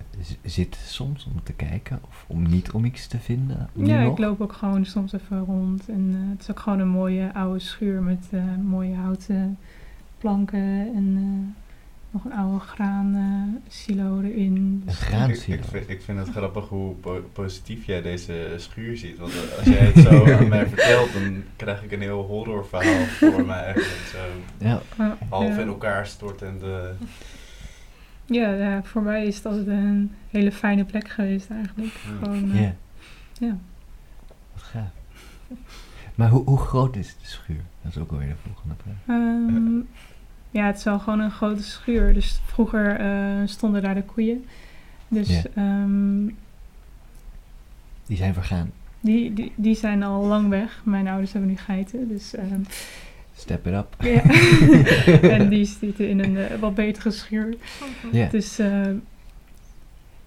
zitten 0.45 0.81
soms 0.81 1.25
om 1.27 1.43
te 1.43 1.53
kijken? 1.53 1.99
Of 2.09 2.25
om 2.27 2.49
niet 2.49 2.71
om 2.71 2.85
iets 2.85 3.07
te 3.07 3.19
vinden? 3.19 3.69
Ja, 3.73 4.03
nog? 4.03 4.13
ik 4.13 4.19
loop 4.19 4.41
ook 4.41 4.53
gewoon 4.53 4.85
soms 4.85 5.13
even 5.13 5.39
rond. 5.45 5.89
En 5.89 6.11
eh, 6.15 6.31
het 6.31 6.41
is 6.41 6.51
ook 6.51 6.59
gewoon 6.61 6.79
een 6.79 6.89
mooie 6.89 7.35
oude 7.35 7.59
schuur 7.59 8.03
met 8.03 8.27
eh, 8.31 8.43
mooie 8.65 8.95
houten 8.95 9.59
planken 10.19 10.95
en 10.95 11.17
eh, 11.17 11.65
nog 12.11 12.25
een 12.25 12.33
oude 12.33 12.59
graan 12.59 13.15
eh, 13.15 13.73
silo 13.73 14.21
erin. 14.21 14.57
Een 14.57 14.83
Dus, 14.85 14.95
Ik, 14.95 15.01
graansilo. 15.07 15.57
ik, 15.57 15.65
vind, 15.65 15.89
ik 15.89 16.03
vind 16.03 16.19
het 16.19 16.29
grappig 16.29 16.69
hoe 16.69 16.95
po- 16.95 17.29
positief 17.33 17.85
jij 17.85 18.03
deze 18.03 18.55
schuur 18.57 18.97
ziet. 18.97 19.19
Want 19.19 19.33
eh, 19.33 19.57
als 19.59 19.67
jij 19.67 19.77
het 19.93 19.97
zo 20.05 20.25
aan 20.33 20.49
mij 20.49 20.67
vertelt, 20.67 21.13
dan 21.13 21.43
krijg 21.57 21.83
ik 21.83 21.93
een 21.93 22.01
heel 22.01 22.23
horrorverhaal 22.23 23.05
voor 23.07 23.47
mij 23.47 23.63
eigenlijk. 23.65 24.11
Zo 24.13 24.19
Ja, 24.59 24.81
half 25.29 25.55
ja. 25.55 25.61
in 25.61 25.69
elkaar 25.69 26.07
stortende. 26.07 26.95
Ja, 28.25 28.53
ja, 28.53 28.83
voor 28.83 29.03
mij 29.03 29.27
is 29.27 29.37
het 29.37 29.47
altijd 29.47 29.67
een 29.67 30.13
hele 30.31 30.53
fijne 30.53 30.85
plek 30.85 31.09
geweest 31.09 31.51
eigenlijk. 31.51 31.93
Ja. 31.95 32.11
Gewoon, 32.27 32.51
eh, 32.53 32.61
ja. 32.63 32.75
ja. 33.33 33.57
Wat 34.53 34.63
gaaf. 34.63 34.91
Maar 36.15 36.29
hoe, 36.29 36.45
hoe 36.45 36.59
groot 36.59 36.97
is 36.97 37.09
de 37.09 37.27
schuur? 37.29 37.61
Dat 37.83 37.91
is 37.93 37.99
ook 37.99 38.11
alweer 38.11 38.29
de 38.29 38.35
volgende 38.47 38.75
vraag. 38.83 39.17
Ehm, 39.17 39.79
ja, 40.51 40.67
het 40.67 40.77
is 40.77 40.85
wel 40.85 40.99
gewoon 40.99 41.21
een 41.21 41.31
grote 41.31 41.63
schuur. 41.63 42.15
Dus 42.15 42.41
vroeger 42.47 42.97
eh, 43.01 43.47
stonden 43.47 43.83
daar 43.83 43.95
de 43.95 44.03
koeien. 44.03 44.45
Dus 45.09 45.29
Ja. 45.29 45.43
ehm, 45.55 46.27
Die 48.07 48.17
zijn 48.17 48.35
vergaan. 48.35 48.71
Die, 49.01 49.35
die, 49.35 49.53
die 49.57 49.75
zijn 49.75 50.03
al 50.03 50.25
lang 50.25 50.49
weg. 50.49 50.81
Mijn 50.85 51.09
ouders 51.09 51.33
hebben 51.33 51.51
nu 51.51 51.57
geiten, 51.57 52.09
dus 52.09 52.35
ehm, 52.35 52.61
Step 53.37 53.67
it 53.67 53.73
up. 53.75 53.97
ja. 53.99 54.23
en 55.39 55.49
die 55.49 55.65
zitten 55.65 56.09
in 56.09 56.19
een 56.19 56.37
eh, 56.37 56.59
wat 56.59 56.75
betere 56.75 57.11
schuur. 57.11 57.57
Ja. 58.13 58.29
Dus 58.29 58.59
eh, 58.59 58.87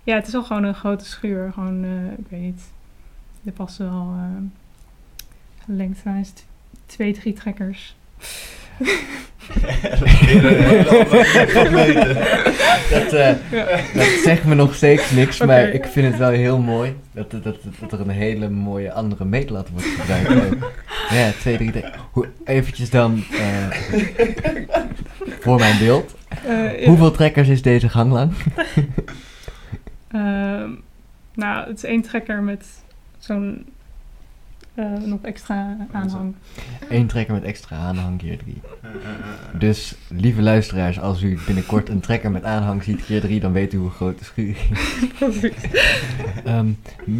ja, 0.03 0.15
het 0.15 0.28
is 0.28 0.34
wel 0.34 0.43
gewoon 0.43 0.63
een 0.63 0.74
grote 0.76 1.05
schuur. 1.05 1.51
Gewoon, 1.53 1.84
eh, 1.84 2.11
ik 2.17 2.26
weet 2.30 2.41
niet, 2.41 2.61
er 3.45 3.51
passen 3.51 3.89
wel 3.89 4.15
lengte 5.65 6.01
van 6.01 6.15
is 6.15 6.30
t- 6.30 6.45
twee, 6.86 7.13
drie 7.13 7.34
trekkers. 7.34 7.95
Dat, 12.89 13.14
eh, 13.14 13.36
Ja. 13.52 13.66
dat 13.94 14.08
zegt 14.24 14.44
me 14.44 14.56
nog 14.56 14.76
steeds 14.76 15.12
niks, 15.12 15.39
maar 15.39 15.70
ik 15.70 15.86
vind 15.86 16.08
het 16.08 16.18
wel 16.18 16.30
heel 16.30 16.60
mooi 16.60 16.96
dat, 17.12 17.32
dat, 17.32 17.44
dat, 17.44 17.56
dat 17.80 17.92
er 17.92 18.00
een 18.00 18.10
hele 18.10 18.50
mooie 18.50 18.92
andere 18.92 19.26
meetlat 19.26 19.70
wordt 19.70 19.88
gebruikt. 19.88 20.56
ja, 21.18 21.32
twee, 21.39 21.56
drie, 21.58 21.72
drie. 21.72 21.84
Hoe, 22.12 22.28
eventjes 22.46 22.89
dan 22.89 23.24
eh, 23.32 23.98
voor 25.39 25.60
mijn 25.60 25.80
beeld. 25.80 26.16
Eh, 26.48 26.80
ja. 26.80 26.88
Hoeveel 26.88 27.12
trekkers 27.12 27.48
is 27.48 27.62
deze 27.62 27.89
gang 27.89 28.12
lang? 28.12 28.32
Ehm, 30.12 30.70
nou, 31.34 31.68
het 31.68 31.78
is 31.78 31.84
één 31.84 32.02
trekker 32.02 32.42
met 32.42 32.66
zo'n 33.18 33.66
eh, 34.76 34.86
nog 35.05 35.19
extra 35.22 35.78
aanhang. 35.91 36.36
Eén 36.89 37.07
trekker 37.07 37.34
met 37.34 37.43
extra 37.43 37.78
aanhang, 37.78 38.17
keer 38.17 38.38
drie. 38.38 38.61
Dus, 39.57 39.95
lieve 40.09 40.41
luisteraars, 40.41 40.99
als 40.99 41.22
u 41.22 41.39
binnenkort 41.45 41.89
een 41.89 41.99
trekker 41.99 42.32
met 42.32 42.43
aanhang 42.43 42.84
ziet, 42.84 43.05
keer 43.05 43.22
drie, 43.22 43.39
dan 43.39 43.51
weet 43.51 43.74
u 43.74 43.78
hoe 43.78 43.89
groot 43.89 44.19
de 44.19 44.26
schuur 44.26 44.55
is. 44.69 45.49
Ehm, 46.45 46.72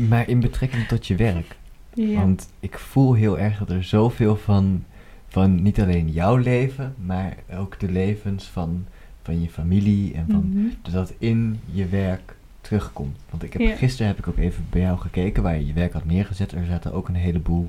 maar 0.08 0.30
in 0.30 0.39
betrekking 0.39 0.88
tot 0.88 1.08
je 1.08 1.16
werk. 1.16 1.56
ja. 1.93 2.20
Want 2.20 2.49
ik 2.60 2.78
voel 2.78 3.14
heel 3.14 3.39
erg 3.39 3.58
dat 3.58 3.70
er 3.70 3.84
zoveel 3.84 4.36
van, 4.36 4.84
van 5.28 5.62
niet 5.62 5.82
alleen 5.82 6.10
jouw 6.12 6.36
leven, 6.36 6.95
maar 7.06 7.36
ook 7.54 7.80
de 7.80 7.91
levens 7.91 8.43
van, 8.45 8.86
van 9.24 9.41
je 9.41 9.49
familie 9.49 10.14
en 10.14 10.26
van 10.30 10.49
Mhm. 10.54 10.66
dat 10.82 10.93
het 10.93 11.16
in 11.20 11.60
je 11.72 11.86
werk 11.88 12.36
terugkomt. 12.78 13.18
Want 13.30 13.44
ik 13.44 13.54
heb, 13.54 13.62
Ja. 13.62 13.76
gisteren 13.76 14.08
heb 14.08 14.18
ik 14.18 14.28
ook 14.28 14.38
even 14.38 14.66
bij 14.70 14.82
jou 14.82 14.98
gekeken 15.00 15.44
waar 15.44 15.56
je 15.56 15.66
je 15.66 15.74
werk 15.74 15.94
had 15.94 16.06
neergezet. 16.06 16.52
Er 16.52 16.66
zaten 16.66 16.94
ook 16.94 17.08
een 17.08 17.16
heleboel 17.16 17.68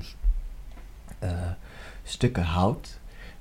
eh, 1.19 1.31
stukken 2.03 2.43
hout 2.43 2.99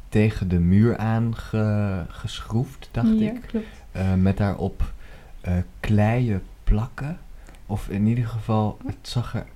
tegen 0.08 0.48
de 0.48 0.58
muur 0.58 0.96
aangeschroefd, 0.96 2.88
dacht 2.90 3.18
ja, 3.18 3.30
ik. 3.30 3.40
klopt. 3.46 3.66
Eh, 3.92 4.14
met 4.14 4.36
daarop 4.36 4.92
eh 5.40 5.56
kleien 5.80 6.42
plakken. 6.64 7.18
Of 7.66 7.88
in 7.88 8.06
ieder 8.06 8.26
geval, 8.26 8.78
het 8.86 8.96
zag 9.02 9.34
er... 9.34 9.46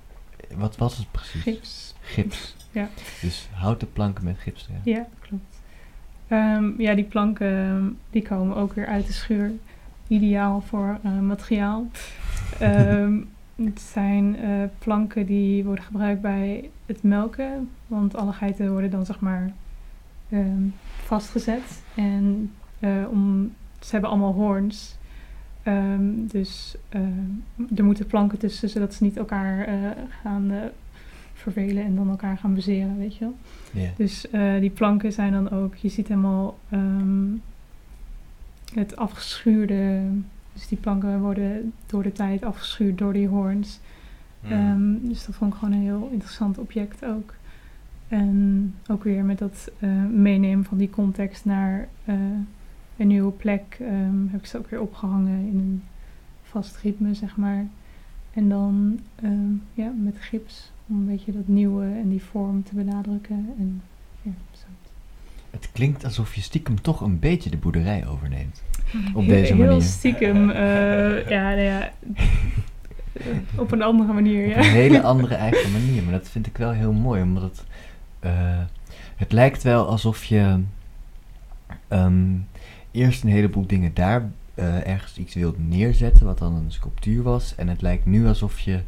Wat 0.55 0.77
was 0.77 0.97
het 0.97 1.11
precies? 1.11 1.41
Gips. 1.43 1.95
Gips. 2.01 2.55
Ja. 2.71 2.89
Dus 3.21 3.47
houten 3.51 3.93
planken 3.93 4.23
met 4.23 4.37
gips 4.39 4.67
erin. 4.69 4.81
Ja, 4.95 5.07
klopt. 5.19 5.43
Ehm, 6.27 6.81
ja, 6.81 6.93
die 6.93 7.03
planken 7.03 7.97
die 8.09 8.21
komen 8.21 8.55
ook 8.55 8.73
weer 8.73 8.87
uit 8.87 9.07
de 9.07 9.13
schuur. 9.13 9.51
Ideaal 10.07 10.61
voor 10.61 10.99
eh, 11.03 11.19
materiaal. 11.19 11.87
Ehm, 12.59 13.19
het 13.69 13.81
zijn 13.81 14.37
eh, 14.39 14.49
planken 14.79 15.25
die 15.25 15.63
worden 15.63 15.83
gebruikt 15.83 16.21
bij 16.21 16.69
het 16.85 17.03
melken. 17.03 17.69
Want 17.87 18.15
alle 18.15 18.33
geiten 18.33 18.71
worden 18.71 18.91
dan 18.91 19.05
zeg 19.05 19.19
maar 19.19 19.51
ehm, 20.29 20.63
vastgezet. 21.03 21.83
En 21.95 22.51
eh, 22.79 23.05
om, 23.09 23.53
ze 23.79 23.91
hebben 23.91 24.09
allemaal 24.09 24.33
hoorns. 24.33 24.97
Ehm, 25.63 26.27
dus 26.27 26.77
er 27.75 27.83
moeten 27.83 28.05
planken 28.05 28.37
tussen, 28.37 28.69
zodat 28.69 28.93
ze 28.93 29.03
niet 29.03 29.17
elkaar 29.17 29.67
gaan 30.21 30.51
vervelen 31.33 31.83
en 31.83 31.95
dan 31.95 32.09
elkaar 32.09 32.37
gaan 32.37 32.53
bezeren, 32.53 32.97
weet 32.97 33.15
je 33.15 33.19
wel. 33.19 33.35
Dus 33.97 34.25
die 34.59 34.69
planken 34.69 35.13
zijn 35.13 35.31
dan 35.31 35.49
ook, 35.49 35.75
je 35.75 35.89
ziet 35.89 36.07
helemaal 36.07 36.57
ehm, 36.69 37.33
het 38.77 38.95
afgeschuurde. 38.95 40.01
Dus 40.53 40.67
die 40.67 40.77
planken 40.77 41.19
worden 41.19 41.73
door 41.85 42.03
de 42.03 42.11
tijd 42.11 42.43
afgeschuurd 42.43 42.97
door 42.97 43.13
die 43.13 43.27
hoorns. 43.27 43.79
Mm. 44.43 44.51
Ehm, 44.51 45.07
dus 45.07 45.25
dat 45.25 45.35
vond 45.35 45.53
ik 45.53 45.59
gewoon 45.59 45.73
een 45.73 45.81
heel 45.81 46.09
interessant 46.11 46.57
object 46.57 47.05
ook. 47.05 47.33
En 48.07 48.73
ook 48.87 49.03
weer 49.03 49.23
met 49.23 49.37
dat 49.37 49.71
eh, 49.79 49.89
meenemen 50.05 50.65
van 50.65 50.77
die 50.77 50.89
context 50.89 51.45
naar 51.45 51.87
eh, 52.05 52.15
een 52.97 53.07
nieuwe 53.07 53.31
plek 53.31 53.77
ehm, 53.79 54.27
heb 54.27 54.39
ik 54.39 54.45
ze 54.45 54.57
ook 54.57 54.69
weer 54.69 54.81
opgehangen 54.81 55.39
in 55.39 55.59
een 55.59 55.83
vast 56.43 56.77
ritme, 56.77 57.13
zeg 57.13 57.37
maar. 57.37 57.65
En 58.33 58.49
dan 58.49 58.99
ehm, 59.15 59.51
ja, 59.73 59.91
met 60.03 60.15
gips 60.19 60.71
om 60.87 60.95
een 60.95 61.05
beetje 61.05 61.31
dat 61.31 61.47
nieuwe 61.47 61.85
en 61.85 62.09
die 62.09 62.23
vorm 62.23 62.63
te 62.63 62.75
benadrukken. 62.75 63.53
En. 63.57 63.81
Het 65.51 65.69
klinkt 65.71 66.03
alsof 66.03 66.35
je 66.35 66.41
stiekem 66.41 66.81
toch 66.81 67.01
een 67.01 67.19
beetje 67.19 67.49
de 67.49 67.57
boerderij 67.57 68.07
overneemt. 68.07 68.63
Op 69.13 69.23
Heel- 69.23 69.33
deze 69.33 69.53
Heel 69.55 69.65
manier. 69.65 69.81
stiekem, 69.81 70.49
eh, 70.49 71.29
ja, 71.29 71.41
nou 71.49 71.59
ja, 71.61 71.91
op 73.55 73.71
een 73.71 73.81
andere 73.81 74.13
manier, 74.13 74.45
Op 74.45 74.51
ja. 74.51 74.57
een 74.57 74.63
hele 74.63 75.01
andere 75.13 75.35
eigen 75.35 75.71
manier. 75.71 76.03
Maar 76.03 76.11
dat 76.11 76.29
vind 76.29 76.47
ik 76.47 76.57
wel 76.57 76.71
heel 76.71 76.93
mooi, 76.93 77.21
omdat 77.21 77.43
het, 77.43 77.63
eh, 78.19 78.59
het 79.15 79.31
lijkt 79.31 79.63
wel 79.63 79.87
alsof 79.87 80.23
je 80.23 80.59
ehm, 81.87 82.25
eerst 82.91 83.23
een 83.23 83.29
heleboel 83.29 83.65
dingen 83.67 83.93
daar 83.93 84.29
eh, 84.55 84.87
ergens 84.87 85.17
iets 85.17 85.33
wilt 85.33 85.69
neerzetten, 85.69 86.25
wat 86.25 86.37
dan 86.37 86.55
een 86.55 86.71
sculptuur 86.71 87.23
was. 87.23 87.55
En 87.55 87.67
het 87.67 87.81
lijkt 87.81 88.05
nu 88.05 88.27
alsof 88.27 88.59
je 88.59 88.79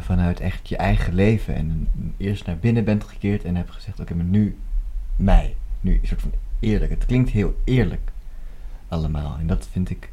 vanuit 0.00 0.40
echt 0.40 0.68
je 0.68 0.76
eigen 0.76 1.14
leven 1.14 1.54
en 1.54 1.88
eerst 2.16 2.46
naar 2.46 2.56
binnen 2.58 2.84
bent 2.84 3.04
gekeerd 3.04 3.44
en 3.44 3.56
hebt 3.56 3.70
gezegd, 3.70 4.00
oké, 4.00 4.14
maar 4.14 4.24
nu 4.24 4.56
mij. 5.16 5.54
Nu 5.86 5.92
een 6.02 6.06
soort 6.08 6.20
van 6.20 6.30
eerlijk. 6.60 6.90
Het 6.90 7.06
klinkt 7.06 7.30
heel 7.30 7.56
eerlijk 7.64 8.12
allemaal. 8.88 9.36
En 9.40 9.46
dat 9.46 9.68
vind 9.70 9.90
ik 9.90 10.10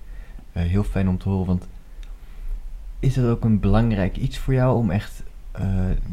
eh, 0.51 0.63
heel 0.63 0.83
fijn 0.83 1.07
om 1.09 1.17
te 1.17 1.29
horen, 1.29 1.45
want 1.45 1.67
is 2.99 3.13
dat 3.13 3.25
ook 3.25 3.43
een 3.43 3.59
belangrijk 3.59 4.17
iets 4.17 4.37
voor 4.37 4.53
jou 4.53 4.77
om 4.77 4.89
echt 4.91 5.23
eh, 5.51 5.65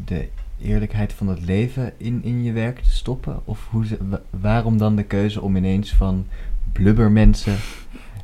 de 0.05 0.27
eerlijkheid 0.61 1.13
van 1.13 1.27
het 1.27 1.45
leven 1.45 1.93
in, 1.97 2.23
in 2.23 2.43
je 2.43 2.51
werk 2.51 2.79
te 2.79 2.89
stoppen? 2.91 3.39
Of 3.45 3.67
hoe 3.69 3.85
ze, 3.85 3.97
wa- 4.09 4.21
waarom 4.29 4.77
dan 4.77 4.95
de 4.95 5.03
keuze 5.03 5.41
om 5.41 5.55
ineens 5.55 5.93
van 5.93 6.25
blubbermensen 6.71 7.55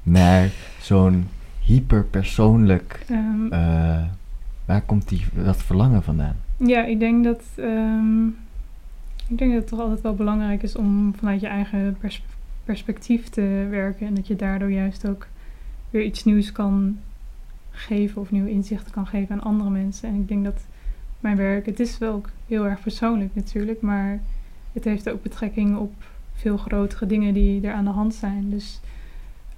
naar 0.04 0.50
zo'n 0.82 1.28
hyperpersoonlijk... 1.62 3.06
Ehm, 3.10 3.54
eh, 3.54 4.04
waar 4.66 4.82
komt 4.82 5.08
die, 5.10 5.26
dat 5.44 5.64
verlangen 5.64 6.04
vandaan? 6.04 6.36
Ja, 6.58 6.86
ik 6.86 7.00
denk 7.00 7.24
dat 7.24 7.42
ehm, 7.56 8.26
ik 9.30 9.38
denk 9.38 9.51
dat 9.51 9.59
het 9.59 9.69
toch 9.69 9.80
altijd 9.80 10.01
wel 10.01 10.15
belangrijk 10.15 10.63
is 10.63 10.75
om 10.75 11.13
vanuit 11.15 11.41
je 11.41 11.47
eigen 11.47 11.97
pers- 11.99 12.23
perspectief 12.63 13.30
te 13.30 13.67
werken 13.69 14.07
en 14.07 14.13
dat 14.13 14.28
je 14.28 14.36
daardoor 14.36 14.71
juist 14.71 15.07
ook 15.07 15.28
weer 15.89 16.03
iets 16.03 16.23
nieuws 16.23 16.51
kan 16.51 16.97
geven 17.71 18.21
of 18.21 18.32
nieuwe 18.32 18.49
inzichten 18.49 18.91
kan 18.91 19.07
geven 19.07 19.36
aan 19.36 19.47
andere 19.47 19.69
mensen. 19.69 20.09
En 20.09 20.15
ik 20.15 20.28
denk 20.28 20.43
dat 20.43 20.65
mijn 21.19 21.38
werk, 21.38 21.65
het 21.65 21.80
is 21.80 21.97
wel 21.97 22.13
ook 22.13 22.30
heel 22.47 22.65
erg 22.65 22.82
persoonlijk 22.82 23.36
natuurlijk, 23.36 23.82
maar 23.82 24.19
het 24.73 24.84
heeft 24.84 25.09
ook 25.09 25.23
betrekking 25.23 25.78
op 25.78 25.93
veel 26.34 26.57
grotere 26.57 27.05
dingen 27.05 27.34
die 27.34 27.67
er 27.67 27.73
aan 27.73 27.86
de 27.86 27.91
hand 27.91 28.13
zijn. 28.13 28.49
Dus 28.49 28.80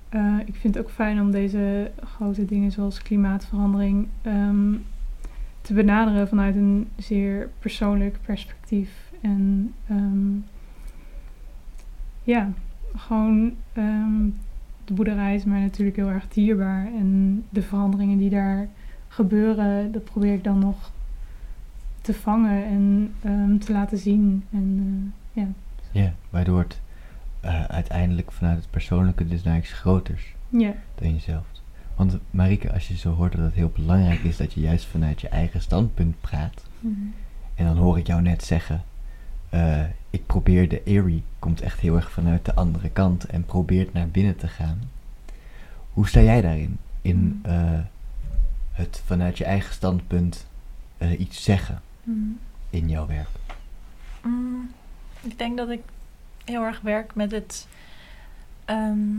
eh, 0.10 0.36
ik 0.46 0.56
vind 0.56 0.76
het 0.76 0.84
ook 0.84 0.92
fijn 0.92 1.22
om 1.22 1.32
deze 1.32 1.92
grote 2.04 2.46
dingen 2.46 2.72
zoals 2.72 3.02
klimaatverandering 3.02 4.08
ehm, 4.22 4.74
te 5.62 5.74
benaderen 5.74 6.28
vanuit 6.28 6.56
een 6.56 6.88
zeer 6.98 7.50
persoonlijk 7.60 8.18
perspectief. 8.26 9.09
En 9.22 9.74
ehm, 9.88 10.38
ja, 12.24 12.50
gewoon 12.96 13.54
ehm, 13.74 14.30
de 14.86 14.94
boerderij 14.94 15.36
is 15.36 15.44
mij 15.44 15.62
natuurlijk 15.62 15.98
heel 15.98 16.10
erg 16.10 16.28
dierbaar. 16.28 16.86
En 16.86 17.44
de 17.50 17.62
veranderingen 17.62 18.18
die 18.18 18.30
daar 18.30 18.68
gebeuren, 19.08 19.92
dat 19.92 20.04
probeer 20.04 20.34
ik 20.34 20.44
dan 20.44 20.60
nog 20.60 20.92
te 22.02 22.14
vangen 22.14 22.66
en 22.66 23.14
ehm, 23.22 23.58
te 23.58 23.72
laten 23.72 23.98
zien. 23.98 24.44
En 24.52 25.14
eh, 25.34 25.44
ja. 25.44 25.48
Ja, 25.92 26.14
waardoor 26.30 26.60
het 26.60 26.82
eh, 27.40 27.64
uiteindelijk 27.64 28.32
vanuit 28.32 28.58
het 28.58 28.70
persoonlijke 28.70 29.28
dus 29.28 29.44
naar 29.44 29.58
iets 29.58 29.74
groters 29.74 30.34
ja. 30.50 30.74
dan 30.96 31.14
jezelf. 31.14 31.46
Want 31.96 32.18
Marike, 32.32 32.74
als 32.74 32.88
je 32.88 32.98
zo 32.98 33.14
hoort 33.14 33.32
dat 33.32 33.42
het 33.42 33.54
heel 33.54 33.72
belangrijk 33.76 34.20
is 34.20 34.38
dat 34.38 34.54
je 34.54 34.62
juist 34.62 34.86
vanuit 34.86 35.22
je 35.22 35.30
eigen 35.30 35.62
standpunt 35.62 36.22
praat. 36.22 36.64
En 37.56 37.66
dan 37.66 37.78
hoor 37.78 37.98
ik 37.98 38.08
jou 38.08 38.22
net 38.22 38.44
zeggen, 38.44 38.84
eh, 39.50 39.84
ik 40.10 40.26
probeer 40.26 40.70
de 40.70 40.84
Erie, 40.84 41.24
komt 41.40 41.62
echt 41.62 41.80
heel 41.80 41.96
erg 41.96 42.12
vanuit 42.12 42.46
de 42.46 42.56
andere 42.56 42.90
kant 42.90 43.26
en 43.26 43.46
probeert 43.46 43.94
naar 43.94 44.08
binnen 44.08 44.36
te 44.36 44.48
gaan. 44.48 44.80
Hoe 45.94 46.08
sta 46.08 46.22
jij 46.22 46.42
daarin? 46.42 46.78
In 47.02 47.40
eh, 47.44 47.80
het 48.72 49.02
vanuit 49.06 49.38
je 49.38 49.46
eigen 49.46 49.74
standpunt 49.74 50.48
eh, 50.98 51.20
iets 51.20 51.44
zeggen 51.44 51.82
in 52.70 52.90
jouw 52.90 53.08
werk? 53.08 53.30
Mm, 54.22 54.72
ik 55.22 55.38
denk 55.38 55.58
dat 55.58 55.70
ik 55.70 55.82
heel 56.46 56.64
erg 56.64 56.82
werk 56.82 57.16
met 57.16 57.32
het. 57.32 57.68
ehm, 58.66 59.18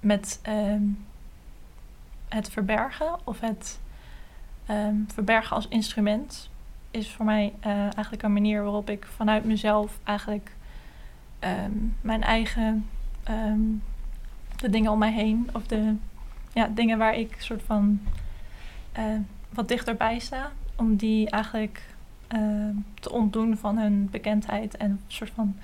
met 0.00 0.38
ehm, 0.42 0.82
het 2.28 2.50
verbergen 2.50 3.18
of 3.24 3.40
het 3.40 3.78
ehm, 4.66 4.96
verbergen 5.06 5.56
als 5.56 5.68
instrument 5.68 6.50
is 6.96 7.10
voor 7.10 7.24
mij 7.24 7.52
eh, 7.60 7.70
eigenlijk 7.78 8.22
een 8.22 8.32
manier 8.32 8.62
waarop 8.62 8.90
ik 8.90 9.06
vanuit 9.16 9.44
mezelf 9.44 9.98
eigenlijk 10.04 10.52
ehm, 11.38 11.72
mijn 12.00 12.22
eigen 12.22 12.86
ehm, 13.22 13.60
de 14.56 14.70
dingen 14.70 14.90
om 14.90 14.98
mij 14.98 15.12
heen 15.12 15.48
of 15.52 15.66
de 15.66 15.94
ja, 16.52 16.68
dingen 16.68 16.98
waar 16.98 17.14
ik 17.14 17.36
soort 17.38 17.62
van 17.62 18.00
eh, 18.92 19.04
wat 19.48 19.68
dichterbij 19.68 20.18
sta 20.18 20.50
om 20.76 20.96
die 20.96 21.30
eigenlijk 21.30 21.82
eh, 22.26 22.40
te 23.00 23.12
ontdoen 23.12 23.56
van 23.56 23.78
hun 23.78 24.08
bekendheid 24.10 24.76
en 24.76 25.00
soort 25.06 25.30
van, 25.34 25.56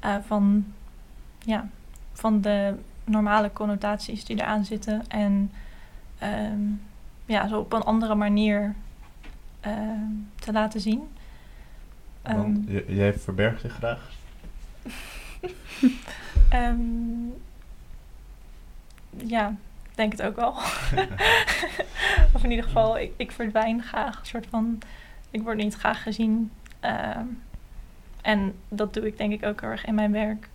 eh, 0.00 0.16
van, 0.26 0.64
ja, 1.38 1.68
van 2.12 2.40
de 2.40 2.74
normale 3.04 3.52
connotaties 3.52 4.24
die 4.24 4.36
eraan 4.36 4.64
zitten. 4.64 5.02
En 5.08 5.50
ehm, 6.18 6.60
ja, 7.26 7.48
zo 7.48 7.58
op 7.58 7.72
een 7.72 7.82
andere 7.82 8.14
manier 8.14 8.74
ehm, 9.60 10.10
te 10.34 10.52
laten 10.52 10.80
zien. 10.80 11.08
Want 12.22 12.68
Ehm, 12.68 12.92
jij 12.92 13.14
verbergt 13.14 13.62
je 13.62 13.68
graag. 13.68 14.10
ehm, 16.48 17.28
ja, 19.10 19.54
denk 19.94 20.12
het 20.12 20.22
ook 20.22 20.36
wel. 20.36 20.54
of 22.34 22.44
in 22.44 22.50
ieder 22.50 22.64
geval, 22.64 22.98
ik, 22.98 23.12
ik 23.16 23.32
verdwijn 23.32 23.82
graag. 23.82 24.20
Een 24.20 24.26
soort 24.26 24.46
van, 24.50 24.78
ik 25.30 25.42
word 25.42 25.56
niet 25.56 25.74
graag 25.74 26.02
gezien. 26.02 26.50
En 28.20 28.54
dat 28.68 28.94
doe 28.94 29.06
ik 29.06 29.18
denk 29.18 29.32
ik 29.32 29.44
ook 29.44 29.60
heel 29.60 29.70
erg 29.70 29.84
in 29.84 29.94
mijn 29.94 30.12
werk. 30.12 30.48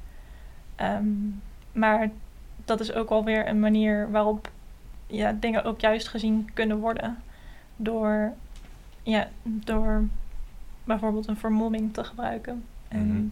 Maar 1.72 2.10
dat 2.66 2.80
is 2.80 2.94
ook 2.94 3.10
alweer 3.10 3.48
een 3.48 3.60
manier 3.60 4.12
waarop 4.12 4.52
ja, 5.08 5.32
dingen 5.40 5.64
ook 5.64 5.80
juist 5.80 6.08
gezien 6.08 6.50
kunnen 6.54 6.78
worden. 6.78 7.18
Door, 7.76 8.34
ja, 9.06 9.28
door 9.44 10.04
bijvoorbeeld 10.84 11.28
een 11.28 11.38
vermomming 11.38 11.94
te 11.94 12.04
gebruiken. 12.04 12.64
En 12.88 13.08
Mhm. 13.08 13.28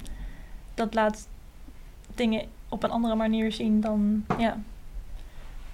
dat 0.74 0.94
laat 0.94 1.28
dingen 2.16 2.46
op 2.70 2.84
een 2.84 2.92
andere 2.92 3.16
manier 3.16 3.52
zien 3.52 3.82
dan 3.82 4.26
ja, 4.38 4.54
een 4.54 4.64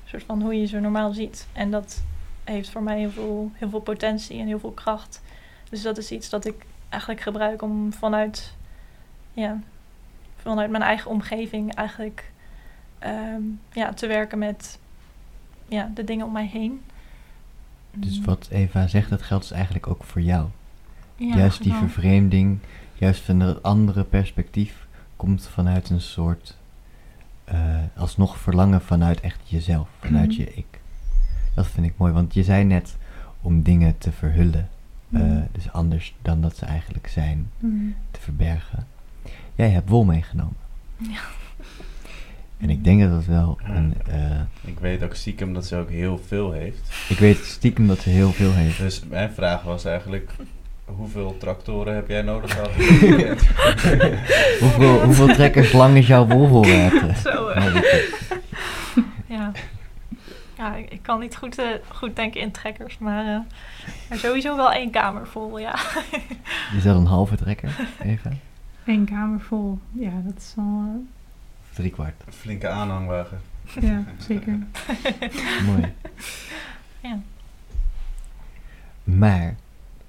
soort 0.05 0.23
van 0.23 0.41
hoe 0.41 0.59
je 0.59 0.65
ze 0.65 0.79
normaal 0.79 1.13
ziet. 1.13 1.47
En 1.53 1.71
dat 1.71 2.03
heeft 2.43 2.69
voor 2.69 2.83
mij 2.83 2.99
heel 2.99 3.09
veel, 3.11 3.51
heel 3.53 3.69
veel 3.69 3.79
potentie 3.81 4.39
en 4.39 4.47
heel 4.47 4.59
veel 4.59 4.71
kracht. 4.71 5.21
Dus 5.69 5.81
dat 5.81 5.97
is 5.97 6.11
iets 6.11 6.29
dat 6.29 6.45
ik 6.45 6.65
eigenlijk 6.89 7.21
gebruik 7.21 7.61
om 7.61 7.93
vanuit, 7.93 8.53
ja, 9.33 9.59
vanuit 10.35 10.69
mijn 10.69 10.83
eigen 10.83 11.11
omgeving 11.11 11.75
eigenlijk 11.75 12.31
ehm, 12.99 13.41
ja, 13.71 13.93
te 13.93 14.07
werken 14.07 14.37
met 14.37 14.79
ja, 15.67 15.91
de 15.93 16.03
dingen 16.03 16.25
om 16.25 16.31
mij 16.31 16.45
heen. 16.45 16.81
Dus 17.93 18.21
wat 18.21 18.47
Eva 18.51 18.87
zegt, 18.87 19.09
dat 19.09 19.21
geldt 19.21 19.47
dus 19.47 19.57
eigenlijk 19.57 19.87
ook 19.87 20.03
voor 20.03 20.21
jou. 20.21 20.47
Ja, 21.15 21.35
juist 21.35 21.63
die 21.63 21.73
vervreemding, 21.73 22.59
juist 22.93 23.21
van 23.21 23.39
het 23.39 23.63
andere 23.63 24.03
perspectief, 24.03 24.87
komt 25.15 25.47
vanuit 25.47 25.89
een 25.89 26.01
soort, 26.01 26.57
eh, 27.43 27.57
alsnog 27.95 28.37
verlangen 28.37 28.81
vanuit 28.81 29.19
echt 29.19 29.39
jezelf, 29.43 29.87
vanuit 29.99 30.29
Mhm. 30.31 30.39
je 30.41 30.53
ik. 30.53 30.79
Dat 31.53 31.67
vind 31.67 31.85
ik 31.85 31.93
mooi, 31.97 32.13
want 32.13 32.33
je 32.33 32.43
zei 32.43 32.63
net 32.63 32.97
om 33.41 33.63
dingen 33.63 33.97
te 33.97 34.11
verhullen. 34.11 34.69
eh, 35.13 35.21
Mhm. 35.21 35.41
dus 35.51 35.71
anders 35.71 36.15
dan 36.21 36.41
dat 36.41 36.55
ze 36.55 36.65
eigenlijk 36.65 37.07
zijn, 37.07 37.49
Mm. 37.59 37.95
te 38.11 38.19
verbergen. 38.21 38.87
Jij 39.55 39.69
hebt 39.69 39.89
wol 39.89 40.03
meegenomen. 40.05 40.55
Ja. 40.97 41.19
En 42.59 42.69
ik 42.69 42.83
denk 42.83 43.01
dat 43.01 43.09
dat 43.11 43.25
wel 43.25 43.57
een... 43.63 43.93
eh, 44.07 44.39
Ik 44.61 44.79
weet 44.79 45.03
ook 45.03 45.15
stiekem 45.15 45.53
dat 45.53 45.65
ze 45.65 45.75
ook 45.75 45.89
heel 45.89 46.21
veel 46.27 46.51
heeft. 46.51 46.91
ik 47.09 47.17
weet 47.19 47.37
stiekem 47.37 47.87
dat 47.87 47.99
ze 47.99 48.09
heel 48.09 48.31
veel 48.31 48.53
heeft. 48.53 48.77
Dus 48.77 49.01
mijn 49.09 49.31
vraag 49.31 49.61
was 49.63 49.85
eigenlijk, 49.85 50.31
hoeveel 50.85 51.37
tractoren 51.37 51.95
heb 51.95 52.07
jij 52.07 52.21
nodig 52.21 52.51
gehad? 52.53 52.71
Hoeveel, 54.59 55.03
hoeveel 55.03 55.27
trekkers 55.27 55.71
lang 55.71 55.97
is 55.97 56.07
jouw 56.07 56.25
wolvoorraad? 56.27 57.17
Zo, 57.23 57.29
Oh, 57.29 57.55
eh. 57.55 57.75
is- 57.75 58.13
ja. 59.37 59.51
Ja, 60.57 60.75
ik, 60.75 60.99
kan 61.01 61.19
niet 61.19 61.35
goed, 61.35 61.57
eh, 61.57 61.65
goed 61.87 62.15
denken 62.15 62.41
in 62.41 62.51
trekkers, 62.51 62.97
maar, 62.97 63.25
eh, 63.25 63.39
maar 64.09 64.17
sowieso 64.17 64.55
wel 64.55 64.71
één 64.71 64.89
kamer 64.91 65.27
vol, 65.27 65.57
ja. 65.59 65.75
Is 66.77 66.83
dat 66.83 66.95
een 66.95 67.05
halve 67.05 67.35
trekker? 67.35 67.75
Even? 68.03 68.39
Eén 68.85 69.05
kamer 69.05 69.39
vol. 69.41 69.79
Ja, 69.91 70.11
dat 70.25 70.37
is 70.37 70.53
wel... 70.55 71.03
Of 71.79 71.85
drie 71.85 71.97
kwart? 71.97 72.23
Een 72.25 72.33
flinke 72.33 72.67
aanhangwagen. 72.67 73.41
ja, 73.79 74.03
zeker. 74.17 74.59
Mooi. 75.69 75.93
Ja. 76.99 77.19
Maar, 79.03 79.55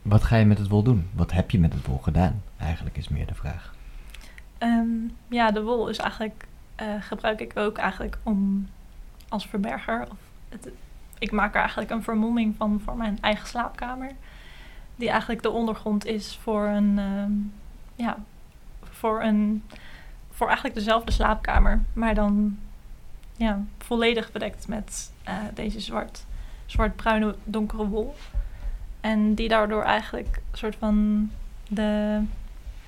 wat 0.02 0.22
ga 0.22 0.36
je 0.36 0.44
met 0.44 0.58
het 0.58 0.68
wol 0.68 0.82
doen? 0.82 1.08
Wat 1.12 1.32
heb 1.32 1.50
je 1.50 1.58
met 1.58 1.72
het 1.72 1.86
wol 1.86 1.98
gedaan? 1.98 2.42
Eigenlijk 2.56 2.96
is 2.96 3.08
meer 3.08 3.26
de 3.26 3.34
vraag. 3.34 3.74
Ehm, 4.58 4.88
ja, 5.28 5.50
de 5.50 5.62
wol 5.62 5.88
is 5.88 5.98
eigenlijk, 5.98 6.46
eh, 6.74 6.86
gebruik 7.00 7.40
ik 7.40 7.56
ook 7.56 7.78
eigenlijk 7.78 8.18
om 8.22 8.68
als 9.28 9.46
verberger. 9.46 10.06
Of 10.10 10.18
het, 10.48 10.68
ik 11.18 11.30
maak 11.30 11.54
er 11.54 11.60
eigenlijk 11.60 11.90
een 11.90 12.02
vermomming 12.02 12.56
van 12.56 12.80
voor 12.84 12.96
mijn 12.96 13.18
eigen 13.20 13.48
slaapkamer. 13.48 14.10
Die 14.96 15.10
eigenlijk 15.10 15.42
de 15.42 15.50
ondergrond 15.50 16.06
is 16.06 16.38
voor 16.42 16.66
een, 16.66 16.98
ehm, 16.98 17.32
ja, 17.94 18.16
voor 18.82 19.22
een, 19.22 19.62
voor 20.40 20.48
eigenlijk 20.48 20.78
dezelfde 20.78 21.12
slaapkamer. 21.12 21.82
Maar 21.92 22.14
dan, 22.14 22.58
ja, 23.36 23.64
volledig 23.78 24.32
bedekt 24.32 24.68
met 24.68 25.12
eh, 25.22 25.34
deze 25.54 25.80
zwart, 25.80 26.24
zwart-bruine 26.66 27.34
donkere 27.44 27.86
wol. 27.86 28.14
En 29.00 29.34
die 29.34 29.48
daardoor 29.48 29.82
eigenlijk 29.82 30.40
een 30.50 30.58
soort 30.58 30.76
van 30.76 31.30
de, 31.68 32.20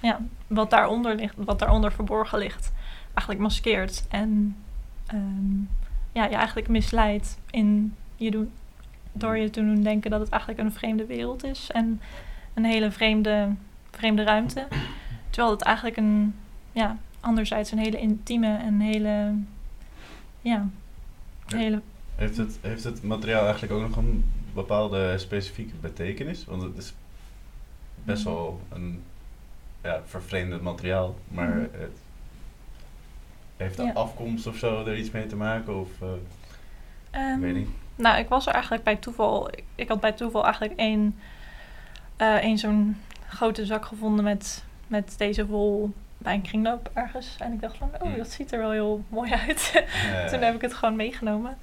ja, 0.00 0.20
wat 0.46 0.70
daaronder 0.70 1.14
ligt, 1.14 1.34
wat 1.36 1.59
daaronder 1.59 1.92
verborgen 1.92 2.38
ligt, 2.38 2.72
eigenlijk 3.05 3.40
maskeert. 3.40 4.05
En 4.09 4.57
ehm, 5.07 5.57
ja, 6.12 6.24
je 6.24 6.36
eigenlijk 6.36 6.68
misleidt 6.68 7.38
in 7.50 7.96
je 8.16 8.30
doen, 8.30 8.53
door 9.12 9.36
je 9.36 9.50
te 9.50 9.61
doen 9.61 9.82
denken 9.82 10.11
dat 10.11 10.20
het 10.20 10.30
eigenlijk 10.30 10.62
een 10.62 10.72
vreemde 10.72 11.07
wereld 11.07 11.44
is 11.44 11.70
en 11.70 12.00
een 12.55 12.64
hele 12.64 12.90
vreemde, 12.90 13.48
vreemde 13.90 14.22
ruimte. 14.22 14.66
Terwijl 15.30 15.53
het 15.53 15.62
eigenlijk 15.62 15.96
een, 15.96 16.34
ja, 16.72 16.96
anderzijds 17.23 17.70
een 17.70 17.79
hele 17.79 17.99
intieme 18.01 18.57
en 18.57 18.81
hele, 18.81 19.35
ja, 20.41 20.68
hele, 21.47 21.81
Heeft 22.14 22.37
het, 22.37 22.59
heeft 22.61 22.85
het 22.85 23.03
materiaal 23.03 23.43
eigenlijk 23.43 23.73
ook 23.73 23.89
nog 23.89 23.97
een 23.97 24.25
bepaalde 24.55 25.18
specifieke 25.18 25.75
betekenis? 25.81 26.45
Want 26.45 26.62
het 26.62 26.77
is 26.77 26.93
best 28.05 28.25
wel 28.25 28.61
een 28.73 29.03
ja, 29.83 30.01
vervreemdend 30.07 30.62
materiaal, 30.62 31.14
maar 31.29 31.49
Mhm. 31.49 31.61
het, 31.61 31.97
heeft 33.57 33.77
de 33.77 33.83
Ja. 33.83 33.93
afkomst 33.93 34.47
of 34.47 34.57
zo 34.57 34.85
er 34.87 34.97
iets 34.99 35.11
mee 35.11 35.27
te 35.27 35.37
maken? 35.37 35.81
Of, 35.81 35.89
ehm, 37.11 37.35
ik 37.35 37.41
weet 37.41 37.55
niet. 37.55 37.68
Nou, 37.97 38.18
ik 38.18 38.29
was 38.29 38.47
er 38.47 38.53
eigenlijk 38.53 38.85
bij 38.85 38.97
toeval. 38.97 39.49
Ik, 39.49 39.64
ik 39.75 39.89
had 39.89 40.01
bij 40.01 40.12
toeval 40.12 40.45
eigenlijk 40.45 40.75
één, 40.79 41.16
eh, 42.16 42.35
één 42.35 42.59
zo'n 42.59 42.97
grote 43.29 43.66
zak 43.66 43.85
gevonden 43.85 44.25
met, 44.25 44.64
met 44.87 45.14
deze 45.18 45.47
wol 45.47 45.93
bij 46.23 46.35
een 46.35 46.43
kringloop 46.43 46.91
ergens. 46.93 47.37
En 47.39 47.53
ik 47.53 47.61
dacht 47.61 47.77
van, 47.77 47.91
oh, 47.95 48.01
Hmm. 48.01 48.16
dat 48.16 48.31
ziet 48.31 48.53
er 48.53 48.59
wel 48.59 48.70
heel 48.70 49.05
mooi 49.09 49.33
uit. 49.47 49.85
Toen 50.31 50.41
heb 50.43 50.55
ik 50.55 50.61
het 50.61 50.75
gewoon 50.75 50.97
meegenomen. 50.97 51.59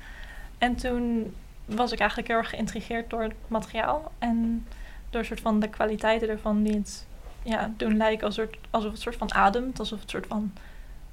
En 0.57 0.75
toen 0.75 1.35
was 1.65 1.91
ik 1.91 1.99
eigenlijk 1.99 2.29
heel 2.29 2.37
erg 2.37 2.49
geïntrigeerd 2.49 3.09
door 3.09 3.21
het 3.23 3.33
materiaal. 3.47 4.11
En 4.19 4.67
door 5.09 5.25
soort 5.25 5.39
van 5.39 5.59
de 5.59 5.69
kwaliteiten 5.69 6.29
ervan 6.29 6.63
die 6.63 6.75
het 6.75 7.07
ja, 7.43 7.71
doen 7.77 7.97
lijken 7.97 8.25
alsof, 8.25 8.45
het- 8.45 8.57
alsof 8.69 8.91
het 8.91 9.01
soort 9.01 9.15
van 9.15 9.33
ademt. 9.33 9.79
Alsof 9.79 9.99
het 9.99 10.09
soort 10.09 10.27
van 10.27 10.53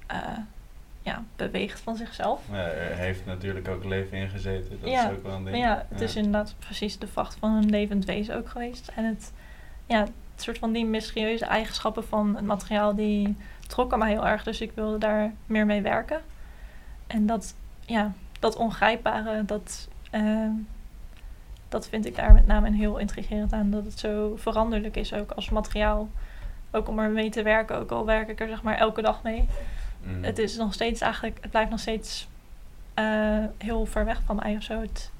eh, 0.07 0.17
ja, 1.01 1.23
beweegt 1.35 1.79
van 1.79 1.95
zichzelf. 1.95 2.41
ja, 2.51 2.57
er 2.57 2.95
heeft 2.97 3.25
natuurlijk 3.25 3.67
ook 3.67 3.83
leven 3.83 4.17
in 4.17 4.29
gezeten. 4.29 4.77
Dat 4.81 4.89
Ja, 4.89 5.09
is 5.09 5.17
ook 5.17 5.23
wel 5.23 5.35
een 5.35 5.43
ding. 5.43 5.57
Ja, 5.57 5.85
het 5.89 6.01
is 6.01 6.15
inderdaad 6.15 6.55
precies 6.59 6.99
de 6.99 7.07
vacht 7.07 7.35
van 7.39 7.51
een 7.55 7.69
levend 7.69 8.05
wezen 8.05 8.35
ook 8.35 8.49
geweest. 8.49 8.91
En 8.95 9.05
het, 9.05 9.33
ja, 9.85 10.05
soort 10.41 10.57
van 10.57 10.71
die 10.71 10.85
mysterieuze 10.85 11.45
eigenschappen 11.45 12.07
van 12.07 12.35
het 12.35 12.45
materiaal, 12.45 12.95
die 12.95 13.35
trokken 13.67 13.99
mij 13.99 14.09
heel 14.09 14.27
erg. 14.27 14.43
Dus 14.43 14.61
ik 14.61 14.71
wilde 14.75 14.97
daar 14.97 15.33
meer 15.45 15.65
mee 15.65 15.81
werken. 15.81 16.21
En 17.07 17.25
dat, 17.25 17.55
ja, 17.85 18.11
dat 18.39 18.55
ongrijpbare, 18.55 19.45
dat, 19.45 19.87
eh, 20.11 20.49
dat 21.69 21.87
vind 21.87 22.05
ik 22.05 22.15
daar 22.15 22.33
met 22.33 22.47
name 22.47 22.71
heel 22.71 22.97
intrigerend 22.97 23.53
aan. 23.53 23.71
Dat 23.71 23.85
het 23.85 23.99
zo 23.99 24.35
veranderlijk 24.35 24.95
is 24.95 25.13
ook 25.13 25.31
als 25.31 25.49
materiaal. 25.49 26.09
Ook 26.71 26.87
om 26.87 26.99
er 26.99 27.09
mee 27.09 27.29
te 27.29 27.43
werken, 27.43 27.77
ook 27.77 27.91
al 27.91 28.05
werk 28.05 28.29
ik 28.29 28.39
er 28.39 28.47
zeg 28.47 28.63
maar 28.63 28.77
elke 28.77 29.01
dag 29.01 29.23
mee. 29.23 29.47
Mm. 30.03 30.23
Het 30.23 30.37
is 30.37 30.57
nog 30.57 30.73
steeds 30.73 31.01
eigenlijk, 31.01 31.37
het 31.41 31.51
blijft 31.51 31.69
nog 31.69 31.79
steeds 31.79 32.27
eh, 32.93 33.43
heel 33.57 33.85
ver 33.85 34.05
weg 34.05 34.21
van 34.25 34.35
mij 34.35 34.55
of 34.55 34.63
zo. 34.63 34.81
Het, 34.81 35.11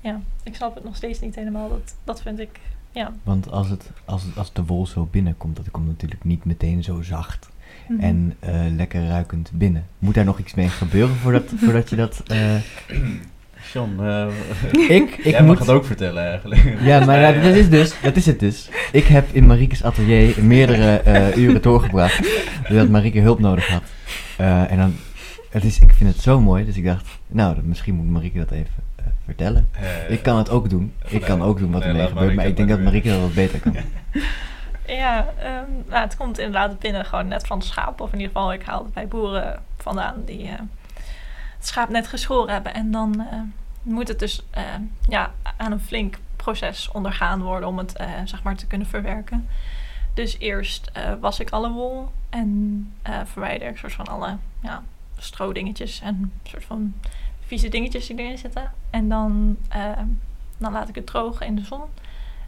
ja, 0.00 0.20
ik 0.42 0.54
snap 0.54 0.74
het 0.74 0.84
nog 0.84 0.96
steeds 0.96 1.20
niet 1.20 1.34
helemaal. 1.34 1.68
Dat, 1.68 1.96
dat 2.04 2.22
vind 2.22 2.38
ik, 2.38 2.60
ja. 2.92 3.12
Want 3.22 3.50
als, 3.50 3.68
het, 3.68 3.90
als, 4.04 4.22
het, 4.22 4.36
als 4.38 4.52
de 4.52 4.64
wol 4.64 4.86
zo 4.86 5.08
binnenkomt, 5.10 5.56
dat 5.56 5.70
komt 5.70 5.86
natuurlijk 5.86 6.24
niet 6.24 6.44
meteen 6.44 6.82
zo 6.82 7.02
zacht 7.02 7.48
Mhm. 7.88 8.00
en 8.00 8.34
eh, 8.40 8.54
lekker 8.76 9.06
ruikend 9.06 9.50
binnen. 9.54 9.86
Moet 9.98 10.14
daar 10.14 10.24
nog 10.24 10.38
iets 10.38 10.54
mee 10.54 10.68
gebeuren 10.68 11.14
voordat, 11.16 11.44
voordat 11.64 11.90
je 11.90 11.96
dat... 11.96 12.22
eh, 12.26 12.54
John, 13.72 13.96
eh, 14.00 14.26
ik 14.96 15.16
ik 15.16 15.24
jij 15.24 15.38
moet... 15.40 15.48
mag 15.48 15.58
het 15.58 15.68
ook 15.68 15.84
vertellen 15.84 16.28
eigenlijk. 16.28 16.76
Ja, 16.80 17.04
maar 17.04 17.20
ja, 17.20 17.32
dat, 17.42 17.54
is 17.54 17.68
dus, 17.70 17.94
dat 18.02 18.16
is 18.16 18.26
het 18.26 18.40
dus. 18.40 18.68
Ik 18.92 19.04
heb 19.04 19.28
in 19.32 19.46
Mariekes 19.46 19.84
atelier 19.84 20.44
meerdere 20.44 20.96
eh, 20.96 21.36
uren 21.36 21.62
doorgebracht. 21.62 22.28
Doordat 22.68 22.88
Marieke 22.88 23.20
hulp 23.20 23.38
nodig 23.38 23.68
had. 23.68 23.82
Eh, 24.36 24.70
en 24.70 24.76
dan, 24.78 24.94
het 25.50 25.64
is, 25.64 25.78
ik 25.78 25.92
vind 25.92 26.12
het 26.12 26.22
zo 26.22 26.40
mooi, 26.40 26.64
dus 26.64 26.76
ik 26.76 26.84
dacht, 26.84 27.06
nou, 27.26 27.54
dat, 27.54 27.64
misschien 27.64 27.94
moet 27.94 28.08
Marieke 28.10 28.38
dat 28.38 28.50
even 28.50 28.74
eh, 28.96 29.04
vertellen. 29.24 29.68
Eh, 29.72 30.10
Ik 30.10 30.22
kan 30.22 30.36
het 30.38 30.50
ook 30.50 30.70
doen. 30.70 30.92
Ik 31.06 31.20
kan 31.20 31.42
ook 31.42 31.58
doen 31.58 31.70
wat 31.72 31.82
er 31.82 31.94
mee 31.94 32.06
gebeurt, 32.08 32.34
maar 32.34 32.46
ik 32.46 32.56
denk 32.56 32.68
dat 32.68 32.80
Marieke 32.80 33.08
dat 33.08 33.20
wat 33.20 33.34
beter 33.34 33.60
kan. 33.60 33.76
Ja, 34.86 35.26
ehm, 35.38 35.70
nou, 35.86 36.00
het 36.00 36.16
komt 36.16 36.38
inderdaad 36.38 36.78
binnen 36.78 37.04
gewoon 37.04 37.28
net 37.28 37.46
van 37.46 37.58
het 37.58 37.66
schaap. 37.66 38.00
Of 38.00 38.12
in 38.12 38.18
ieder 38.18 38.32
geval, 38.34 38.52
ik 38.52 38.62
haal 38.62 38.84
het 38.84 38.92
bij 38.94 39.08
boeren 39.08 39.62
vandaan 39.76 40.14
die 40.24 40.42
eh, 40.48 40.52
het 41.56 41.66
schaap 41.66 41.88
net 41.88 42.06
geschoren 42.06 42.52
hebben. 42.52 42.74
En 42.74 42.90
dan 42.90 43.26
eh, 43.30 43.38
moet 43.82 44.08
het 44.08 44.18
dus 44.18 44.46
ja, 45.08 45.32
aan 45.56 45.72
een 45.72 45.80
flink 45.80 46.16
proces 46.36 46.90
ondergaan 46.92 47.42
worden 47.42 47.68
om 47.68 47.78
het 47.78 47.96
eh, 47.96 48.06
zeg 48.24 48.42
maar 48.42 48.56
te 48.56 48.66
kunnen 48.66 48.86
verwerken. 48.86 49.48
Dus 50.14 50.38
eerst 50.38 50.90
eh, 50.92 51.12
was 51.20 51.40
ik 51.40 51.50
alle 51.50 51.70
wol 51.70 52.10
en 52.30 52.92
eh 53.02 53.20
verwijder 53.24 53.68
ik 53.68 53.76
soort 53.76 53.92
van 53.92 54.06
alle 54.06 54.36
ja, 54.62 54.82
stroodingetjes 55.18 56.00
en 56.00 56.14
een 56.14 56.32
soort 56.50 56.64
van 56.64 56.94
vieze 57.40 57.68
dingetjes 57.68 58.06
die 58.06 58.18
erin 58.18 58.38
zitten. 58.38 58.72
En 58.90 59.08
dan, 59.08 59.56
eh, 59.68 59.98
dan 60.58 60.72
laat 60.72 60.88
ik 60.88 60.94
het 60.94 61.06
drogen 61.06 61.46
in 61.46 61.54
de 61.54 61.64
zon. 61.64 61.82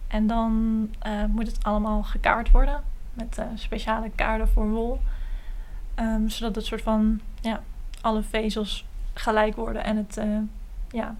En 0.06 0.26
dan 0.26 0.88
eh, 0.98 1.24
moet 1.24 1.46
het 1.46 1.64
allemaal 1.64 2.02
gekaard 2.02 2.50
worden 2.50 2.82
met 3.14 3.38
eh, 3.38 3.44
speciale 3.54 4.10
kaarden 4.14 4.48
voor 4.48 4.68
wol. 4.68 5.00
Ehm, 5.94 6.28
zodat 6.28 6.54
het 6.54 6.64
soort 6.64 6.82
van, 6.82 7.20
ja, 7.40 7.62
alle 8.00 8.22
vezels 8.22 8.84
gelijk 9.14 9.56
worden 9.56 9.84
en 9.84 9.96
het, 9.96 10.20
ja, 10.90 11.16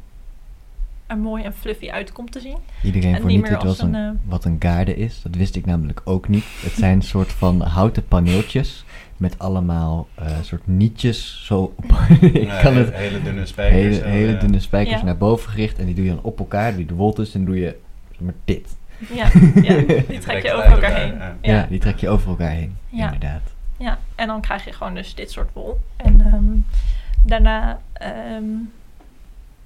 er 1.06 1.18
mooi 1.18 1.44
en 1.44 1.54
fluffy 1.54 1.90
uit 1.90 2.12
komt 2.12 2.32
te 2.32 2.40
zien. 2.40 2.58
Iedereen 2.82 3.14
En 3.14 3.20
voor 3.20 3.30
niet 3.30 3.48
wat 3.48 3.78
een, 3.78 3.94
een, 3.94 4.20
wat 4.24 4.44
een 4.44 4.56
gaarde 4.58 4.96
is. 4.96 5.22
Dat 5.22 5.34
wist 5.34 5.56
ik 5.56 5.66
namelijk 5.66 6.00
ook 6.04 6.28
niet. 6.28 6.44
Het 6.62 6.72
zijn 6.72 6.94
een 6.94 7.02
soort 7.02 7.32
van 7.32 7.60
houten 7.60 8.06
paneeltjes 8.06 8.84
met 9.20 9.38
allemaal 9.38 10.08
eh 10.14 10.40
soort 10.42 10.66
nietjes 10.66 11.44
zo 11.46 11.74
op. 11.76 11.84
ik 12.20 12.48
eh, 12.48 12.60
kan 12.62 12.76
het 12.76 12.94
Hele 12.94 13.22
dunne 13.22 13.46
spijkers. 13.46 13.82
hele, 13.82 13.94
zo, 13.94 14.04
hele 14.04 14.32
ja. 14.32 14.38
dunne 14.38 14.60
spijkers 14.60 14.98
Ja. 15.00 15.04
naar 15.04 15.16
boven 15.16 15.50
gericht 15.50 15.78
en 15.78 15.86
die 15.86 15.94
doe 15.94 16.04
je 16.04 16.10
dan 16.10 16.22
op 16.22 16.38
elkaar, 16.38 16.70
doe 16.70 16.80
je 16.80 16.86
de 16.86 16.94
wol 16.94 17.12
tussen 17.12 17.40
en 17.40 17.46
doe 17.46 17.58
je 17.58 17.76
zeg 18.10 18.20
maar 18.20 18.34
dit. 18.44 18.76
Ja, 18.98 19.28
ja 19.68 19.82
die 20.08 20.18
trek 20.18 20.42
je 20.42 20.52
over 20.52 20.70
elkaar 20.70 20.90
elkaar, 20.90 21.00
heen. 21.00 21.20
ja. 21.40 21.66
Die 21.68 21.78
trek 21.80 21.96
je 21.98 22.08
over 22.08 22.28
elkaar 22.28 22.50
heen. 22.50 22.76
Ja. 22.88 23.04
Inderdaad. 23.04 23.42
ja, 23.76 23.98
en 24.14 24.26
dan 24.26 24.40
krijg 24.40 24.64
je 24.64 24.72
gewoon 24.72 24.94
dus 24.94 25.14
dit 25.14 25.30
soort 25.30 25.48
wol. 25.52 25.80
En 25.96 26.20
ehm, 26.20 26.44
daarna 27.22 27.80
ehm, 27.92 28.44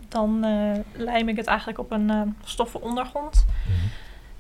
dan 0.09 0.45
eh, 0.45 0.79
lijm 0.93 1.29
ik 1.29 1.37
het 1.37 1.47
eigenlijk 1.47 1.79
op 1.79 1.91
een 1.93 2.11
eh, 2.11 2.21
stoffen 2.45 2.83
ondergrond. 2.83 3.47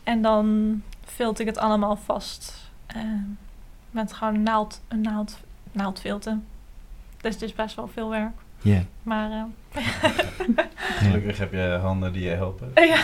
En 0.02 0.22
dan 0.22 0.80
vilt 1.04 1.38
ik 1.40 1.46
het 1.46 1.58
allemaal 1.58 1.96
vast 1.96 2.70
eh, 2.86 3.00
met 3.95 4.12
gewoon 4.12 4.42
naald, 4.42 4.80
een 4.88 5.01
naald, 5.01 5.38
naaldfilten. 5.72 6.45
Dus 7.20 7.32
het 7.34 7.42
is 7.42 7.53
best 7.53 7.76
wel 7.76 7.88
veel 7.88 8.11
werk. 8.11 8.32
Ja. 8.62 8.82
Maar 9.03 9.30
eh, 9.30 9.82
Gelukkig 10.76 11.38
heb 11.38 11.53
je 11.53 11.78
handen 11.80 12.12
die 12.12 12.22
je 12.22 12.30
helpen. 12.30 12.70
ja, 12.95 13.03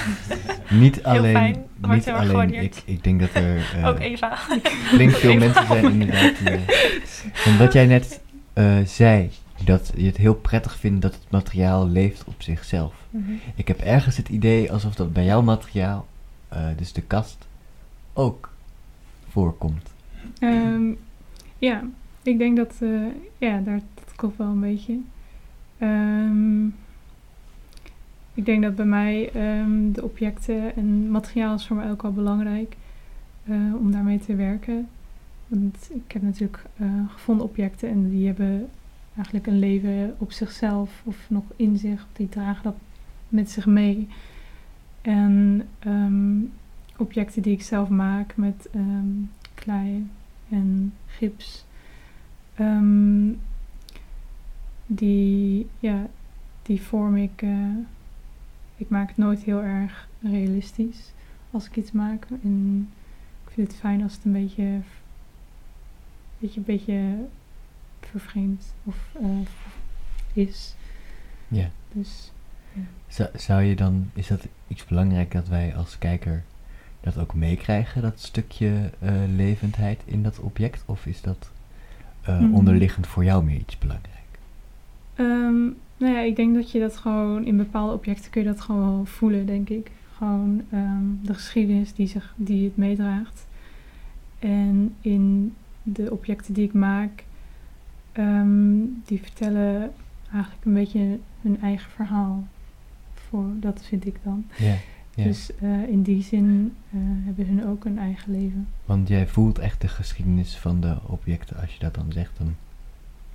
Niet 0.71 1.01
fijn. 1.03 1.17
alleen, 1.17 1.67
Wordt 1.81 2.07
niet 2.07 2.15
alleen 2.15 2.55
ik. 2.55 2.83
Ik 2.85 3.05
denk 3.05 3.21
dat 3.21 3.35
er 3.35 3.75
eh, 3.77 3.87
ook 3.87 3.99
Eva. 3.99 4.37
flink 4.95 5.11
veel 5.11 5.37
mensen 5.37 5.67
zijn 5.67 5.85
inderdaad. 5.85 6.39
Die, 6.39 6.49
eh, 6.49 7.47
omdat 7.47 7.73
jij 7.73 7.87
net 7.87 8.21
eh, 8.53 8.79
zei 8.85 9.31
dat 9.65 9.93
je 9.97 10.07
het 10.07 10.17
heel 10.17 10.35
prettig 10.35 10.77
vindt 10.77 11.03
dat 11.03 11.15
het 11.15 11.31
materiaal 11.31 11.89
leeft 11.89 12.25
op 12.25 12.43
zichzelf. 12.43 12.95
Mhm. 13.11 13.33
Ik 13.55 13.69
heb 13.69 13.81
ergens 13.81 14.17
het 14.17 14.29
idee 14.29 14.73
alsof 14.73 14.95
dat 14.95 15.13
bij 15.13 15.25
jouw 15.25 15.43
materiaal, 15.43 16.07
eh, 16.49 16.67
dus 16.77 16.93
de 16.93 17.03
kast, 17.03 17.47
ook 18.13 18.51
voorkomt. 19.31 19.90
Ehm, 20.39 20.93
ja, 21.59 21.83
ik 22.23 22.39
denk 22.39 22.57
dat, 22.57 22.77
eh, 22.81 23.07
ja, 23.39 23.61
daar, 23.61 23.81
dat 23.95 24.15
klopt 24.17 24.37
wel 24.37 24.47
een 24.47 24.61
beetje. 24.61 24.99
Ehm, 25.79 26.67
ik 28.35 28.45
denk 28.45 28.63
dat 28.63 28.77
bij 28.77 28.85
mij 28.85 29.31
ehm, 29.33 29.93
de 29.93 30.05
objecten 30.05 30.77
en 30.77 31.11
materiaal 31.11 31.55
is 31.55 31.67
voor 31.67 31.77
mij 31.77 31.91
ook 31.91 32.03
wel 32.03 32.13
belangrijk 32.13 32.77
eh, 33.45 33.75
om 33.79 33.93
daarmee 33.93 34.19
te 34.19 34.35
werken. 34.35 34.89
Want 35.47 35.91
ik 35.95 36.13
heb 36.13 36.23
natuurlijk 36.23 36.63
eh, 36.77 36.87
gevonden 37.09 37.47
objecten 37.47 37.89
en 37.89 38.11
die 38.11 38.27
hebben 38.27 38.69
eigenlijk 39.15 39.47
een 39.47 39.59
leven 39.59 40.15
op 40.19 40.33
zichzelf 40.33 41.03
of 41.05 41.17
nog 41.29 41.45
in 41.57 41.77
zich. 41.77 42.07
Die 42.13 42.29
dragen 42.29 42.63
dat 42.63 42.77
met 43.29 43.51
zich 43.51 43.67
mee. 43.67 44.09
En 45.01 45.63
objecten 46.97 47.43
die 47.43 47.53
ik 47.53 47.63
zelf 47.63 47.89
maak 47.89 48.37
met 48.37 48.69
ehm, 48.73 49.09
klei 49.55 50.07
en 50.51 50.95
gips. 51.07 51.65
ehm, 52.55 53.29
die, 54.87 55.69
ja, 55.79 56.07
die 56.63 56.83
vorm 56.83 57.17
ik. 57.17 57.43
eh, 57.43 57.75
ik 58.77 58.89
maak 58.89 59.09
het 59.09 59.17
nooit 59.17 59.43
heel 59.43 59.63
erg 59.63 60.09
realistisch 60.23 61.13
als 61.51 61.67
ik 61.67 61.77
iets 61.77 61.93
maak. 61.93 62.27
En 62.43 62.89
ik 63.47 63.51
vind 63.53 63.69
het 63.69 63.77
fijn 63.77 64.03
als 64.03 64.15
het 64.15 64.25
een 64.25 64.33
beetje, 64.33 64.81
beetje, 66.39 66.61
beetje 66.61 67.15
vervreemd 68.01 68.75
of 68.85 68.97
eh, 69.21 69.27
is. 70.33 70.75
Ja. 71.49 71.71
Dus 71.93 72.33
Zou, 73.09 73.29
zou 73.35 73.63
je 73.63 73.77
dan, 73.77 74.11
is 74.15 74.27
dat 74.27 74.49
iets 74.69 74.85
belangrijk 74.85 75.33
dat 75.33 75.49
wij 75.49 75.77
als 75.77 75.99
kijker 75.99 76.45
dat 77.01 77.19
ook 77.19 77.35
meekrijgen, 77.35 78.03
dat 78.03 78.21
stukje 78.21 78.91
eh, 78.99 79.13
levendheid 79.37 80.03
in 80.05 80.23
dat 80.23 80.39
object? 80.41 80.83
Of 80.87 81.07
is 81.07 81.21
dat 81.23 81.51
eh, 82.23 82.41
Mhm. 82.41 82.55
onderliggend 82.55 83.07
voor 83.07 83.25
jou 83.25 83.45
meer 83.45 83.57
iets 83.59 83.79
belangrijk? 83.79 84.15
Ehm, 85.15 85.63
nou 85.97 86.15
ja, 86.15 86.21
ik 86.21 86.37
denk 86.37 86.55
dat 86.55 86.71
je 86.71 86.79
dat 86.81 86.97
gewoon 86.97 87.45
in 87.45 87.57
bepaalde 87.57 87.95
objecten 87.95 88.31
kun 88.31 88.43
je 88.43 88.49
dat 88.49 88.61
gewoon 88.61 88.81
wel 88.95 89.05
voelen, 89.05 89.47
denk 89.47 89.69
ik. 89.69 89.91
Gewoon 90.17 90.63
ehm, 90.71 91.03
de 91.23 91.35
geschiedenis 91.35 91.95
die, 91.95 92.07
zich, 92.07 92.35
die 92.37 92.65
het 92.65 92.77
meedraagt. 92.77 93.47
En 94.39 94.95
in 95.01 95.55
de 95.83 96.11
objecten 96.13 96.55
die 96.55 96.65
ik 96.65 96.73
maak, 96.73 97.25
ehm, 98.13 98.79
die 99.05 99.21
vertellen 99.23 99.93
eigenlijk 100.33 100.65
een 100.65 100.75
beetje 100.75 101.19
hun 101.43 101.61
eigen 101.63 101.91
verhaal. 101.91 102.45
Voor, 103.15 103.45
dat 103.61 103.83
vind 103.89 104.07
ik 104.07 104.17
dan. 104.23 104.45
Ja, 104.59 104.75
ja. 105.21 105.27
Dus 105.27 105.57
eh, 105.57 105.89
in 105.89 106.03
die 106.03 106.23
zin 106.23 106.77
eh, 106.91 106.99
hebben 107.03 107.47
hun 107.47 107.67
ook 107.67 107.85
een 107.85 107.99
eigen 107.99 108.33
leven. 108.33 108.69
Want 108.85 109.09
jij 109.09 109.27
voelt 109.27 109.59
echt 109.59 109.81
de 109.81 109.89
geschiedenis 109.89 110.57
van 110.57 110.81
de 110.81 110.97
objecten 111.07 111.57
als 111.61 111.73
je 111.73 111.79
dat 111.79 111.95
dan 111.95 112.13
zegt. 112.13 112.39
Dan, 112.39 112.55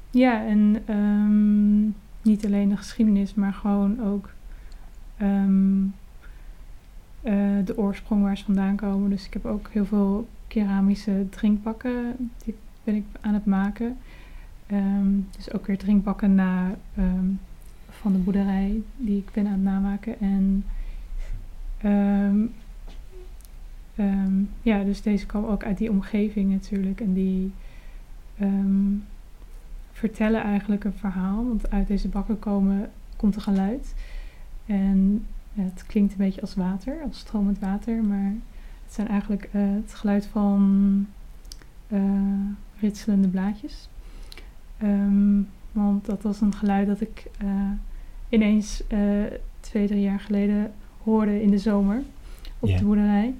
Ja, 0.09 0.45
en 0.45 0.81
ehm, 0.85 1.83
niet 2.21 2.45
alleen 2.45 2.69
de 2.69 2.77
geschiedenis, 2.77 3.33
maar 3.33 3.53
gewoon 3.53 4.03
ook 4.03 4.29
ehm, 5.17 5.83
eh, 7.21 7.65
de 7.65 7.77
oorsprong 7.77 8.23
waar 8.23 8.37
ze 8.37 8.43
vandaan 8.43 8.75
komen. 8.75 9.09
Dus 9.09 9.25
ik 9.25 9.33
heb 9.33 9.45
ook 9.45 9.69
heel 9.71 9.85
veel 9.85 10.27
keramische 10.47 11.25
drinkbakken, 11.29 12.15
die 12.43 12.55
ben 12.83 12.95
ik 12.95 13.03
aan 13.21 13.33
het 13.33 13.45
maken. 13.45 13.97
Ehm, 14.67 15.07
dus 15.35 15.53
ook 15.53 15.65
weer 15.65 15.77
drinkbakken 15.77 16.35
na, 16.35 16.75
van 17.89 18.11
de 18.11 18.17
boerderij 18.17 18.81
die 18.97 19.17
ik 19.17 19.31
ben 19.33 19.45
aan 19.45 19.51
het 19.51 19.63
namaken. 19.63 20.19
En 20.19 20.63
ehm, 21.85 22.45
ehm, 23.95 24.43
ja, 24.61 24.83
dus 24.83 25.01
deze 25.01 25.25
komen 25.25 25.49
ook 25.49 25.63
uit 25.63 25.77
die 25.77 25.89
omgeving 25.89 26.51
natuurlijk. 26.51 27.01
En 27.01 27.13
die 27.13 27.53
ehm, 28.37 28.93
vertellen 29.91 30.43
eigenlijk 30.43 30.83
een 30.83 30.93
verhaal. 30.93 31.47
Want 31.47 31.71
uit 31.71 31.87
deze 31.87 32.07
bakken 32.07 32.39
komen, 32.39 32.89
komt 33.15 33.35
een 33.35 33.41
geluid. 33.41 33.93
En 34.65 35.25
het 35.53 35.85
klinkt 35.85 36.11
een 36.11 36.17
beetje 36.17 36.41
als 36.41 36.55
water, 36.55 37.01
als 37.03 37.19
stromend 37.19 37.59
water. 37.59 38.03
Maar 38.03 38.33
het 38.85 38.93
zijn 38.93 39.07
eigenlijk 39.07 39.49
eh, 39.51 39.61
het 39.61 39.93
geluid 39.93 40.25
van 40.25 41.07
eh, 41.87 42.01
ritselende 42.79 43.27
blaadjes. 43.27 43.89
Want 45.71 46.05
dat 46.05 46.21
was 46.21 46.41
een 46.41 46.53
geluid 46.53 46.87
dat 46.87 47.01
ik 47.01 47.25
eh, 47.37 47.71
ineens 48.29 48.83
twee, 49.59 49.87
drie 49.87 50.01
jaar 50.01 50.19
geleden 50.19 50.71
hoorde 51.05 51.41
in 51.41 51.49
de 51.49 51.57
zomer 51.57 52.01
op 52.59 52.69
de 52.69 52.83
boerderij. 52.83 53.33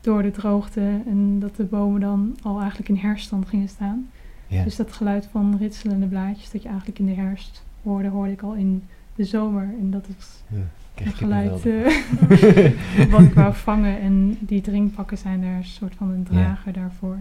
Door 0.00 0.22
de 0.22 0.30
droogte 0.30 1.00
en 1.06 1.38
dat 1.40 1.56
de 1.56 1.64
bomen 1.64 2.00
dan 2.00 2.36
al 2.42 2.58
eigenlijk 2.60 2.88
in 2.88 2.96
herfststand 2.96 3.48
gingen 3.48 3.68
staan. 3.68 4.08
ja. 4.46 4.64
Dus 4.64 4.76
dat 4.76 4.92
geluid 4.92 5.28
van 5.30 5.56
ritselende 5.58 6.06
blaadjes 6.06 6.50
dat 6.50 6.62
je 6.62 6.68
eigenlijk 6.68 6.98
in 6.98 7.06
de 7.06 7.14
herfst 7.14 7.62
hoorde, 7.82 8.08
hoorde 8.08 8.32
ik 8.32 8.42
al 8.42 8.54
in 8.54 8.82
de 9.14 9.24
zomer. 9.24 9.62
En 9.80 9.90
dat 9.90 10.06
is 10.18 10.42
Ja, 10.48 11.04
een 11.06 11.12
geluid 11.12 11.66
eh, 11.66 13.10
wat 13.12 13.20
ik 13.20 13.34
wou 13.34 13.54
vangen. 13.54 14.00
En 14.00 14.38
die 14.40 14.60
drinkpakken 14.60 15.18
zijn 15.18 15.40
daar 15.40 15.56
een 15.56 15.64
soort 15.64 15.94
van 15.94 16.10
een 16.10 16.22
drager 16.22 16.72
daarvoor. 16.72 17.18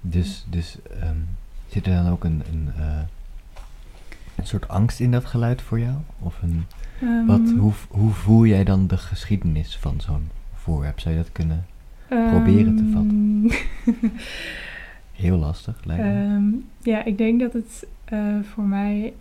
Dus, 0.00 0.46
dus 0.50 0.78
ehm, 1.00 1.16
zit 1.68 1.86
er 1.86 1.94
dan 1.94 2.12
ook 2.12 2.24
een, 2.24 2.42
een, 2.52 2.68
eh, 2.78 2.98
een 4.36 4.46
soort 4.46 4.68
angst 4.68 5.00
in 5.00 5.10
dat 5.10 5.24
geluid 5.24 5.62
voor 5.62 5.80
jou? 5.80 5.96
Of 6.18 6.42
een, 6.42 6.64
wat, 7.26 7.40
Ehm, 7.40 7.56
hoe, 7.56 7.72
hoe 7.88 8.10
voel 8.10 8.46
jij 8.46 8.64
dan 8.64 8.86
de 8.86 8.96
geschiedenis 8.96 9.76
van 9.76 10.00
zo'n 10.00 10.28
voorwerp? 10.54 11.00
Zou 11.00 11.14
je 11.14 11.20
dat 11.20 11.32
kunnen 11.32 11.66
proberen 12.08 12.76
te 12.76 12.90
vatten? 12.92 13.50
ehm, 13.86 14.14
heel 15.26 15.36
lastig 15.36 15.84
lijkt 15.84 16.02
me? 16.02 16.24
Ehm, 16.24 16.44
ja, 16.82 17.04
ik 17.04 17.18
denk 17.18 17.40
dat 17.40 17.52
het 17.52 17.86
eh, 18.04 18.40
voor 18.42 18.64
mij 18.64 19.12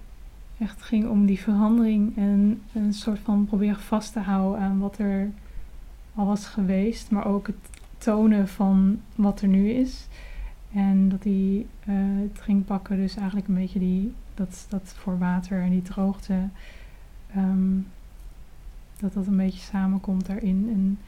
echt 0.59 0.81
ging 0.81 1.07
om 1.07 1.25
die 1.25 1.39
verandering 1.39 2.17
en 2.17 2.61
een 2.73 2.93
soort 2.93 3.19
van 3.19 3.45
proberen 3.45 3.79
vast 3.79 4.13
te 4.13 4.19
houden 4.19 4.61
aan 4.61 4.79
wat 4.79 4.97
er 4.97 5.29
al 6.15 6.25
was 6.25 6.45
geweest, 6.45 7.11
maar 7.11 7.25
ook 7.25 7.47
het 7.47 7.55
tonen 7.97 8.47
van 8.47 8.99
wat 9.15 9.41
er 9.41 9.47
nu 9.47 9.69
is. 9.69 10.07
En 10.73 11.09
dat 11.09 11.23
die 11.23 11.65
eh 11.85 11.93
drinkbakken 12.33 12.97
dus 12.97 13.15
eigenlijk 13.15 13.47
een 13.47 13.55
beetje 13.55 13.79
die, 13.79 14.13
dat, 14.33 14.65
dat 14.69 14.93
voor 14.97 15.17
water 15.17 15.61
en 15.61 15.69
die 15.69 15.81
droogte, 15.81 16.33
ehm, 17.35 17.77
dat 18.99 19.13
dat 19.13 19.27
een 19.27 19.37
beetje 19.37 19.59
samenkomt 19.59 20.25
daarin. 20.25 20.69
En 20.73 20.99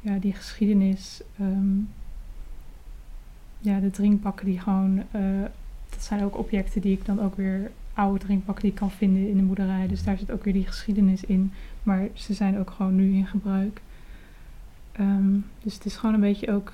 ja, 0.00 0.18
die 0.18 0.32
geschiedenis, 0.32 1.22
ehm, 1.38 1.78
ja, 3.58 3.80
de 3.80 3.90
drinkbakken 3.90 4.46
die 4.46 4.60
gewoon, 4.60 4.98
eh, 5.10 5.42
dat 5.90 6.02
zijn 6.02 6.24
ook 6.24 6.38
objecten 6.38 6.80
die 6.80 6.92
ik 6.92 7.04
dan 7.04 7.20
ook 7.20 7.36
weer, 7.36 7.70
oude 7.94 8.18
drinkbakken 8.18 8.62
die 8.62 8.72
ik 8.72 8.78
kan 8.78 8.90
vinden 8.90 9.28
in 9.28 9.36
de 9.36 9.42
boerderij. 9.42 9.86
Dus 9.86 10.04
daar 10.04 10.18
zit 10.18 10.30
ook 10.30 10.44
weer 10.44 10.52
die 10.52 10.66
geschiedenis 10.66 11.24
in. 11.24 11.52
Maar 11.82 12.08
ze 12.14 12.34
zijn 12.34 12.58
ook 12.58 12.70
gewoon 12.70 12.96
nu 12.96 13.12
in 13.12 13.26
gebruik. 13.26 13.80
Ehm, 14.92 15.38
dus 15.62 15.74
het 15.74 15.84
is 15.84 15.96
gewoon 15.96 16.14
een 16.14 16.20
beetje 16.20 16.52
ook 16.52 16.72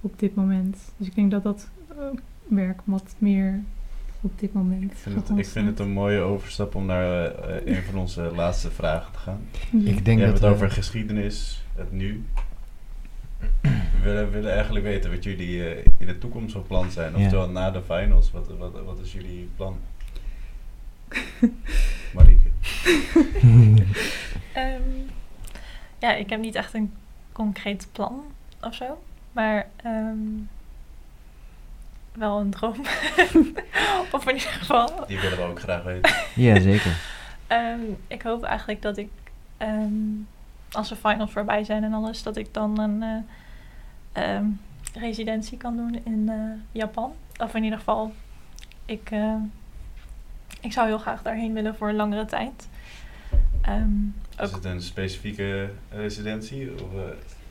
op 0.00 0.18
dit 0.18 0.34
moment. 0.34 0.92
Dus 0.96 1.06
ik 1.06 1.14
denk 1.14 1.30
dat 1.30 1.42
dat 1.42 1.68
werk 2.48 2.80
wat 2.84 3.14
meer 3.18 3.62
op 4.24 4.38
dit 4.38 4.52
moment 4.52 4.82
Ik 4.82 4.96
vind, 4.96 5.04
het, 5.14 5.22
gegrond 5.22 5.40
ik 5.40 5.46
vind 5.46 5.66
het 5.66 5.74
staat. 5.74 5.86
een 5.86 5.92
mooie 5.92 6.20
overstap 6.20 6.74
om 6.74 6.86
naar 6.86 7.24
eh, 7.34 7.74
een 7.76 7.82
van 7.82 7.98
onze 7.98 8.22
laatste 8.34 8.70
vragen 8.70 9.12
te 9.12 9.18
gaan. 9.18 9.40
Ja. 9.70 9.78
Ik 9.90 9.94
We 9.94 10.02
denk 10.02 10.18
hebben 10.18 10.26
dat 10.26 10.32
het 10.32 10.40
we- 10.42 10.46
over 10.64 10.70
geschiedenis, 10.70 11.64
het 11.74 11.92
nu. 11.92 12.24
We 13.60 13.70
willen, 14.02 14.30
willen 14.30 14.52
eigenlijk 14.52 14.84
weten 14.84 15.10
wat 15.10 15.24
jullie 15.24 15.68
eh, 15.74 15.86
in 15.98 16.06
de 16.06 16.18
toekomst 16.18 16.52
van 16.52 16.62
plan 16.66 16.90
zijn. 16.90 17.12
Ja. 17.16 17.18
Oftewel 17.24 17.48
na 17.50 17.70
de 17.70 17.82
finals, 17.82 18.30
wat, 18.30 18.48
wat, 18.58 18.72
wat 18.84 18.98
is 18.98 19.12
jullie 19.12 19.48
plan? 19.56 19.76
Marieke. 22.14 22.48
Ehm, 24.54 24.80
ja, 25.98 26.14
ik 26.14 26.30
heb 26.30 26.40
niet 26.40 26.54
echt 26.54 26.74
een 26.74 26.92
concreet 27.32 27.88
plan 27.92 28.20
of 28.60 28.74
zo. 28.74 29.02
Maar 29.32 29.68
ehm, 29.76 30.16
wel 32.16 32.40
een 32.40 32.50
droom. 32.50 32.76
of 34.12 34.26
in 34.28 34.34
ieder 34.34 34.50
geval. 34.50 35.04
Die 35.06 35.20
willen 35.20 35.36
we 35.38 35.44
ook 35.44 35.60
graag 35.60 35.82
weten. 35.82 36.12
ja, 36.44 36.60
zeker. 36.60 36.96
Ehm, 37.46 37.80
ik 38.08 38.22
hoop 38.22 38.42
eigenlijk 38.42 38.82
dat 38.82 38.96
ik, 38.96 39.08
ehm, 39.56 39.92
als 40.72 40.88
de 40.88 40.96
finals 40.96 41.32
voorbij 41.32 41.64
zijn 41.64 41.84
en 41.84 41.92
alles, 41.92 42.22
dat 42.22 42.36
ik 42.36 42.54
dan 42.54 42.78
een 42.80 43.02
eh, 44.12 44.34
ehm, 44.36 44.44
residentie 44.94 45.56
kan 45.58 45.76
doen 45.76 46.00
in 46.04 46.28
eh, 46.28 46.36
Japan. 46.72 47.12
Of 47.38 47.54
in 47.54 47.64
ieder 47.64 47.78
geval, 47.78 48.12
ik, 48.84 49.10
eh, 49.10 49.34
ik 50.60 50.72
zou 50.72 50.86
heel 50.86 50.98
graag 50.98 51.22
daarheen 51.22 51.52
willen 51.54 51.76
voor 51.76 51.88
een 51.88 51.94
langere 51.96 52.24
tijd. 52.24 52.68
Ehm, 53.62 53.90
Is 54.38 54.52
het 54.52 54.64
een 54.64 54.82
specifieke 54.82 55.70
residentie? 55.90 56.72
Of 56.72 56.80
eh, 56.94 57.00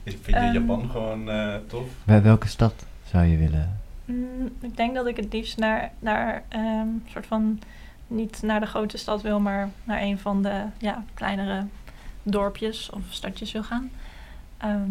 is- 0.02 0.16
vind 0.22 0.36
je. 0.36 0.50
Japan 0.60 0.90
gewoon 0.90 1.30
eh, 1.30 1.54
tof? 1.66 1.86
Bij 2.04 2.22
welke 2.22 2.46
stad 2.48 2.86
zou 3.10 3.24
je 3.24 3.36
willen? 3.36 3.80
Mm, 4.04 4.50
ik 4.60 4.76
denk 4.76 4.94
dat 4.94 5.06
ik 5.06 5.16
het 5.16 5.32
liefst 5.32 5.58
naar, 5.58 5.92
naar 5.98 6.42
ehm, 6.48 6.88
soort 7.06 7.26
van 7.26 7.60
niet 8.06 8.42
naar 8.42 8.60
de 8.60 8.66
grote 8.66 8.96
stad 8.96 9.22
wil, 9.22 9.40
maar 9.40 9.70
naar 9.84 10.00
een 10.00 10.18
van 10.18 10.42
de 10.42 10.64
ja, 10.78 11.04
kleinere 11.14 11.66
dorpjes 12.22 12.90
of 12.90 13.02
stadjes 13.08 13.52
wil 13.52 13.62
gaan. 13.62 13.90
Ehm, 14.56 14.90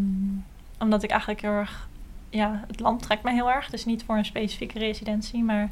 omdat 0.79 1.03
ik 1.03 1.09
eigenlijk 1.09 1.41
heel 1.41 1.51
erg, 1.51 1.87
ja, 2.29 2.63
het 2.67 2.79
land 2.79 3.01
trekt 3.01 3.23
mij 3.23 3.33
heel 3.33 3.51
erg. 3.51 3.69
Dus 3.69 3.85
niet 3.85 4.03
voor 4.03 4.17
een 4.17 4.25
specifieke 4.25 4.79
residentie, 4.79 5.43
maar 5.43 5.69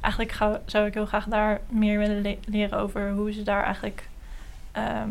eigenlijk 0.00 0.32
zou 0.66 0.86
ik 0.86 0.94
heel 0.94 1.06
graag 1.06 1.24
daar 1.24 1.60
meer 1.68 1.98
willen 1.98 2.22
le- 2.22 2.38
leren 2.44 2.78
over 2.78 3.12
hoe 3.12 3.32
ze 3.32 3.42
daar 3.42 3.64
eigenlijk 3.64 4.08
ehm, 4.72 5.08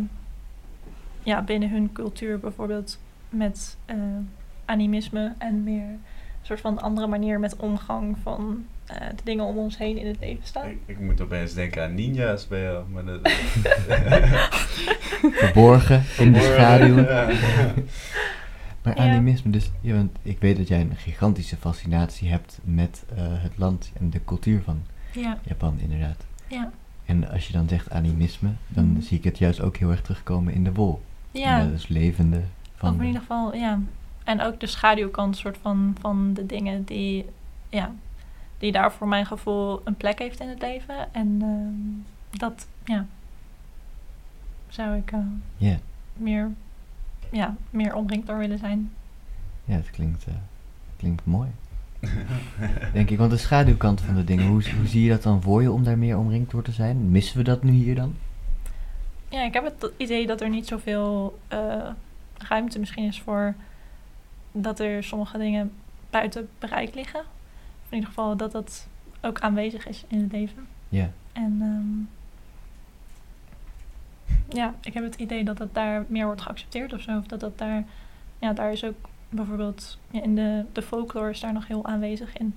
ja, 1.23 1.41
binnen 1.41 1.69
hun 1.69 1.91
cultuur 1.91 2.39
bijvoorbeeld 2.39 2.99
met 3.29 3.77
eh, 3.85 3.97
animisme 4.65 5.33
en 5.37 5.63
meer 5.63 5.97
soort 6.47 6.61
van 6.61 6.81
andere 6.81 7.07
manier 7.07 7.39
met 7.39 7.55
omgang 7.55 8.17
van 8.23 8.65
eh, 8.85 8.95
de 9.15 9.21
dingen 9.23 9.45
om 9.45 9.57
ons 9.57 9.77
heen 9.77 9.97
in 9.97 10.07
het 10.07 10.19
leven 10.19 10.45
staan. 10.45 10.67
Ik, 10.69 10.77
ik 10.85 10.99
moet 10.99 11.21
opeens 11.21 11.53
denken 11.53 11.83
aan 11.83 11.93
ninja's 11.95 12.47
bij 12.47 12.61
jou. 12.61 12.83
Maar 12.89 13.05
dat, 13.05 13.19
Verborgen 15.33 16.03
in 16.17 16.33
de 16.33 16.39
schaduwen. 16.39 17.03
Ja. 17.03 17.27
Maar 18.83 18.95
animisme, 18.97 19.51
dus 19.51 19.71
ja, 19.81 19.93
want 19.95 20.17
ik 20.21 20.39
weet 20.39 20.57
dat 20.57 20.67
jij 20.67 20.79
een 20.81 20.95
gigantische 20.95 21.55
fascinatie 21.57 22.29
hebt 22.29 22.59
met 22.63 23.03
eh, 23.15 23.23
het 23.27 23.51
land 23.57 23.91
en 23.99 24.09
de 24.09 24.23
cultuur 24.25 24.61
van 24.61 24.81
Ja, 25.11 25.37
Japan, 25.43 25.79
inderdaad. 25.79 26.25
ja, 26.47 26.71
En 27.05 27.29
als 27.29 27.47
je 27.47 27.53
dan 27.53 27.67
zegt 27.69 27.91
animisme, 27.91 28.49
dan 28.67 28.91
Mhm. 28.91 29.01
zie 29.01 29.17
ik 29.17 29.23
het 29.23 29.37
juist 29.37 29.61
ook 29.61 29.77
heel 29.77 29.91
erg 29.91 30.01
terugkomen 30.01 30.53
in 30.53 30.63
de 30.63 30.73
wol. 30.73 31.01
ja. 31.31 31.59
En 31.59 31.69
dat 31.69 31.79
is 31.79 31.87
levende 31.87 32.41
van. 32.75 32.89
Of 32.89 32.95
in 32.95 33.01
de- 33.01 33.05
ieder 33.07 33.21
geval, 33.21 33.55
ja. 33.55 33.79
En 34.25 34.41
ook 34.41 34.59
de 34.59 34.67
schaduwkant 34.67 35.37
soort 35.37 35.57
van, 35.61 35.95
van 35.99 36.33
de 36.33 36.45
dingen 36.45 36.83
die, 36.83 37.25
ja, 37.69 37.91
die 38.57 38.71
daar 38.71 38.91
voor 38.91 39.07
mijn 39.07 39.25
gevoel 39.25 39.81
een 39.83 39.95
plek 39.95 40.19
heeft 40.19 40.39
in 40.39 40.49
het 40.49 40.61
leven. 40.61 41.13
En 41.13 41.37
ehm, 41.41 42.39
dat, 42.39 42.67
ja, 42.83 43.05
zou 44.69 44.97
ik 44.97 45.11
eh, 45.11 45.75
meer, 46.13 46.51
ja, 47.31 47.55
meer 47.69 47.95
omringd 47.95 48.27
door 48.27 48.37
willen 48.37 48.57
zijn. 48.57 48.91
ja, 49.63 49.75
het 49.75 49.89
klinkt, 49.89 50.25
eh, 50.27 50.33
klinkt 50.97 51.25
mooi. 51.25 51.49
Denk 52.93 53.09
ik, 53.09 53.17
want 53.17 53.31
de 53.31 53.37
schaduwkant 53.37 54.01
van 54.01 54.15
de 54.15 54.23
dingen, 54.23 54.47
hoe, 54.47 54.69
hoe 54.77 54.87
zie 54.87 55.03
je 55.03 55.09
dat 55.09 55.23
dan 55.23 55.41
voor 55.41 55.61
je 55.61 55.71
om 55.71 55.83
daar 55.83 55.97
meer 55.97 56.17
omringd 56.17 56.51
door 56.51 56.63
te 56.63 56.71
zijn? 56.71 57.11
Missen 57.11 57.37
we 57.37 57.43
dat 57.43 57.63
nu 57.63 57.71
hier 57.71 57.95
dan? 57.95 58.15
Ja, 59.29 59.43
ik 59.43 59.53
heb 59.53 59.63
het 59.63 59.91
idee 59.97 60.27
dat 60.27 60.41
er 60.41 60.49
niet 60.49 60.67
zoveel 60.67 61.39
eh, 61.47 61.89
ruimte 62.37 62.79
misschien 62.79 63.07
is 63.07 63.21
voor 63.21 63.55
dat 64.57 64.79
er 64.79 65.03
sommige 65.03 65.37
dingen 65.37 65.71
buiten 66.09 66.49
bereik 66.59 66.95
liggen. 66.95 67.19
Of 67.19 67.89
in 67.89 67.95
ieder 67.95 68.09
geval 68.09 68.37
dat 68.37 68.51
dat 68.51 68.87
ook 69.21 69.39
aanwezig 69.39 69.87
is 69.87 70.03
in 70.07 70.21
het 70.21 70.31
leven. 70.31 70.67
Ja, 70.89 71.09
En 71.33 71.57
ehm, 71.61 72.03
ja, 74.57 74.73
ik 74.81 74.93
heb 74.93 75.03
het 75.03 75.15
idee 75.15 75.43
dat 75.43 75.57
dat 75.57 75.73
daar 75.73 76.05
meer 76.07 76.25
wordt 76.25 76.41
geaccepteerd 76.41 76.93
of 76.93 77.01
zo. 77.01 77.17
Of 77.17 77.25
dat 77.25 77.39
dat 77.39 77.57
daar, 77.57 77.83
ja, 78.39 78.53
daar 78.53 78.71
is 78.71 78.83
ook 78.83 78.95
bijvoorbeeld 79.29 79.97
ja, 80.11 80.21
in 80.23 80.35
de, 80.35 80.65
de 80.71 80.81
folklore 80.81 81.29
is 81.29 81.39
daar 81.39 81.53
nog 81.53 81.67
heel 81.67 81.85
aanwezig 81.85 82.37
in. 82.37 82.55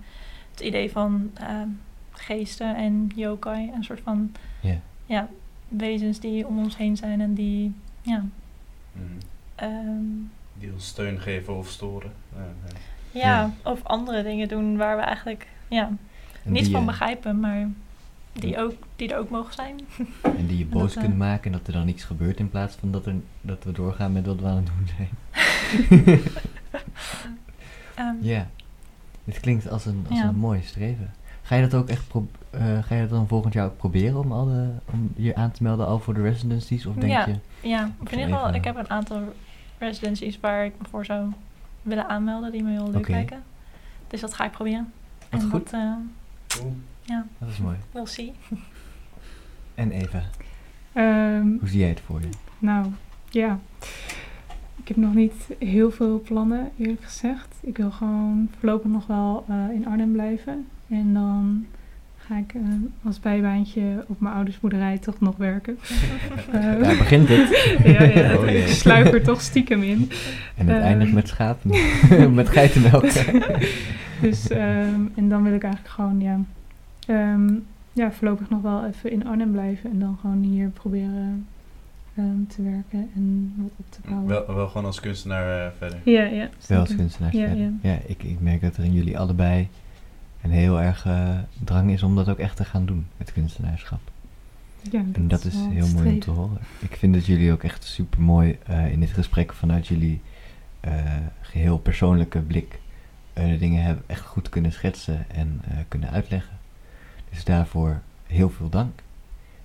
Het 0.51 0.61
idee 0.61 0.91
van 0.91 1.31
ehm, 1.35 1.69
geesten 2.11 2.77
en 2.77 3.11
yokai, 3.15 3.71
een 3.75 3.85
soort 3.85 4.01
van 4.01 4.33
ja. 4.61 4.77
ja, 5.07 5.29
wezens 5.69 6.21
die 6.21 6.47
om 6.47 6.59
ons 6.59 6.77
heen 6.77 6.97
zijn 6.97 7.21
en 7.21 7.35
die, 7.35 7.75
ja, 8.03 8.25
Mhm. 8.93 9.05
ehm, 9.55 10.05
Die 10.59 10.73
ons 10.73 10.87
steun 10.87 11.21
geven 11.21 11.57
of 11.57 11.69
storen. 11.69 12.13
Ja, 12.37 12.43
ja. 13.13 13.21
ja, 13.21 13.53
of 13.63 13.85
andere 13.85 14.23
dingen 14.23 14.49
doen 14.49 14.77
waar 14.77 14.97
we 14.97 15.03
eigenlijk 15.03 15.47
ja, 15.69 15.91
niets 16.43 16.63
die, 16.65 16.73
van 16.73 16.81
eh, 16.81 16.87
begrijpen, 16.87 17.41
maar 17.41 17.69
die, 18.33 18.59
ook, 18.59 18.73
die 18.97 19.13
er 19.13 19.19
ook 19.19 19.31
mogen 19.31 19.55
zijn. 19.55 19.81
En 20.23 20.47
die 20.47 20.59
je 20.59 20.67
boos 20.77 20.95
Dat, 20.95 21.03
eh, 21.03 21.09
kunt 21.09 21.19
maken 21.19 21.53
en 21.53 21.59
dat 21.59 21.67
er 21.67 21.73
dan 21.73 21.87
niets 21.87 22.05
gebeurt 22.05 22.39
in 22.39 22.51
plaats 22.51 22.75
van 22.75 22.91
dat, 22.91 23.07
er, 23.07 23.15
dat 23.41 23.65
we 23.65 23.73
doorgaan 23.73 24.13
met 24.13 24.27
wat 24.27 24.41
we 24.41 24.47
aan 24.47 24.57
het 24.57 24.67
doen 24.67 24.89
zijn. 24.97 25.09
Ehm, 27.95 28.15
Ja, 28.21 28.47
het 29.25 29.41
klinkt 29.41 29.71
als 29.71 29.87
een, 29.87 30.05
als 30.09 30.19
Ja. 30.19 30.25
een 30.29 30.35
mooi 30.37 30.61
streven. 30.63 31.11
Ga 31.43 31.55
je 31.57 31.63
dat 31.69 31.75
ook 31.81 31.89
echt 31.89 32.09
pro- 32.09 32.29
eh, 32.51 32.61
ga 32.83 32.95
je 32.95 33.01
dat 33.01 33.11
dan 33.11 33.29
volgend 33.29 33.53
jaar 33.55 33.67
ook 33.67 33.77
proberen 33.77 34.19
om, 34.19 34.33
al 34.33 34.45
de, 34.45 34.69
om 34.93 35.13
je 35.17 35.35
aan 35.35 35.51
te 35.51 35.63
melden 35.63 35.87
al 35.87 35.99
voor 35.99 36.15
de 36.15 36.23
residencies? 36.23 36.87
Of 36.87 36.95
denk 36.95 37.13
Ja. 37.13 37.27
je, 37.27 37.35
Ja, 37.69 37.91
in 38.11 38.19
ieder 38.19 38.35
geval, 38.35 38.55
ik 38.55 38.65
heb 38.65 38.77
een 38.77 38.91
aantal 38.91 39.23
residencies 39.79 40.41
waar 40.41 40.65
ik 40.65 40.73
me 40.79 40.85
voor 40.91 41.05
zou 41.05 41.31
willen 41.83 42.09
aanmelden, 42.09 42.53
die 42.53 42.63
me 42.63 42.71
heel 42.71 42.87
leuk 42.91 42.97
Oké. 42.97 43.11
lijken. 43.11 43.43
Dus 44.09 44.21
dat 44.21 44.35
ga 44.35 44.45
ik 44.45 44.51
proberen. 44.51 44.93
Wat 45.31 45.41
en 45.43 45.51
goed. 45.51 45.71
dat, 45.71 45.81
eh, 45.81 45.93
Cool. 46.47 46.77
ja, 47.03 47.27
dat 47.39 47.49
is 47.49 47.59
mooi. 47.59 47.77
we'll 47.93 48.07
see. 48.07 48.33
En 49.75 49.91
Eva, 49.91 50.23
Ehm, 50.93 51.47
hoe 51.59 51.69
zie 51.69 51.79
jij 51.79 51.89
het 51.89 52.01
voor 52.01 52.21
je? 52.21 52.29
nou, 52.59 52.87
ja. 53.31 53.59
Ik 54.77 54.89
heb 54.89 54.97
nog 54.97 55.15
niet 55.15 55.35
heel 55.59 55.91
veel 55.91 56.21
plannen, 56.21 56.71
eerlijk 56.79 57.03
gezegd. 57.05 57.55
Ik 57.61 57.77
wil 57.77 57.91
gewoon 57.91 58.49
voorlopig 58.59 58.91
nog 58.91 59.07
wel 59.07 59.45
eh, 59.49 59.71
in 59.75 59.87
Arnhem 59.87 60.13
blijven. 60.13 60.67
En 60.89 61.15
dan 61.15 61.67
ga 62.29 62.37
ik 62.39 62.55
eh, 62.55 62.61
als 63.05 63.21
bijbaantje 63.21 64.05
op 64.07 64.21
mijn 64.21 64.35
ouders 64.35 64.61
boerderij 64.61 64.99
toch 64.99 65.21
nog 65.21 65.37
werken. 65.37 65.79
Eh, 66.53 66.63
Daar 66.63 66.97
begint 66.97 67.29
het. 67.29 67.49
ja, 67.99 68.03
ja, 68.03 68.37
Oh, 68.37 68.45
jee. 68.45 68.61
ik 68.61 68.67
sluip 68.67 69.13
er 69.15 69.23
toch 69.23 69.41
stiekem 69.41 69.83
in. 69.83 70.11
En 70.57 70.67
het 70.69 70.77
Eh. 70.79 70.85
eindigt 70.85 71.13
met 71.13 71.29
schapen. 71.29 71.71
met 72.35 72.49
geitenmelk. 72.49 73.05
Dus, 74.21 74.49
ehm, 74.49 75.01
en 75.15 75.29
dan 75.29 75.43
wil 75.43 75.53
ik 75.55 75.63
eigenlijk 75.63 75.95
gewoon, 75.95 76.21
ja, 76.21 76.41
ehm, 77.07 77.49
ja, 77.93 78.13
voorlopig 78.13 78.51
nog 78.51 78.63
wel 78.63 78.87
even 78.87 79.11
in 79.13 79.27
Arnhem 79.27 79.53
blijven. 79.53 79.91
En 79.91 79.99
dan 79.99 80.19
gewoon 80.21 80.43
hier 80.43 80.69
proberen 80.69 81.47
ehm, 82.17 82.45
te 82.49 82.63
werken 82.63 83.11
en 83.15 83.53
wat 83.57 83.71
op 83.77 83.85
te 83.89 83.99
bouwen. 84.09 84.29
Wel, 84.29 84.55
wel 84.55 84.69
gewoon 84.69 84.87
als 84.87 85.01
kunstenaar 85.01 85.65
eh, 85.67 85.71
verder. 85.79 85.99
Ja, 86.05 86.23
ja. 86.25 86.49
Wel 86.67 86.79
als 86.79 86.89
zeker. 86.89 87.03
kunstenaars 87.05 87.35
Ja, 87.35 87.47
verder. 87.47 87.63
ja. 87.65 87.71
Ja, 87.81 87.99
ik, 88.07 88.23
ik 88.23 88.41
merk 88.41 88.61
dat 88.61 88.77
er 88.77 88.85
in 88.85 88.93
jullie 88.93 89.19
allebei 89.19 89.69
een 90.43 90.51
heel 90.51 90.81
erg 90.81 91.07
eh, 91.07 91.29
drang 91.65 91.91
is 91.91 92.03
om 92.03 92.17
dat 92.17 92.29
ook 92.29 92.39
echt 92.39 92.57
te 92.57 92.65
gaan 92.65 92.87
doen, 92.87 93.07
het 93.17 93.33
kunstenaarschap. 93.33 94.01
Ja, 94.91 95.03
En 95.13 95.29
dat 95.29 95.45
is 95.45 95.55
wel 95.55 95.71
heel 95.71 95.89
mooi 95.89 96.09
om 96.09 96.19
te 96.21 96.31
horen. 96.31 96.59
Ik 96.79 96.97
vind 96.97 97.15
dat 97.15 97.27
jullie 97.27 97.53
ook 97.53 97.63
echt 97.63 97.85
super 97.85 98.21
mooi 98.21 98.59
in 98.91 99.01
dit 99.01 99.11
gesprek 99.11 99.53
vanuit 99.53 99.87
jullie 99.87 100.21
eh, 100.81 100.93
geheel 101.41 101.79
persoonlijke 101.79 102.39
blik 102.41 102.79
eh, 103.33 103.47
de 103.49 103.59
dingen 103.59 103.83
hebben 103.83 104.05
echt 104.07 104.21
goed 104.27 104.49
kunnen 104.49 104.73
schetsen 104.73 105.27
en 105.31 105.61
eh, 105.69 105.77
kunnen 105.89 106.11
uitleggen. 106.11 106.57
Dus 107.31 107.45
daarvoor 107.45 108.01
heel 108.27 108.51
veel 108.51 108.69
dank. 108.69 109.01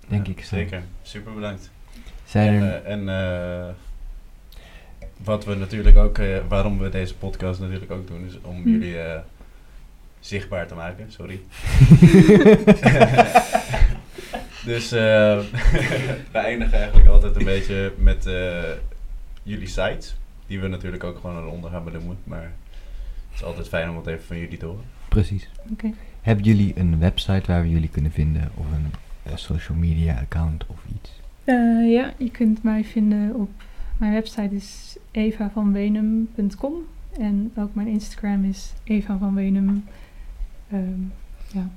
Denk 0.08 0.26
Ja, 0.26 0.32
ik 0.32 0.44
zo. 0.44 0.56
Zeker, 0.56 0.84
super 1.02 1.34
bedankt. 1.34 1.72
Zijn 2.26 2.48
En, 2.48 2.62
er, 2.64 2.84
eh, 2.84 2.92
en 2.92 3.10
eh, 3.10 3.70
wat 5.24 5.46
we 5.46 5.56
natuurlijk 5.56 5.98
ook, 5.98 6.18
eh, 6.18 6.38
waarom 6.48 6.78
we 6.80 6.90
deze 6.90 7.16
podcast 7.16 7.60
natuurlijk 7.60 7.92
ook 7.92 8.08
doen, 8.08 8.26
is 8.26 8.42
om 8.42 8.62
Hm. 8.62 8.70
jullie 8.70 9.00
eh, 9.00 9.20
zichtbaar 10.26 10.68
te 10.68 10.76
maken. 10.76 11.12
Sorry. 11.12 11.42
dus 14.72 14.92
eh, 14.92 15.40
we 16.32 16.38
eindigen 16.38 16.78
eigenlijk 16.78 17.10
altijd 17.10 17.36
een 17.36 17.46
beetje 17.46 17.94
met 17.98 18.26
eh, 18.26 18.64
jullie 19.44 19.68
sites, 19.68 20.16
die 20.48 20.60
we 20.60 20.68
natuurlijk 20.68 21.04
ook 21.04 21.20
gewoon 21.20 21.38
eronder 21.38 21.70
gaan 21.70 21.84
benoemen. 21.84 22.18
Maar 22.24 22.52
het 23.30 23.36
is 23.36 23.44
altijd 23.44 23.68
fijn 23.68 23.90
om 23.90 23.96
het 23.96 24.08
even 24.08 24.26
van 24.26 24.40
jullie 24.40 24.58
te 24.58 24.66
horen. 24.66 24.84
Precies. 25.10 25.50
Oké. 25.72 25.94
Hebben 26.22 26.46
jullie 26.46 26.74
een 26.76 27.00
website 27.00 27.44
waar 27.48 27.62
we 27.62 27.70
jullie 27.70 27.90
kunnen 27.90 28.12
vinden 28.12 28.52
of 28.56 28.66
een 28.72 28.92
eh, 29.24 29.36
social 29.36 29.78
media 29.78 30.20
account 30.20 30.66
of 30.68 30.84
iets? 30.96 31.22
Eh, 31.44 31.92
ja, 31.92 32.14
je 32.18 32.32
kunt 32.32 32.64
mij 32.64 32.84
vinden 32.84 33.36
op 33.36 33.50
mijn 33.98 34.14
website 34.14 34.56
is 34.56 34.98
evavanwenum.com 35.12 36.74
en 37.20 37.52
ook 37.58 37.76
mijn 37.76 37.88
Instagram 37.88 38.44
is 38.44 38.74
Eva 38.84 39.18
van 39.18 39.36
Wenum. 39.36 39.84
Ehm, 40.74 41.02
ja. 41.48 41.70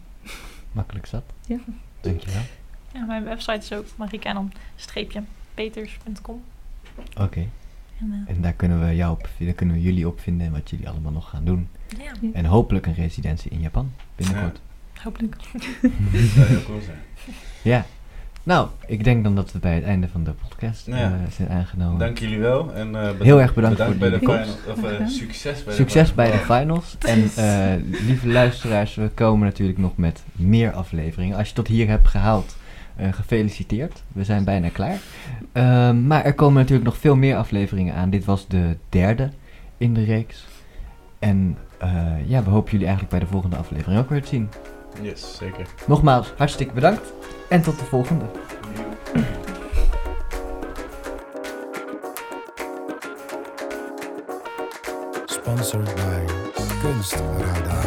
Makkelijk 0.72 1.06
zat. 1.06 1.22
Ja. 1.46 1.56
Dankjewel. 2.00 2.42
Ja, 2.92 3.04
mijn 3.04 3.24
website 3.24 3.58
is 3.58 3.72
ook 3.72 3.86
mariekanon-peters.com. 3.96 6.42
Oké. 7.20 7.46
En, 8.00 8.24
eh, 8.26 8.34
En 8.34 8.40
daar 8.42 8.52
kunnen 8.52 8.86
we 8.88 8.94
jou 8.96 9.12
op, 9.12 9.28
daar 9.38 9.52
kunnen 9.52 9.74
we 9.74 9.82
jullie 9.82 10.08
op 10.08 10.20
vinden 10.20 10.46
en 10.46 10.52
wat 10.52 10.70
jullie 10.70 10.88
allemaal 10.88 11.12
nog 11.12 11.28
gaan 11.28 11.44
doen. 11.44 11.68
ja, 11.98 12.12
En 12.32 12.44
hopelijk 12.44 12.86
een 12.86 12.94
residentie 12.94 13.50
in 13.50 13.60
Japan 13.60 13.92
binnenkort. 14.16 14.60
hopelijk. 15.02 15.36
Dat 16.12 16.22
zou 16.22 16.46
heel 16.46 16.62
cool 16.62 16.80
zijn. 16.80 16.98
Ja. 17.62 17.86
Nou, 18.46 18.68
ik 18.86 19.04
denk 19.04 19.24
dan 19.24 19.34
dat 19.34 19.52
we 19.52 19.58
bij 19.58 19.74
het 19.74 19.84
einde 19.84 20.08
van 20.08 20.24
de 20.24 20.32
podcast 20.48 20.88
eh, 20.88 21.10
zijn 21.30 21.48
aangenomen. 21.48 21.98
Dank 21.98 22.18
jullie 22.18 22.38
wel. 22.38 22.74
En, 22.74 22.96
eh, 22.96 23.20
Heel 23.20 23.40
erg 23.40 23.54
bedankt, 23.54 23.82
voor 23.82 23.92
de, 23.92 23.98
bij 23.98 24.10
de 24.10 24.18
finals. 24.18 24.56
Of, 24.68 24.82
eh, 24.84 25.06
succes 25.06 25.64
bij 25.64 25.74
succes 25.74 26.08
de 26.08 26.14
bij 26.14 26.30
de 26.30 26.38
finals. 26.38 26.96
En 26.98 27.30
lieve 28.06 28.28
luisteraars, 28.28 28.94
we 28.94 29.10
komen 29.14 29.46
natuurlijk 29.46 29.78
nog 29.78 29.96
met 29.96 30.22
meer 30.32 30.72
afleveringen. 30.72 31.36
Als 31.36 31.48
je 31.48 31.54
tot 31.54 31.66
hier 31.66 31.88
hebt 31.88 32.08
gehaald, 32.08 32.56
gefeliciteerd. 33.10 34.02
We 34.12 34.24
zijn 34.24 34.44
bijna 34.44 34.68
klaar. 34.68 34.98
Ehm, 35.52 36.06
maar 36.06 36.24
er 36.24 36.34
komen 36.34 36.60
natuurlijk 36.60 36.88
nog 36.88 36.98
veel 36.98 37.16
meer 37.16 37.36
afleveringen 37.36 37.94
aan. 37.94 38.10
Dit 38.10 38.24
was 38.24 38.48
de 38.48 38.76
derde 38.88 39.30
in 39.76 39.94
de 39.94 40.04
reeks. 40.04 40.46
En 41.18 41.56
ja, 42.26 42.42
we 42.42 42.50
hopen 42.50 42.70
jullie 42.70 42.86
eigenlijk 42.86 43.16
bij 43.16 43.24
de 43.24 43.32
volgende 43.32 43.56
aflevering 43.56 44.00
ook 44.00 44.10
weer 44.10 44.22
te 44.22 44.28
zien. 44.28 44.48
Yes, 45.02 45.36
zeker. 45.36 45.66
Nogmaals, 45.86 46.32
hartstikke 46.36 46.72
bedankt 46.72 47.12
en 47.48 47.62
tot 47.62 47.78
de 47.78 47.84
volgende. 47.84 48.24
Sponsored 55.26 55.94
by 55.94 56.24
Kunstradar. 56.80 57.84